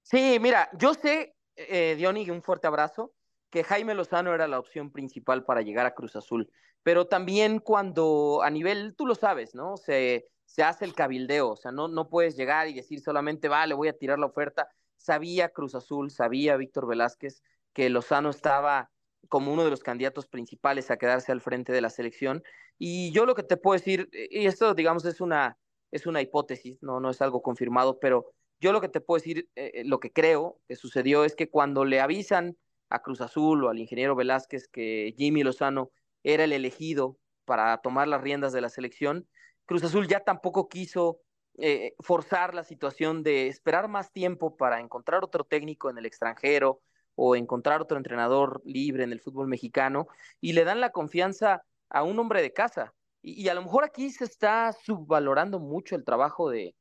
Sí, 0.02 0.38
mira, 0.40 0.70
yo 0.78 0.94
sé, 0.94 1.36
eh, 1.57 1.94
Diony, 1.96 2.30
un 2.30 2.42
fuerte 2.42 2.66
abrazo, 2.66 3.12
que 3.50 3.64
Jaime 3.64 3.94
Lozano 3.94 4.34
era 4.34 4.48
la 4.48 4.59
opción 4.59 4.90
principal 4.90 5.44
para 5.44 5.61
llegar 5.61 5.84
a 5.84 5.94
Cruz 5.94 6.16
Azul, 6.16 6.50
pero 6.82 7.07
también 7.07 7.59
cuando 7.59 8.40
a 8.42 8.48
nivel, 8.48 8.94
tú 8.96 9.07
lo 9.07 9.14
sabes, 9.14 9.55
¿no? 9.55 9.76
Se, 9.76 10.26
se 10.46 10.62
hace 10.62 10.86
el 10.86 10.94
cabildeo, 10.94 11.50
o 11.50 11.57
sea, 11.57 11.70
no, 11.70 11.86
no 11.86 12.09
puedes 12.09 12.34
llegar 12.34 12.68
y 12.68 12.74
decir 12.74 13.00
solamente, 13.00 13.48
vale, 13.48 13.74
voy 13.74 13.88
a 13.88 13.98
tirar 13.98 14.18
la 14.18 14.26
oferta. 14.26 14.68
Sabía 14.96 15.50
Cruz 15.50 15.74
Azul, 15.74 16.11
sabía 16.11 16.57
Víctor 16.57 16.86
Velázquez 16.86 17.42
que 17.74 17.90
Lozano 17.90 18.30
estaba 18.30 18.90
como 19.29 19.53
uno 19.53 19.64
de 19.64 19.70
los 19.70 19.83
candidatos 19.83 20.27
principales 20.27 20.91
a 20.91 20.97
quedarse 20.97 21.33
al 21.33 21.41
frente 21.41 21.72
de 21.72 21.81
la 21.81 21.91
selección. 21.91 22.43
Y 22.79 23.12
yo 23.12 23.27
lo 23.27 23.35
que 23.35 23.43
te 23.43 23.57
puedo 23.57 23.79
decir, 23.79 24.09
y 24.12 24.47
esto 24.47 24.75
digamos 24.75 25.05
es 25.05 25.20
una, 25.20 25.59
es 25.91 26.07
una 26.07 26.20
hipótesis, 26.20 26.83
no, 26.83 27.01
no 27.01 27.11
es 27.11 27.22
algo 27.22 27.43
confirmado, 27.43 27.99
pero 28.01 28.27
yo 28.61 28.72
lo 28.72 28.81
que 28.81 28.89
te 28.89 29.01
puedo 29.01 29.18
decir, 29.18 29.49
eh, 29.57 29.72
eh, 29.75 29.85
lo 29.85 30.01
que 30.01 30.12
creo 30.12 30.59
que 30.68 30.77
sucedió 30.77 31.25
es 31.25 31.37
que 31.37 31.51
cuando 31.51 31.85
le 31.85 32.01
avisan 32.01 32.57
a 32.89 33.03
Cruz 33.03 33.20
Azul 33.20 33.64
o 33.64 33.68
al 33.68 33.79
ingeniero 33.79 34.16
Velázquez 34.16 34.68
que 34.68 35.14
Jimmy 35.16 35.43
Lozano 35.43 35.91
era 36.22 36.45
el 36.45 36.53
elegido 36.53 37.18
para 37.45 37.77
tomar 37.79 38.09
las 38.09 38.22
riendas 38.22 38.53
de 38.53 38.61
la 38.61 38.68
selección, 38.68 39.29
Cruz 39.66 39.85
Azul 39.85 40.09
ya 40.09 40.20
tampoco 40.20 40.68
quiso 40.68 41.20
eh, 41.59 41.95
forzar 42.01 42.55
la 42.55 42.64
situación 42.64 43.22
de 43.22 43.47
esperar 43.49 43.89
más 43.89 44.12
tiempo 44.12 44.57
para 44.57 44.81
encontrar 44.81 45.22
otro 45.25 45.45
técnico 45.45 45.91
en 45.91 45.99
el 45.99 46.07
extranjero 46.07 46.81
o 47.15 47.37
encontrar 47.37 47.81
otro 47.81 47.97
entrenador 47.97 48.62
libre 48.65 49.05
en 49.05 49.12
el 49.12 49.21
fútbol 49.21 49.49
mexicano 49.49 50.09
y 50.41 50.53
le 50.53 50.65
dan 50.65 50.81
la 50.81 50.91
confianza 50.91 51.65
a 51.89 52.03
un 52.03 52.19
hombre 52.19 52.43
de 52.43 52.53
casa. 52.53 52.95
Y, 53.23 53.49
a 53.49 53.55
lo 53.55 53.62
mejor 53.62 53.85
aquí 53.85 54.11
se 54.11 54.25
está 54.25 54.73
subvalorando 54.73 55.59
mucho 55.59 55.97
el 55.97 56.05
trabajo 56.05 56.51
de, 56.51 56.75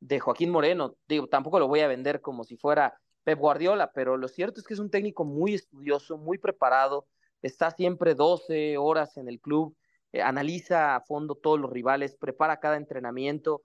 de 0.00 0.20
Joaquín 0.20 0.50
Moreno. 0.50 0.96
Digo, 1.06 1.28
tampoco 1.28 1.58
lo 1.58 1.68
voy 1.68 1.80
a 1.80 1.88
vender 1.88 2.20
como 2.20 2.44
si 2.44 2.56
fuera 2.56 2.98
Pep 3.24 3.38
Guardiola, 3.38 3.92
pero 3.92 4.16
lo 4.16 4.28
cierto 4.28 4.60
es 4.60 4.66
que 4.66 4.74
es 4.74 4.80
un 4.80 4.90
técnico 4.90 5.24
muy 5.24 5.54
estudioso, 5.54 6.18
muy 6.18 6.38
preparado, 6.38 7.06
está 7.42 7.70
siempre 7.70 8.14
12 8.14 8.76
horas 8.78 9.16
en 9.16 9.28
el 9.28 9.40
club, 9.40 9.76
eh, 10.12 10.22
analiza 10.22 10.94
a 10.94 11.00
fondo 11.00 11.34
todos 11.34 11.58
los 11.58 11.70
rivales, 11.70 12.16
prepara 12.16 12.60
cada 12.60 12.76
entrenamiento 12.76 13.62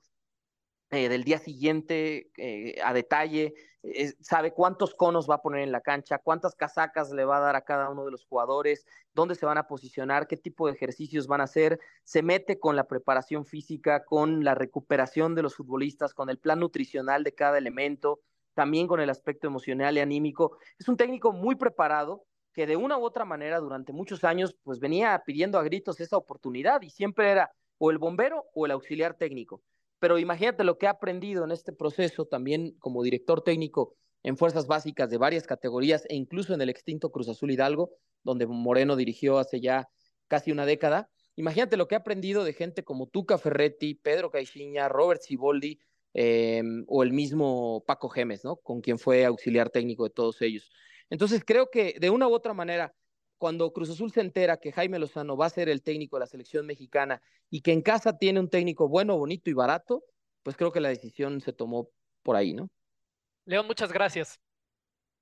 eh, 0.92 1.10
del 1.10 1.24
día 1.24 1.40
siguiente 1.40 2.32
eh, 2.38 2.76
a 2.84 2.94
detalle, 2.94 3.54
sabe 4.22 4.54
cuántos 4.54 4.94
conos 4.94 5.30
va 5.30 5.36
a 5.36 5.42
poner 5.42 5.62
en 5.62 5.72
la 5.72 5.82
cancha, 5.82 6.20
cuántas 6.20 6.56
casacas 6.56 7.12
le 7.12 7.24
va 7.26 7.38
a 7.38 7.42
dar 7.42 7.56
a 7.56 7.62
cada 7.62 7.90
uno 7.90 8.06
de 8.06 8.12
los 8.12 8.26
jugadores, 8.26 8.86
dónde 9.14 9.36
se 9.36 9.46
van 9.46 9.58
a 9.58 9.68
posicionar, 9.68 10.28
qué 10.28 10.38
tipo 10.38 10.68
de 10.68 10.74
ejercicios 10.74 11.28
van 11.28 11.42
a 11.42 11.46
hacer, 11.46 11.80
se 12.04 12.22
mete 12.22 12.60
con 12.60 12.76
la 12.76 12.88
preparación 12.88 13.46
física, 13.46 14.04
con 14.04 14.44
la 14.44 14.54
recuperación 14.54 15.34
de 15.36 15.44
los 15.44 15.56
futbolistas, 15.56 16.14
con 16.14 16.30
el 16.30 16.38
plan 16.40 16.60
nutricional 16.60 17.24
de 17.24 17.34
cada 17.34 17.58
elemento, 17.58 18.20
también 18.54 18.88
con 18.88 19.00
el 19.00 19.10
aspecto 19.10 19.48
emocional 19.48 19.96
y 19.98 20.02
anímico. 20.02 20.58
Es 20.78 20.90
un 20.90 20.98
técnico 20.98 21.32
muy 21.32 21.56
preparado 21.56 22.26
que 22.54 22.68
de 22.68 22.76
una 22.76 22.98
u 22.98 23.04
otra 23.04 23.24
manera 23.24 23.60
durante 23.60 23.94
muchos 23.94 24.24
años 24.26 24.56
pues 24.64 24.80
venía 24.80 25.22
pidiendo 25.26 25.58
a 25.58 25.64
gritos 25.64 26.02
esa 26.02 26.18
oportunidad 26.18 26.82
y 26.82 26.90
siempre 26.90 27.32
era 27.32 27.54
o 27.78 27.92
el 27.92 27.98
bombero 27.98 28.46
o 28.54 28.66
el 28.66 28.72
auxiliar 28.72 29.14
técnico 29.14 29.62
pero 30.00 30.18
imagínate 30.18 30.64
lo 30.64 30.78
que 30.78 30.88
ha 30.88 30.92
aprendido 30.92 31.44
en 31.44 31.52
este 31.52 31.74
proceso 31.74 32.26
también 32.26 32.76
como 32.80 33.04
director 33.04 33.44
técnico 33.44 33.96
en 34.24 34.38
fuerzas 34.38 34.68
básicas 34.68 35.10
de 35.10 35.18
varias 35.18 35.46
categorías 35.46 36.06
e 36.10 36.16
incluso 36.16 36.54
en 36.54 36.62
el 36.62 36.70
extinto 36.70 37.12
Cruz 37.12 37.30
Azul 37.30 37.52
Hidalgo, 37.52 37.92
donde 38.24 38.48
Moreno 38.48 38.96
dirigió 38.96 39.38
hace 39.38 39.62
ya 39.62 39.90
casi 40.28 40.52
una 40.52 40.66
década. 40.66 41.10
Imagínate 41.36 41.78
lo 41.78 41.88
que 41.88 41.96
ha 41.96 42.00
aprendido 42.00 42.44
de 42.44 42.54
gente 42.54 42.84
como 42.84 43.08
Tuca 43.08 43.38
Ferretti, 43.38 43.96
Pedro 43.96 44.30
Caixinha, 44.30 44.90
Robert 44.90 45.22
Ciboldi 45.22 45.80
em, 46.14 46.84
o 46.88 47.04
el 47.04 47.14
mismo 47.14 47.84
Paco 47.88 48.10
Gemes, 48.10 48.44
¿no? 48.44 48.58
Con 48.58 48.82
quien 48.82 49.00
fue 49.00 49.26
auxiliar 49.26 49.70
técnico 49.70 50.04
de 50.04 50.10
todos 50.10 50.42
ellos. 50.42 50.70
Entonces 51.10 51.44
creo 51.46 51.70
que 51.70 51.96
de 52.00 52.10
una 52.10 52.28
u 52.28 52.34
otra 52.34 52.54
manera 52.54 52.94
cuando 53.40 53.74
Cruz 53.74 53.90
Azul 53.90 54.12
se 54.12 54.22
entera 54.22 54.58
que 54.58 54.72
Jaime 54.72 55.00
Lozano 55.00 55.36
va 55.36 55.48
a 55.48 55.50
ser 55.50 55.70
el 55.70 55.82
técnico 55.82 56.18
de 56.18 56.20
la 56.20 56.28
selección 56.28 56.68
mexicana 56.68 57.22
y 57.50 57.62
que 57.62 57.72
en 57.72 57.82
casa 57.82 58.18
tiene 58.18 58.40
un 58.40 58.50
técnico 58.50 58.88
bueno, 58.88 59.18
bonito 59.18 59.50
y 59.50 59.54
barato, 59.54 60.04
pues 60.44 60.56
creo 60.56 60.72
que 60.72 60.82
la 60.82 60.90
decisión 60.90 61.42
se 61.42 61.54
tomó 61.54 61.90
por 62.22 62.36
ahí, 62.36 62.54
¿no? 62.54 62.70
León, 63.46 63.66
muchas 63.66 63.92
gracias. 63.92 64.40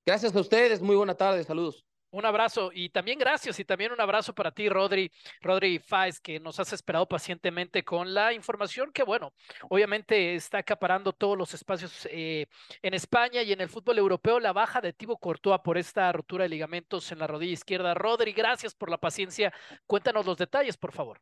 Gracias 0.05 0.35
a 0.35 0.39
ustedes, 0.39 0.81
muy 0.81 0.95
buena 0.95 1.15
tarde, 1.15 1.43
saludos. 1.43 1.85
Un 2.09 2.25
abrazo 2.25 2.71
y 2.73 2.89
también 2.89 3.19
gracias 3.19 3.59
y 3.59 3.65
también 3.65 3.91
un 3.91 3.99
abrazo 3.99 4.33
para 4.33 4.51
ti, 4.51 4.69
Rodri, 4.69 5.11
Rodri 5.41 5.79
Fáez, 5.79 6.21
que 6.21 6.39
nos 6.39 6.57
has 6.59 6.71
esperado 6.71 7.05
pacientemente 7.05 7.83
con 7.83 8.13
la 8.13 8.33
información 8.33 8.91
que, 8.93 9.03
bueno, 9.03 9.33
obviamente 9.69 10.35
está 10.35 10.59
acaparando 10.59 11.11
todos 11.11 11.37
los 11.37 11.53
espacios 11.53 12.07
eh, 12.09 12.45
en 12.81 12.93
España 12.93 13.43
y 13.43 13.51
en 13.51 13.59
el 13.59 13.67
fútbol 13.67 13.97
europeo. 13.97 14.39
La 14.39 14.53
baja 14.53 14.79
de 14.79 14.93
Tibo 14.93 15.17
Courtois 15.17 15.59
por 15.63 15.77
esta 15.77 16.11
rotura 16.13 16.43
de 16.43 16.49
ligamentos 16.49 17.11
en 17.11 17.19
la 17.19 17.27
rodilla 17.27 17.53
izquierda. 17.53 17.93
Rodri, 17.93 18.31
gracias 18.31 18.73
por 18.73 18.89
la 18.89 18.97
paciencia. 18.97 19.53
Cuéntanos 19.85 20.25
los 20.25 20.37
detalles, 20.37 20.77
por 20.77 20.93
favor. 20.93 21.19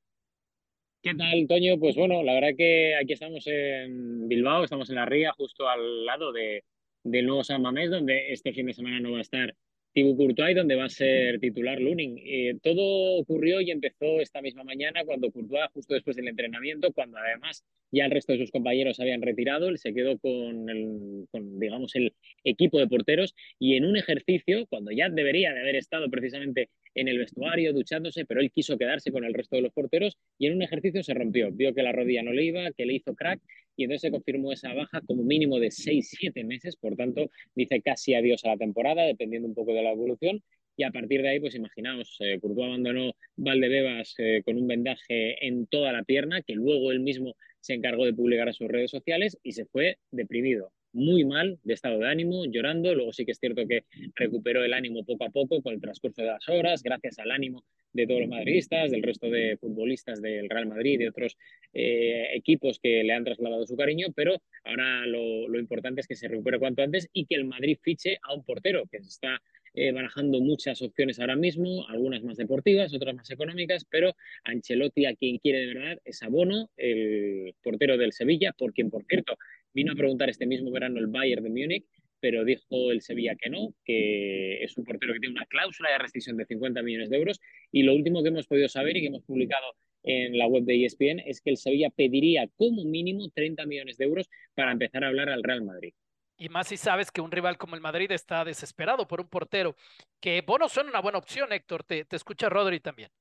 ¿Qué 1.02 1.14
tal, 1.14 1.48
Toño? 1.48 1.78
Pues 1.80 1.96
bueno, 1.96 2.24
la 2.24 2.34
verdad 2.34 2.58
que 2.58 2.96
aquí 2.96 3.14
estamos 3.14 3.46
en 3.46 4.28
Bilbao, 4.28 4.64
estamos 4.64 4.90
en 4.90 4.96
la 4.96 5.06
Ría, 5.06 5.32
justo 5.34 5.70
al 5.70 6.04
lado 6.04 6.32
de, 6.32 6.64
nuevo 7.04 7.44
San 7.44 7.62
Mamés, 7.62 7.92
donde 7.92 8.32
este 8.32 8.54
fin 8.54 8.66
de 8.66 8.74
semana 8.74 9.00
no 9.00 9.12
va 9.12 9.20
a 9.20 9.22
estar 9.22 9.56
Thibaut 9.96 10.18
Courtois, 10.18 10.54
donde 10.54 10.76
va 10.76 10.86
a 10.86 10.90
ser 10.90 11.40
titular 11.40 11.80
Lunin. 11.80 12.18
Eh, 12.18 12.58
todo 12.62 13.16
ocurrió 13.18 13.62
y 13.62 13.72
empezó 13.72 14.20
esta 14.20 14.42
misma 14.42 14.66
mañana 14.66 15.06
cuando 15.06 15.32
Courtois, 15.32 15.70
justo 15.74 15.94
después 15.94 16.18
del 16.18 16.28
entrenamiento, 16.28 16.92
cuando 16.92 17.18
además 17.18 17.64
ya 17.94 18.04
el 18.04 18.12
resto 18.12 18.34
de 18.34 18.40
sus 18.40 18.52
compañeros 18.52 19.00
habían 19.00 19.22
retirado, 19.22 19.70
él 19.70 19.78
se 19.78 19.94
quedó 19.94 20.20
con, 20.20 20.70
el, 20.70 21.28
con, 21.32 21.60
digamos, 21.62 21.96
el 21.96 22.14
equipo 22.44 22.78
de 22.78 22.88
porteros 22.88 23.36
y 23.58 23.78
en 23.78 23.86
un 23.86 23.96
ejercicio, 23.96 24.66
cuando 24.68 24.92
ya 24.92 25.08
debería 25.08 25.54
de 25.54 25.62
haber 25.62 25.78
estado 25.78 26.10
precisamente 26.10 26.70
en 26.94 27.08
el 27.08 27.18
vestuario 27.18 27.72
duchándose, 27.72 28.26
pero 28.26 28.42
él 28.42 28.52
quiso 28.52 28.78
quedarse 28.78 29.14
con 29.14 29.24
el 29.24 29.34
resto 29.34 29.56
de 29.56 29.62
los 29.62 29.72
porteros 29.72 30.18
y 30.38 30.48
en 30.48 30.56
un 30.56 30.62
ejercicio 30.62 31.04
se 31.04 31.14
rompió. 31.14 31.54
Vio 31.54 31.74
que 31.74 31.84
la 31.84 31.94
rodilla 31.94 32.22
no 32.22 32.34
le 32.34 32.44
iba, 32.44 32.70
que 32.72 32.86
le 32.86 32.96
hizo 32.96 33.16
crack 33.16 33.40
y 33.76 33.84
entonces 33.84 34.02
se 34.02 34.12
confirmó 34.12 34.52
esa 34.52 34.74
baja 34.74 35.02
como 35.02 35.24
mínimo 35.24 35.60
de 35.60 35.70
6-7 35.70 36.46
meses, 36.46 36.76
por 36.76 36.96
tanto 36.96 37.30
dice 37.56 37.82
casi 37.82 38.14
adiós 38.14 38.44
a 38.46 38.50
la 38.50 38.58
temporada, 38.58 39.04
dependiendo 39.04 39.48
un 39.48 39.56
poco 39.56 39.74
de 39.74 39.84
la 39.84 39.92
evolución. 39.92 40.42
Y 40.78 40.84
a 40.84 40.92
partir 40.92 41.22
de 41.22 41.30
ahí, 41.30 41.40
pues 41.40 41.56
imaginaos, 41.56 42.18
eh, 42.20 42.38
Courtois 42.42 42.68
abandonó 42.68 43.14
Valdebebas 43.38 44.14
eh, 44.18 44.42
con 44.44 44.58
un 44.58 44.68
vendaje 44.68 45.48
en 45.48 45.68
toda 45.68 45.94
la 45.94 46.04
pierna, 46.04 46.42
que 46.42 46.54
luego 46.54 46.92
él 46.92 47.00
mismo 47.00 47.36
se 47.62 47.74
encargó 47.74 48.06
de 48.06 48.14
publicar 48.14 48.50
a 48.50 48.54
sus 48.54 48.68
redes 48.68 48.92
sociales 48.92 49.38
y 49.42 49.54
se 49.54 49.66
fue 49.66 50.00
deprimido 50.12 50.72
muy 50.92 51.26
mal 51.26 51.60
de 51.64 51.74
estado 51.74 52.00
de 52.00 52.10
ánimo, 52.10 52.46
llorando. 52.46 52.94
Luego 52.94 53.14
sí 53.14 53.26
que 53.26 53.32
es 53.32 53.40
cierto 53.40 53.66
que 53.68 53.84
recuperó 54.16 54.64
el 54.64 54.74
ánimo 54.74 55.04
poco 55.06 55.26
a 55.26 55.30
poco 55.30 55.62
con 55.62 55.74
el 55.74 55.82
transcurso 55.82 56.22
de 56.22 56.30
las 56.30 56.48
horas, 56.50 56.84
gracias 56.84 57.20
al 57.20 57.32
ánimo 57.32 57.64
de 57.96 58.08
todos 58.08 58.22
los 58.22 58.30
madridistas, 58.30 58.92
del 58.92 59.02
resto 59.02 59.30
de 59.30 59.58
futbolistas 59.58 60.22
del 60.22 60.50
Real 60.50 60.68
Madrid, 60.68 61.00
de 61.00 61.10
otros 61.10 61.38
eh, 61.74 62.28
equipos 62.34 62.80
que 62.80 63.04
le 63.04 63.14
han 63.14 63.24
trasladado 63.24 63.66
su 63.66 63.78
cariño, 63.78 64.08
pero 64.14 64.42
ahora 64.66 65.06
lo, 65.06 65.58
importante 65.58 66.02
es 66.02 66.08
que 66.08 66.16
se 66.16 66.28
recupere 66.28 66.60
cuanto 66.60 66.84
antes 66.84 67.08
y 67.14 67.26
que 67.26 67.36
el 67.36 67.46
Madrid 67.46 67.78
fiche 67.82 68.18
a 68.22 68.34
un 68.34 68.44
portero, 68.44 68.84
que 68.92 69.00
se 69.02 69.08
está 69.08 69.42
eh, 69.74 69.92
barajando 69.92 70.42
muchas 70.42 70.82
opciones 70.82 71.20
ahora 71.20 71.38
mismo, 71.38 71.88
algunas 71.88 72.22
más 72.24 72.38
deportivas, 72.38 72.94
otras 72.94 73.16
más 73.16 73.32
económicas, 73.32 73.86
pero 73.90 74.14
Ancelotti 74.44 75.06
a 75.06 75.16
quien 75.16 75.38
quiere 75.38 75.60
de 75.60 75.74
verdad 75.74 75.98
es 76.04 76.22
Abono, 76.22 76.70
el 76.76 77.56
portero 77.64 77.98
del 77.98 78.12
Sevilla, 78.12 78.54
por 78.58 78.74
quien, 78.74 78.90
por 78.90 79.06
cierto, 79.06 79.38
Vino 79.76 79.92
a 79.92 79.96
preguntar 79.96 80.30
este 80.30 80.46
mismo 80.46 80.72
verano 80.72 81.00
el 81.00 81.08
Bayern 81.08 81.44
de 81.44 81.50
Múnich, 81.50 81.86
pero 82.26 82.44
dijo 82.44 82.92
el 82.92 83.04
Sevilla 83.04 83.36
que 83.36 83.52
no, 83.52 83.76
que 83.84 84.64
es 84.64 84.76
un 84.80 84.84
portero 84.84 85.14
que 85.14 85.20
tiene 85.20 85.36
una 85.36 85.46
cláusula 85.46 85.92
de 85.92 86.00
restricción 86.00 86.36
de 86.38 86.46
50 86.48 86.82
millones 86.82 87.12
de 87.12 87.18
euros. 87.18 87.40
Y 87.72 87.84
lo 87.84 87.94
último 87.94 88.24
que 88.24 88.30
hemos 88.30 88.48
podido 88.48 88.68
saber 88.68 88.98
y 88.98 89.02
que 89.02 89.08
hemos 89.10 89.22
publicado 89.22 89.76
en 90.02 90.36
la 90.36 90.48
web 90.48 90.64
de 90.64 90.86
ESPN 90.86 91.20
es 91.20 91.40
que 91.40 91.52
el 91.52 91.58
Sevilla 91.58 91.92
pediría 91.92 92.48
como 92.58 92.84
mínimo 92.84 93.30
30 93.30 93.68
millones 93.68 93.98
de 93.98 94.06
euros 94.06 94.28
para 94.56 94.72
empezar 94.72 95.04
a 95.04 95.10
hablar 95.10 95.30
al 95.30 95.44
Real 95.44 95.64
Madrid. 95.64 95.94
Y 96.40 96.50
más 96.50 96.68
si 96.68 96.78
sabes 96.78 97.12
que 97.12 97.22
un 97.22 97.30
rival 97.30 97.60
como 97.60 97.76
el 97.76 97.82
Madrid 97.82 98.12
está 98.12 98.44
desesperado 98.44 99.08
por 99.08 99.22
un 99.22 99.30
portero, 99.30 99.76
que 100.20 100.42
Bono 100.42 100.68
suena 100.68 100.90
una 100.90 101.02
buena 101.02 101.20
opción, 101.20 101.54
Héctor. 101.54 101.84
Te, 101.84 102.06
te 102.06 102.16
escucha 102.16 102.50
Rodri 102.50 102.80
también. 102.80 103.12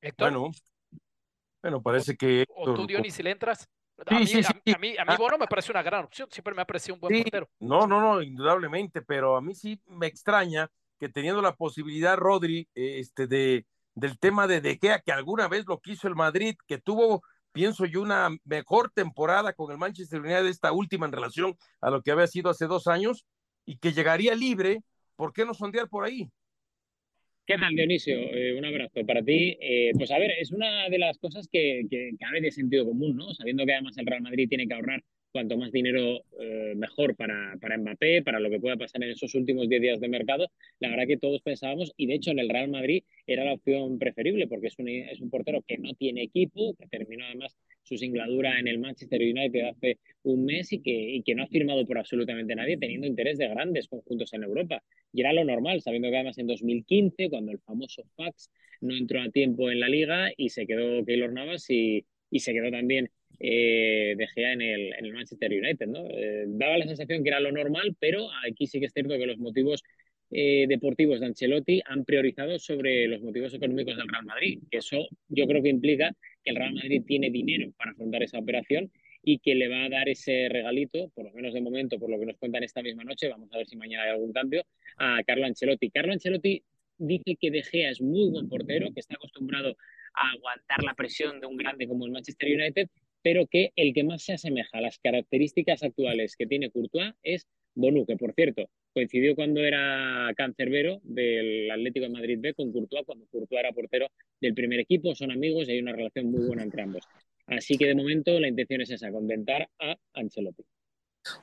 Héctor. 0.00 0.30
Bueno, 0.30 0.52
bueno, 1.60 1.82
parece 1.82 2.16
que. 2.16 2.44
¿O 2.54 2.74
tú, 2.74 2.86
Diony, 2.86 3.10
si 3.10 3.24
le 3.24 3.32
entras? 3.32 3.68
A, 4.04 4.18
mí, 4.18 4.26
a, 4.26 4.52
mí, 4.64 4.72
a 4.72 4.78
mí, 4.78 4.94
ah. 4.98 5.16
Bono 5.16 5.38
me 5.38 5.46
parece 5.46 5.72
una 5.72 5.82
gran 5.82 6.04
opción, 6.04 6.28
siempre 6.30 6.54
me 6.54 6.62
ha 6.62 6.66
parecido 6.66 6.94
un 6.94 7.00
buen 7.00 7.22
portero. 7.22 7.48
No, 7.60 7.86
no, 7.86 8.00
no, 8.00 8.22
indudablemente, 8.22 9.00
pero 9.00 9.36
a 9.36 9.40
mí 9.40 9.54
sí 9.54 9.80
me 9.86 10.06
extraña 10.06 10.70
que 10.98 11.08
teniendo 11.08 11.40
la 11.40 11.54
posibilidad, 11.54 12.16
Rodri, 12.16 12.68
este, 12.74 13.26
de, 13.26 13.66
del 13.94 14.18
tema 14.18 14.46
de 14.46 14.60
De 14.60 14.78
Gea, 14.78 15.00
que 15.00 15.12
alguna 15.12 15.48
vez 15.48 15.64
lo 15.66 15.80
quiso 15.80 16.08
el 16.08 16.14
Madrid, 16.14 16.56
que 16.66 16.78
tuvo 16.78 17.22
pienso 17.56 17.86
yo, 17.86 18.02
una 18.02 18.28
mejor 18.44 18.90
temporada 18.90 19.54
con 19.54 19.72
el 19.72 19.78
Manchester 19.78 20.20
United, 20.20 20.44
esta 20.44 20.72
última 20.72 21.06
en 21.06 21.12
relación 21.12 21.56
a 21.80 21.88
lo 21.88 22.02
que 22.02 22.10
había 22.10 22.26
sido 22.26 22.50
hace 22.50 22.66
dos 22.66 22.86
años, 22.86 23.24
y 23.64 23.78
que 23.78 23.94
llegaría 23.94 24.34
libre, 24.34 24.82
¿por 25.16 25.32
qué 25.32 25.46
no 25.46 25.54
sondear 25.54 25.88
por 25.88 26.04
ahí? 26.04 26.30
¿Qué 27.46 27.56
tal, 27.58 27.76
Dionisio? 27.76 28.16
Eh, 28.34 28.58
un 28.58 28.64
abrazo 28.64 29.06
para 29.06 29.22
ti. 29.22 29.56
Eh, 29.60 29.92
pues 29.96 30.10
a 30.10 30.18
ver, 30.18 30.32
es 30.32 30.50
una 30.50 30.88
de 30.88 30.98
las 30.98 31.16
cosas 31.18 31.46
que, 31.46 31.86
que 31.88 32.10
de 32.40 32.50
sentido 32.50 32.84
común, 32.84 33.16
¿no? 33.16 33.32
Sabiendo 33.34 33.64
que 33.64 33.72
además 33.72 33.96
el 33.98 34.06
Real 34.06 34.22
Madrid 34.22 34.48
tiene 34.48 34.66
que 34.66 34.74
ahorrar 34.74 35.00
cuanto 35.30 35.56
más 35.56 35.70
dinero 35.70 36.24
eh, 36.40 36.74
mejor 36.76 37.14
para, 37.14 37.56
para 37.60 37.78
Mbappé, 37.78 38.22
para 38.22 38.40
lo 38.40 38.50
que 38.50 38.58
pueda 38.58 38.76
pasar 38.76 39.04
en 39.04 39.10
esos 39.10 39.32
últimos 39.36 39.68
10 39.68 39.80
días 39.80 40.00
de 40.00 40.08
mercado. 40.08 40.50
La 40.80 40.88
verdad 40.88 41.06
que 41.06 41.18
todos 41.18 41.40
pensábamos, 41.42 41.92
y 41.96 42.06
de 42.06 42.14
hecho 42.14 42.32
en 42.32 42.40
el 42.40 42.48
Real 42.48 42.68
Madrid 42.68 43.04
era 43.28 43.44
la 43.44 43.52
opción 43.52 43.98
preferible, 44.00 44.48
porque 44.48 44.66
es 44.66 44.78
un, 44.78 44.88
es 44.88 45.20
un 45.20 45.30
portero 45.30 45.62
que 45.62 45.78
no 45.78 45.94
tiene 45.94 46.22
equipo, 46.22 46.74
que 46.74 46.86
terminó 46.88 47.26
además 47.26 47.56
su 47.86 47.96
singladura 47.96 48.58
en 48.58 48.66
el 48.68 48.78
Manchester 48.78 49.20
United 49.20 49.68
hace 49.68 49.98
un 50.24 50.44
mes 50.44 50.72
y 50.72 50.82
que, 50.82 50.90
y 50.90 51.22
que 51.22 51.34
no 51.34 51.44
ha 51.44 51.46
firmado 51.46 51.86
por 51.86 51.98
absolutamente 51.98 52.54
nadie, 52.56 52.76
teniendo 52.76 53.06
interés 53.06 53.38
de 53.38 53.48
grandes 53.48 53.86
conjuntos 53.88 54.32
en 54.32 54.42
Europa. 54.42 54.82
Y 55.12 55.20
era 55.20 55.32
lo 55.32 55.44
normal, 55.44 55.80
sabiendo 55.80 56.10
que 56.10 56.16
además 56.16 56.38
en 56.38 56.48
2015, 56.48 57.30
cuando 57.30 57.52
el 57.52 57.60
famoso 57.60 58.02
Fax 58.16 58.50
no 58.80 58.96
entró 58.96 59.22
a 59.22 59.30
tiempo 59.30 59.70
en 59.70 59.80
la 59.80 59.88
liga 59.88 60.30
y 60.36 60.48
se 60.48 60.66
quedó 60.66 61.04
Keylor 61.04 61.32
Navas 61.32 61.70
y, 61.70 62.04
y 62.30 62.40
se 62.40 62.52
quedó 62.52 62.70
también 62.70 63.10
eh, 63.38 64.14
de 64.16 64.26
Gea 64.28 64.52
en 64.52 64.62
el, 64.62 65.12
Manchester 65.12 65.52
United. 65.52 65.86
¿no? 65.86 66.06
Eh, 66.10 66.44
daba 66.48 66.78
la 66.78 66.86
sensación 66.86 67.22
que 67.22 67.28
era 67.28 67.40
lo 67.40 67.52
normal, 67.52 67.96
pero 67.98 68.28
aquí 68.46 68.66
sí 68.66 68.80
que 68.80 68.86
es 68.86 68.92
cierto 68.92 69.16
que 69.16 69.26
los 69.26 69.38
motivos 69.38 69.82
eh, 70.30 70.66
deportivos 70.68 71.20
de 71.20 71.26
Ancelotti 71.26 71.80
han 71.84 72.04
priorizado 72.04 72.58
sobre 72.58 73.06
los 73.06 73.22
motivos 73.22 73.54
económicos 73.54 73.96
del 73.96 74.08
Real 74.08 74.24
Madrid. 74.24 74.60
Eso 74.70 75.06
yo 75.28 75.46
creo 75.46 75.62
que 75.62 75.68
implica 75.68 76.16
que 76.46 76.50
el 76.52 76.56
Real 76.56 76.74
Madrid 76.74 77.02
tiene 77.04 77.28
dinero 77.30 77.72
para 77.76 77.90
afrontar 77.90 78.22
esa 78.22 78.38
operación 78.38 78.90
y 79.22 79.40
que 79.40 79.56
le 79.56 79.66
va 79.66 79.84
a 79.84 79.88
dar 79.88 80.08
ese 80.08 80.48
regalito, 80.48 81.10
por 81.14 81.24
lo 81.24 81.32
menos 81.32 81.52
de 81.52 81.60
momento, 81.60 81.98
por 81.98 82.08
lo 82.08 82.18
que 82.20 82.26
nos 82.26 82.36
cuentan 82.36 82.62
esta 82.62 82.80
misma 82.80 83.02
noche, 83.02 83.28
vamos 83.28 83.52
a 83.52 83.58
ver 83.58 83.66
si 83.66 83.76
mañana 83.76 84.04
hay 84.04 84.10
algún 84.10 84.32
cambio, 84.32 84.64
a 84.96 85.20
Carlo 85.26 85.46
Ancelotti. 85.46 85.90
Carlo 85.90 86.12
Ancelotti 86.12 86.62
dice 86.98 87.36
que 87.40 87.50
De 87.50 87.64
Gea 87.64 87.90
es 87.90 88.00
muy 88.00 88.30
buen 88.30 88.48
portero, 88.48 88.92
que 88.94 89.00
está 89.00 89.16
acostumbrado 89.16 89.76
a 90.14 90.30
aguantar 90.30 90.84
la 90.84 90.94
presión 90.94 91.40
de 91.40 91.46
un 91.48 91.56
grande 91.56 91.88
como 91.88 92.06
el 92.06 92.12
Manchester 92.12 92.54
United 92.54 92.88
pero 93.26 93.48
que 93.48 93.72
el 93.74 93.92
que 93.92 94.04
más 94.04 94.22
se 94.22 94.34
asemeja 94.34 94.78
a 94.78 94.80
las 94.80 95.00
características 95.00 95.82
actuales 95.82 96.36
que 96.36 96.46
tiene 96.46 96.70
Courtois 96.70 97.12
es 97.24 97.48
Bonu, 97.76 98.04
que 98.06 98.16
por 98.16 98.32
cierto 98.34 98.68
coincidió 98.92 99.36
cuando 99.36 99.60
era 99.60 100.32
cancerbero 100.36 101.00
del 101.04 101.70
Atlético 101.70 102.06
de 102.06 102.12
Madrid 102.12 102.38
B 102.40 102.54
con 102.54 102.72
Courtois, 102.72 103.04
cuando 103.04 103.26
Courtois 103.26 103.60
era 103.60 103.72
portero 103.72 104.08
del 104.40 104.54
primer 104.54 104.80
equipo, 104.80 105.14
son 105.14 105.30
amigos 105.30 105.68
y 105.68 105.72
hay 105.72 105.80
una 105.80 105.92
relación 105.92 106.30
muy 106.30 106.46
buena 106.46 106.62
entre 106.62 106.82
ambos. 106.82 107.04
Así 107.46 107.76
que 107.76 107.86
de 107.86 107.94
momento 107.94 108.40
la 108.40 108.48
intención 108.48 108.80
es 108.80 108.90
esa, 108.90 109.12
contentar 109.12 109.68
a 109.78 109.96
Ancelotti. 110.14 110.64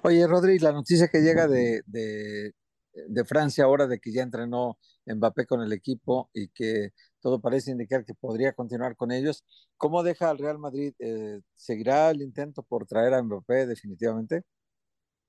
Oye, 0.01 0.25
Rodri, 0.27 0.59
la 0.59 0.71
noticia 0.71 1.07
que 1.07 1.21
llega 1.21 1.47
de, 1.47 1.81
de, 1.85 3.25
Francia 3.25 3.65
ahora 3.65 3.85
de 3.85 3.99
que 3.99 4.11
ya 4.11 4.23
entrenó 4.23 4.77
Mbappé 5.05 5.45
con 5.45 5.61
el 5.61 5.71
equipo 5.73 6.29
y 6.33 6.47
que 6.49 6.89
todo 7.21 7.39
parece 7.39 7.71
indicar 7.71 8.03
que 8.03 8.13
podría 8.13 8.53
continuar 8.53 8.95
con 8.95 9.11
ellos. 9.11 9.43
¿Cómo 9.77 10.03
deja 10.03 10.29
al 10.29 10.39
Real 10.39 10.57
Madrid? 10.57 10.93
Eh, 10.99 11.39
¿Seguirá 11.53 12.09
el 12.11 12.21
intento 12.21 12.63
por 12.63 12.85
traer 12.85 13.13
a 13.13 13.21
Mbappé 13.21 13.67
definitivamente? 13.67 14.43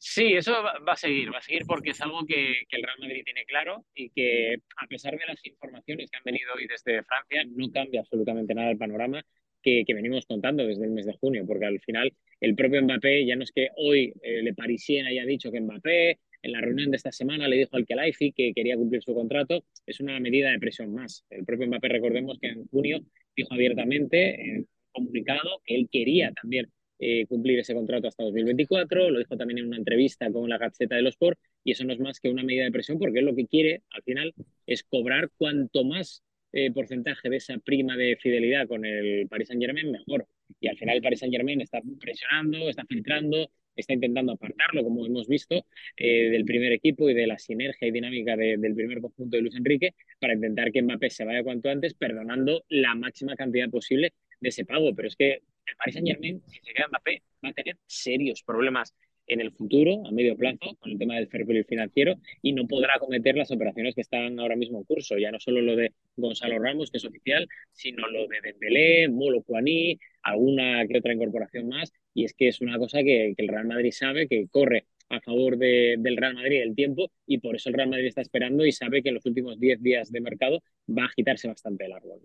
Sí, 0.06 0.34
eso 0.34 0.52
va 0.62 0.92
a 0.92 0.96
seguir, 0.96 1.32
va 1.32 1.38
a 1.38 1.42
seguir 1.42 1.62
porque 1.66 1.90
es 1.90 2.00
algo 2.02 2.26
que, 2.26 2.64
el 2.70 2.82
Real 2.82 2.98
Madrid 3.00 3.22
tiene 3.24 3.46
claro 3.46 3.86
y 3.94 4.10
que 4.10 4.56
a 4.76 4.86
pesar 4.86 5.16
de 5.18 5.24
las 5.26 5.42
informaciones 5.46 6.10
que 6.10 6.18
han 6.18 6.24
venido 6.24 6.52
hoy 6.54 6.66
desde 6.66 7.02
Francia, 7.04 7.42
no 7.46 7.70
cambia 7.72 8.00
absolutamente 8.00 8.54
nada 8.54 8.70
el 8.70 8.76
panorama 8.76 9.24
que, 9.62 9.82
venimos 9.88 10.26
contando 10.26 10.66
desde 10.66 10.84
el 10.84 10.90
mes 10.90 11.06
de 11.06 11.14
junio, 11.14 11.46
porque 11.46 11.64
al 11.64 11.80
final 11.80 12.12
el 12.38 12.54
propio 12.54 12.82
Mbappé, 12.82 13.24
ya 13.24 13.34
no 13.34 13.44
es 13.44 13.52
que 13.52 13.70
hoy 13.76 14.12
eh, 14.22 14.42
Le 14.42 14.52
Parisien 14.52 15.06
haya 15.06 15.24
dicho 15.24 15.50
que 15.50 15.62
Mbappé 15.62 16.18
en 16.42 16.52
la 16.52 16.60
reunión 16.60 16.90
de 16.90 16.98
esta 16.98 17.10
semana 17.10 17.48
le 17.48 17.56
dijo 17.56 17.74
al 17.74 17.86
Kelaifi 17.86 18.32
que 18.32 18.52
quería 18.52 18.76
cumplir 18.76 19.02
su 19.02 19.14
contrato. 19.14 19.64
Es 19.86 20.00
una 20.00 20.20
medida 20.20 20.50
de 20.50 20.58
presión 20.58 20.92
más. 20.92 21.24
El 21.30 21.46
propio 21.46 21.66
Mbappé, 21.66 21.88
recordemos 21.88 22.38
que 22.38 22.48
en 22.48 22.66
junio 22.66 23.00
dijo 23.34 23.54
abiertamente 23.54 24.38
en 24.38 24.56
un 24.58 24.68
comunicado 24.92 25.62
que 25.64 25.76
él 25.76 25.88
quería 25.90 26.30
también 26.32 26.70
eh, 27.06 27.26
cumplir 27.26 27.58
ese 27.58 27.74
contrato 27.74 28.08
hasta 28.08 28.24
2024. 28.24 29.10
Lo 29.10 29.18
dijo 29.18 29.36
también 29.36 29.58
en 29.58 29.66
una 29.66 29.76
entrevista 29.76 30.30
con 30.32 30.48
la 30.48 30.56
Gaceta 30.56 30.96
de 30.96 31.02
los 31.02 31.12
Sport. 31.14 31.38
Y 31.62 31.72
eso 31.72 31.84
no 31.84 31.92
es 31.92 32.00
más 32.00 32.18
que 32.18 32.30
una 32.30 32.42
medida 32.42 32.64
de 32.64 32.72
presión 32.72 32.98
porque 32.98 33.20
lo 33.20 33.34
que 33.36 33.46
quiere 33.46 33.82
al 33.90 34.02
final 34.02 34.32
es 34.66 34.84
cobrar 34.84 35.30
cuanto 35.36 35.84
más 35.84 36.22
eh, 36.52 36.70
porcentaje 36.72 37.28
de 37.28 37.36
esa 37.36 37.58
prima 37.58 37.94
de 37.98 38.16
fidelidad 38.16 38.66
con 38.66 38.86
el 38.86 39.28
Paris 39.28 39.48
Saint 39.48 39.62
Germain, 39.62 39.92
mejor. 39.92 40.26
Y 40.60 40.68
al 40.68 40.78
final 40.78 40.96
el 40.96 41.02
Paris 41.02 41.18
Saint 41.18 41.34
Germain 41.34 41.60
está 41.60 41.82
presionando, 42.00 42.70
está 42.70 42.86
filtrando, 42.86 43.50
está 43.76 43.92
intentando 43.92 44.32
apartarlo, 44.32 44.82
como 44.82 45.04
hemos 45.04 45.28
visto, 45.28 45.66
eh, 45.98 46.30
del 46.30 46.46
primer 46.46 46.72
equipo 46.72 47.10
y 47.10 47.14
de 47.14 47.26
la 47.26 47.38
sinergia 47.38 47.86
y 47.86 47.90
dinámica 47.90 48.34
del 48.34 48.74
primer 48.74 49.02
conjunto 49.02 49.36
de 49.36 49.42
Luis 49.42 49.56
Enrique 49.56 49.94
para 50.18 50.32
intentar 50.32 50.72
que 50.72 50.80
Mbappé 50.80 51.10
se 51.10 51.26
vaya 51.26 51.42
cuanto 51.42 51.68
antes, 51.68 51.92
perdonando 51.92 52.64
la 52.70 52.94
máxima 52.94 53.36
cantidad 53.36 53.68
posible 53.68 54.14
de 54.40 54.48
ese 54.48 54.64
pago. 54.64 54.94
Pero 54.94 55.08
es 55.08 55.16
que 55.16 55.42
el 55.66 55.76
Paris 55.76 55.94
Saint 55.94 56.08
Germain, 56.08 56.42
si 56.46 56.60
se 56.60 56.72
queda 56.72 56.88
Mbappé, 56.88 57.22
va 57.44 57.48
a 57.50 57.52
tener 57.52 57.76
serios 57.86 58.42
problemas 58.42 58.94
en 59.26 59.40
el 59.40 59.52
futuro, 59.52 60.06
a 60.06 60.10
medio 60.10 60.36
plazo, 60.36 60.76
con 60.78 60.92
el 60.92 60.98
tema 60.98 61.14
del 61.16 61.28
fair 61.28 61.46
financiero, 61.64 62.16
y 62.42 62.52
no 62.52 62.66
podrá 62.66 62.98
cometer 62.98 63.36
las 63.36 63.50
operaciones 63.50 63.94
que 63.94 64.02
están 64.02 64.38
ahora 64.38 64.56
mismo 64.56 64.78
en 64.78 64.84
curso. 64.84 65.16
Ya 65.18 65.30
no 65.30 65.40
solo 65.40 65.60
lo 65.60 65.76
de 65.76 65.92
Gonzalo 66.16 66.58
Ramos, 66.58 66.90
que 66.90 66.98
es 66.98 67.04
oficial, 67.04 67.48
sino 67.72 68.06
lo 68.08 68.26
de 68.26 68.40
Dembélé, 68.42 69.08
Molo 69.08 69.42
Cuaní, 69.42 69.98
alguna 70.22 70.86
que 70.86 70.98
otra 70.98 71.14
incorporación 71.14 71.68
más, 71.68 71.92
y 72.12 72.24
es 72.24 72.34
que 72.34 72.48
es 72.48 72.60
una 72.60 72.78
cosa 72.78 73.02
que, 73.02 73.34
el 73.36 73.48
Real 73.48 73.66
Madrid 73.66 73.92
sabe, 73.92 74.28
que 74.28 74.46
corre 74.50 74.86
a 75.08 75.20
favor 75.20 75.56
del 75.58 76.16
Real 76.16 76.34
Madrid 76.34 76.62
el 76.62 76.74
tiempo, 76.74 77.10
y 77.26 77.38
por 77.38 77.56
eso 77.56 77.68
el 77.68 77.74
Real 77.74 77.88
Madrid 77.88 78.06
está 78.06 78.20
esperando 78.20 78.64
y 78.64 78.72
sabe 78.72 79.02
que 79.02 79.10
en 79.10 79.16
los 79.16 79.26
últimos 79.26 79.58
10 79.58 79.82
días 79.82 80.10
de 80.10 80.20
mercado 80.20 80.62
va 80.88 81.04
a 81.04 81.06
agitarse 81.06 81.48
bastante 81.48 81.84
el 81.86 81.92
árbol. 81.92 82.20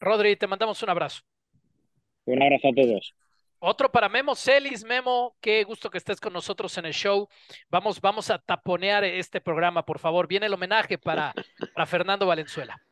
Rodri, 0.00 0.36
te 0.36 0.46
mandamos 0.46 0.82
un 0.82 0.90
abrazo. 0.90 1.22
Un 2.24 2.42
abrazo 2.42 2.68
a 2.68 2.72
todos. 2.74 3.14
Otro 3.58 3.90
para 3.90 4.08
Memo 4.08 4.34
Celis. 4.34 4.84
Memo, 4.84 5.36
qué 5.40 5.62
gusto 5.64 5.88
que 5.88 5.98
estés 5.98 6.20
con 6.20 6.32
nosotros 6.32 6.76
en 6.78 6.86
el 6.86 6.92
show. 6.92 7.28
Vamos, 7.70 8.00
vamos 8.00 8.30
a 8.30 8.38
taponear 8.38 9.04
este 9.04 9.40
programa, 9.40 9.84
por 9.84 9.98
favor. 9.98 10.26
Viene 10.26 10.46
el 10.46 10.54
homenaje 10.54 10.98
para, 10.98 11.32
para 11.74 11.86
Fernando 11.86 12.26
Valenzuela. 12.26 12.82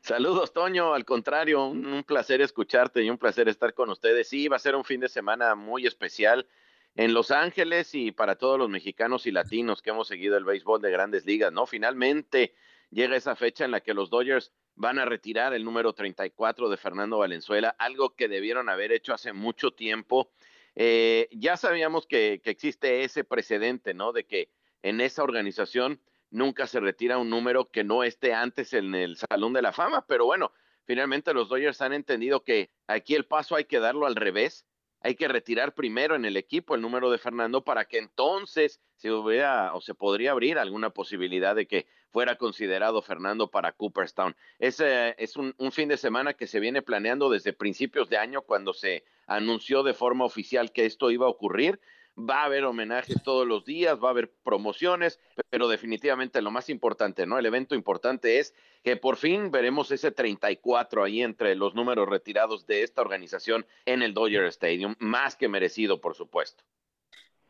Saludos, 0.00 0.52
Toño. 0.52 0.94
Al 0.94 1.04
contrario, 1.04 1.66
un, 1.66 2.04
placer 2.04 2.40
escucharte 2.40 3.02
y 3.02 3.10
un 3.10 3.18
placer 3.18 3.48
estar 3.48 3.74
con 3.74 3.90
ustedes. 3.90 4.28
Sí, 4.28 4.48
va 4.48 4.56
a 4.56 4.60
ser 4.60 4.76
un 4.76 4.84
fin 4.84 5.00
de 5.00 5.08
semana 5.08 5.54
muy 5.54 5.86
especial 5.86 6.46
en 6.94 7.12
Los 7.12 7.30
Ángeles 7.30 7.94
y 7.94 8.12
para 8.12 8.36
todos 8.36 8.58
los 8.58 8.68
mexicanos 8.68 9.26
y 9.26 9.32
latinos 9.32 9.82
que 9.82 9.90
hemos 9.90 10.08
seguido 10.08 10.36
el 10.36 10.44
béisbol 10.44 10.80
de 10.80 10.90
grandes 10.90 11.26
ligas, 11.26 11.52
¿no? 11.52 11.66
Finalmente 11.66 12.54
llega 12.90 13.16
esa 13.16 13.36
fecha 13.36 13.64
en 13.64 13.70
la 13.70 13.80
que 13.80 13.94
los 13.94 14.08
Dodgers 14.08 14.52
van 14.78 14.98
a 15.00 15.04
retirar 15.04 15.54
el 15.54 15.64
número 15.64 15.92
34 15.92 16.68
de 16.68 16.76
Fernando 16.76 17.18
Valenzuela, 17.18 17.74
algo 17.78 18.14
que 18.14 18.28
debieron 18.28 18.68
haber 18.68 18.92
hecho 18.92 19.12
hace 19.12 19.32
mucho 19.32 19.72
tiempo. 19.72 20.30
Eh, 20.76 21.28
ya 21.32 21.56
sabíamos 21.56 22.06
que, 22.06 22.40
que, 22.42 22.50
existe 22.50 23.02
ese 23.02 23.24
precedente, 23.24 23.92
¿no? 23.92 24.12
De 24.12 24.24
que 24.24 24.50
en 24.82 25.00
esa 25.00 25.24
organización 25.24 26.00
nunca 26.30 26.68
se 26.68 26.78
retira 26.78 27.18
un 27.18 27.28
número 27.28 27.70
que 27.70 27.82
no 27.82 28.04
esté 28.04 28.32
antes 28.32 28.72
en 28.72 28.94
el 28.94 29.16
Salón 29.16 29.52
de 29.52 29.62
la 29.62 29.72
Fama, 29.72 30.06
pero 30.06 30.26
bueno, 30.26 30.52
finalmente 30.84 31.34
los 31.34 31.48
Dodgers 31.48 31.80
han 31.82 31.92
entendido 31.92 32.44
que 32.44 32.70
aquí 32.86 33.16
el 33.16 33.26
paso 33.26 33.56
hay 33.56 33.64
que 33.64 33.80
darlo 33.80 34.06
al 34.06 34.14
revés 34.14 34.64
hay 35.00 35.14
que 35.14 35.28
retirar 35.28 35.74
primero 35.74 36.16
en 36.16 36.24
el 36.24 36.36
equipo 36.36 36.74
el 36.74 36.80
número 36.80 37.10
de 37.10 37.18
Fernando 37.18 37.62
para 37.62 37.84
que 37.84 37.98
entonces 37.98 38.80
se 38.96 39.12
hubiera 39.12 39.74
o 39.74 39.80
se 39.80 39.94
podría 39.94 40.32
abrir 40.32 40.58
alguna 40.58 40.90
posibilidad 40.90 41.54
de 41.54 41.66
que 41.66 41.86
fuera 42.10 42.36
considerado 42.36 43.02
Fernando 43.02 43.50
para 43.50 43.72
Cooperstown. 43.72 44.34
Es, 44.58 44.80
es 44.80 45.36
un, 45.36 45.54
un, 45.58 45.72
fin 45.72 45.88
de 45.88 45.96
semana 45.96 46.34
que 46.34 46.46
se 46.46 46.58
viene 46.58 46.82
planeando 46.82 47.30
desde 47.30 47.52
principios 47.52 48.08
de 48.08 48.16
año 48.16 48.42
cuando 48.42 48.72
se 48.72 49.04
anunció 49.26 49.82
de 49.82 49.94
forma 49.94 50.24
oficial 50.24 50.72
que 50.72 50.86
esto 50.86 51.10
iba 51.10 51.26
a 51.26 51.30
ocurrir 51.30 51.80
va 52.18 52.42
a 52.42 52.44
haber 52.46 52.64
homenajes 52.64 53.22
todos 53.22 53.46
los 53.46 53.64
días, 53.64 53.98
va 54.02 54.08
a 54.08 54.10
haber 54.10 54.32
promociones, 54.42 55.20
pero 55.50 55.68
definitivamente 55.68 56.42
lo 56.42 56.50
más 56.50 56.68
importante, 56.68 57.26
¿no? 57.26 57.38
El 57.38 57.46
evento 57.46 57.74
importante 57.74 58.38
es 58.38 58.54
que 58.82 58.96
por 58.96 59.16
fin 59.16 59.50
veremos 59.50 59.90
ese 59.90 60.10
34 60.10 61.04
ahí 61.04 61.22
entre 61.22 61.54
los 61.54 61.74
números 61.74 62.08
retirados 62.08 62.66
de 62.66 62.82
esta 62.82 63.02
organización 63.02 63.66
en 63.86 64.02
el 64.02 64.14
Dodger 64.14 64.44
Stadium, 64.44 64.94
más 64.98 65.36
que 65.36 65.48
merecido, 65.48 66.00
por 66.00 66.14
supuesto. 66.14 66.64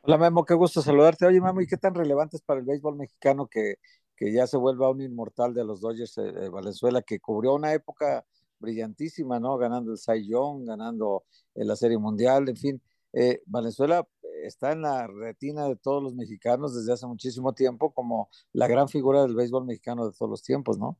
Hola 0.03 0.19
Memo, 0.19 0.45
qué 0.45 0.55
gusto 0.55 0.83
saludarte. 0.83 1.27
Oye 1.27 1.41
Memo, 1.41 1.61
¿y 1.61 1.67
qué 1.67 1.77
tan 1.77 1.95
relevante 1.95 2.37
es 2.37 2.43
para 2.43 2.61
el 2.61 2.67
béisbol 2.67 2.97
mexicano 2.97 3.47
que, 3.47 3.77
que 4.17 4.33
ya 4.33 4.47
se 4.47 4.57
vuelva 4.57 4.91
un 4.91 5.01
inmortal 5.01 5.55
de 5.55 5.65
los 5.65 5.81
Dodgers 5.81 6.15
de 6.15 6.29
eh, 6.29 6.49
Valenzuela, 6.51 7.03
que 7.03 7.21
cubrió 7.21 7.55
una 7.55 7.73
época 7.73 8.25
brillantísima, 8.59 9.41
¿no? 9.41 9.57
Ganando 9.57 9.93
el 9.93 9.99
Cy 9.99 10.29
Young, 10.29 10.67
ganando 10.67 11.25
la 11.55 11.77
Serie 11.77 11.99
Mundial, 11.99 12.49
en 12.49 12.57
fin. 12.57 12.83
Eh, 13.13 13.41
Valenzuela 13.47 14.07
está 14.45 14.73
en 14.73 14.83
la 14.83 15.07
retina 15.07 15.69
de 15.69 15.77
todos 15.77 16.03
los 16.03 16.15
mexicanos 16.15 16.75
desde 16.75 16.93
hace 16.93 17.07
muchísimo 17.07 17.55
tiempo 17.55 17.93
como 17.93 18.31
la 18.53 18.69
gran 18.69 18.89
figura 18.89 19.23
del 19.23 19.35
béisbol 19.35 19.65
mexicano 19.65 20.07
de 20.07 20.17
todos 20.17 20.31
los 20.31 20.43
tiempos, 20.43 20.79
¿no? 20.79 20.99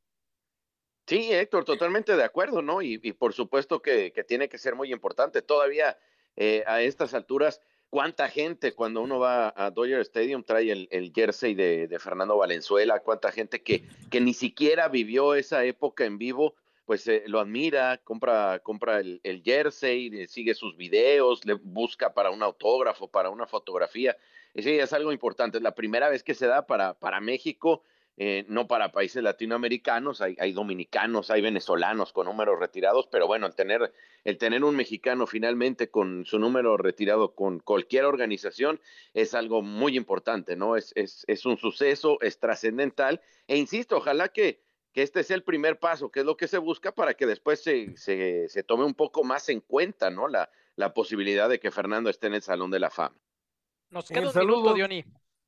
Sí, 1.07 1.33
Héctor, 1.33 1.65
totalmente 1.65 2.17
de 2.17 2.25
acuerdo, 2.25 2.61
¿no? 2.61 2.83
Y, 2.83 2.99
por 3.15 3.33
supuesto 3.33 3.81
que, 3.81 4.13
tiene 4.29 4.51
que 4.51 4.59
ser 4.59 4.75
muy 4.75 4.93
importante. 4.93 5.41
Todavía 5.41 5.97
eh, 6.37 6.65
a 6.67 6.83
estas 6.83 7.15
alturas, 7.15 7.63
¿cuánta 7.89 8.29
gente 8.29 8.75
cuando 8.75 9.01
uno 9.01 9.19
va 9.19 9.55
a 9.57 9.71
Dodger 9.71 10.01
Stadium 10.01 10.45
trae 10.45 10.71
el, 10.71 11.13
jersey 11.15 11.55
de, 11.55 11.89
de, 11.89 11.99
Fernando 11.99 12.37
Valenzuela? 12.37 13.01
¿Cuánta 13.01 13.33
gente 13.33 13.63
que, 13.63 13.89
que 14.11 14.21
ni 14.21 14.35
siquiera 14.35 14.89
vivió 14.89 15.35
esa 15.35 15.65
época 15.65 16.05
en 16.05 16.19
vivo? 16.19 16.55
Pues 16.89 17.07
eh, 17.07 17.25
lo 17.27 17.39
admira, 17.39 17.99
compra, 17.99 18.61
compra 18.61 19.01
el, 19.01 19.43
jersey, 19.45 20.27
sigue 20.27 20.55
sus 20.55 20.75
videos, 20.79 21.45
le 21.45 21.53
busca 21.53 22.15
para 22.15 22.31
un 22.31 22.43
autógrafo, 22.43 23.09
para 23.09 23.29
una 23.29 23.47
fotografía. 23.47 24.17
Sí, 24.55 24.71
es 24.71 24.95
algo 24.95 25.13
importante. 25.13 25.59
Es 25.59 25.63
la 25.63 25.75
primera 25.75 26.09
vez 26.09 26.23
que 26.23 26.33
se 26.33 26.47
da 26.47 26.67
para, 26.67 26.95
para 26.95 27.21
México, 27.21 27.83
eh, 28.17 28.47
no 28.49 28.69
para 28.69 28.91
países 28.91 29.23
latinoamericanos. 29.23 30.23
Hay, 30.23 30.35
hay, 30.41 30.55
dominicanos, 30.55 31.31
hay 31.31 31.43
venezolanos 31.43 32.15
con 32.15 32.25
números 32.25 32.59
retirados, 32.59 33.07
pero 33.13 33.27
bueno, 33.27 33.47
el 33.47 33.55
tener, 33.55 33.93
el 34.25 34.39
tener 34.39 34.65
un 34.65 34.75
mexicano 34.75 35.27
finalmente 35.27 35.91
con 35.91 36.25
su 36.25 36.39
número 36.39 36.79
retirado 36.79 37.35
con 37.35 37.61
cualquier 37.61 38.07
organización 38.07 38.81
es 39.13 39.35
algo 39.35 39.61
muy 39.61 39.95
importante, 39.95 40.57
¿no? 40.57 40.75
Es, 40.75 40.95
es, 40.97 41.27
es 41.29 41.45
un 41.45 41.59
suceso, 41.59 42.19
es 42.23 42.41
trascendental. 42.41 43.21
E 43.47 43.59
insisto, 43.59 43.99
ojalá 43.99 44.29
que 44.29 44.67
que 44.99 45.05
este 45.05 45.21
es 45.21 45.31
el 45.31 45.45
primer 45.45 45.79
paso, 45.79 46.11
que 46.11 46.19
es 46.19 46.27
lo 46.27 46.37
que 46.37 46.49
se 46.49 46.59
busca 46.59 46.91
para 46.91 47.15
que 47.15 47.25
después 47.25 47.63
se, 47.63 47.97
se, 47.97 48.65
tome 48.65 48.83
un 48.83 48.95
poco 48.95 49.23
más 49.23 49.49
en 49.49 49.61
cuenta, 49.61 50.11
¿no? 50.11 50.27
La, 50.27 50.51
la 50.75 50.93
posibilidad 50.93 51.49
de 51.49 51.61
que 51.61 51.71
Fernando 51.71 52.11
esté 52.11 52.27
en 52.27 52.35
el 52.35 52.43
Salón 52.43 52.73
de 52.73 52.81
la 52.81 52.91
Fama. 52.91 53.17
Nos 53.91 54.09
queda 54.09 54.27
un 54.27 54.33
saludo, 54.33 54.75
Diony. 54.75 55.05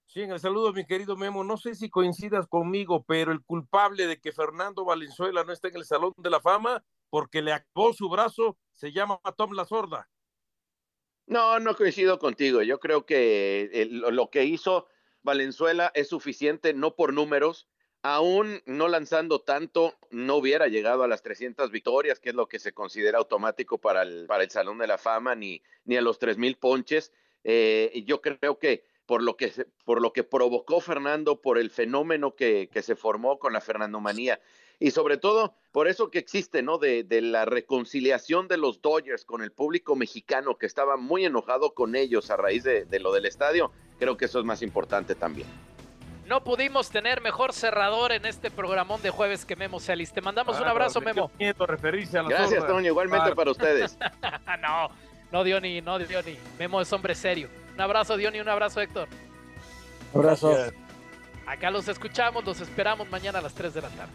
Sí, 0.06 0.20
en 0.20 0.30
el 0.30 0.38
saludo, 0.38 0.72
mi 0.72 0.86
querido 0.86 1.16
Memo. 1.16 1.42
No 1.42 1.56
sé 1.56 1.74
si 1.74 1.90
coincidas 1.90 2.46
conmigo, 2.46 3.02
pero 3.02 3.32
el 3.32 3.42
culpable 3.42 4.06
de 4.06 4.20
que 4.20 4.30
Fernando 4.30 4.84
Valenzuela 4.84 5.42
no 5.42 5.52
esté 5.52 5.66
en 5.66 5.78
el 5.78 5.84
Salón 5.84 6.14
de 6.18 6.30
la 6.30 6.38
Fama 6.38 6.84
porque 7.08 7.42
le 7.42 7.52
acabó 7.52 7.92
su 7.92 8.08
brazo 8.08 8.56
se 8.70 8.92
llama 8.92 9.18
Tom 9.36 9.54
La 9.54 9.64
Sorda. 9.64 10.08
No, 11.26 11.58
no 11.58 11.74
coincido 11.74 12.20
contigo. 12.20 12.62
Yo 12.62 12.78
creo 12.78 13.04
que 13.04 13.88
lo 13.90 14.30
que 14.30 14.44
hizo 14.44 14.86
Valenzuela 15.22 15.90
es 15.94 16.08
suficiente, 16.08 16.72
no 16.72 16.94
por 16.94 17.12
números, 17.12 17.66
aún 18.02 18.62
no 18.66 18.88
lanzando 18.88 19.40
tanto, 19.40 19.94
no 20.10 20.36
hubiera 20.36 20.68
llegado 20.68 21.02
a 21.02 21.08
las 21.08 21.22
300 21.22 21.70
victorias, 21.70 22.20
que 22.20 22.30
es 22.30 22.34
lo 22.34 22.48
que 22.48 22.58
se 22.58 22.72
considera 22.72 23.18
automático 23.18 23.78
para 23.78 24.02
el, 24.02 24.26
para 24.26 24.44
el 24.44 24.50
Salón 24.50 24.78
de 24.78 24.86
la 24.86 24.98
Fama, 24.98 25.34
ni, 25.34 25.62
ni 25.84 25.96
a 25.96 26.02
los 26.02 26.20
3.000 26.20 26.58
ponches. 26.58 27.12
Eh, 27.44 28.02
yo 28.06 28.20
creo 28.20 28.58
que 28.58 28.84
por 29.06 29.22
lo 29.22 29.36
que, 29.36 29.52
por 29.84 30.00
lo 30.00 30.12
que 30.12 30.22
provocó 30.22 30.80
Fernando, 30.80 31.40
por 31.40 31.58
el 31.58 31.70
fenómeno 31.70 32.36
que, 32.36 32.68
que 32.72 32.82
se 32.82 32.94
formó 32.94 33.38
con 33.38 33.52
la 33.52 33.60
Fernandomanía, 33.60 34.40
y 34.78 34.92
sobre 34.92 35.18
todo 35.18 35.54
por 35.72 35.88
eso 35.88 36.10
que 36.10 36.18
existe, 36.18 36.62
¿no? 36.62 36.78
De, 36.78 37.04
de, 37.04 37.20
la 37.20 37.44
reconciliación 37.44 38.48
de 38.48 38.56
los 38.56 38.80
Dodgers 38.80 39.24
con 39.24 39.42
el 39.42 39.52
público 39.52 39.94
mexicano 39.94 40.56
que 40.56 40.66
estaba 40.66 40.96
muy 40.96 41.26
enojado 41.26 41.74
con 41.74 41.96
ellos 41.96 42.30
a 42.30 42.36
raíz 42.36 42.64
de, 42.64 42.86
de 42.86 43.00
lo 43.00 43.12
del 43.12 43.26
estadio, 43.26 43.72
creo 43.98 44.16
que 44.16 44.24
eso 44.24 44.38
es 44.38 44.44
más 44.44 44.62
importante 44.62 45.14
también. 45.14 45.48
No 46.30 46.44
pudimos 46.44 46.90
tener 46.90 47.20
mejor 47.20 47.52
cerrador 47.52 48.12
en 48.12 48.24
este 48.24 48.52
programón 48.52 49.02
de 49.02 49.10
jueves 49.10 49.44
que 49.44 49.56
Memo 49.56 49.80
Celis. 49.80 50.12
Te 50.12 50.20
mandamos 50.20 50.60
un 50.60 50.68
abrazo, 50.68 51.00
Memo. 51.00 51.28
referirse 51.66 52.16
a 52.20 52.22
Gracias, 52.22 52.64
Toño. 52.68 52.86
Igualmente 52.86 53.34
para 53.34 53.50
ustedes. 53.50 53.98
no, 54.62 54.90
no 55.32 55.42
Diony, 55.42 55.80
no 55.80 55.98
Diony. 55.98 56.38
Memo 56.56 56.80
es 56.80 56.92
hombre 56.92 57.16
serio. 57.16 57.48
Un 57.74 57.80
abrazo, 57.80 58.16
Diony, 58.16 58.38
un 58.38 58.48
abrazo, 58.48 58.80
Héctor. 58.80 59.08
Un 60.12 60.20
abrazo. 60.20 60.54
Acá 61.48 61.68
los 61.68 61.88
escuchamos, 61.88 62.44
los 62.44 62.60
esperamos 62.60 63.10
mañana 63.10 63.40
a 63.40 63.42
las 63.42 63.54
3 63.54 63.74
de 63.74 63.82
la 63.82 63.88
tarde. 63.88 64.12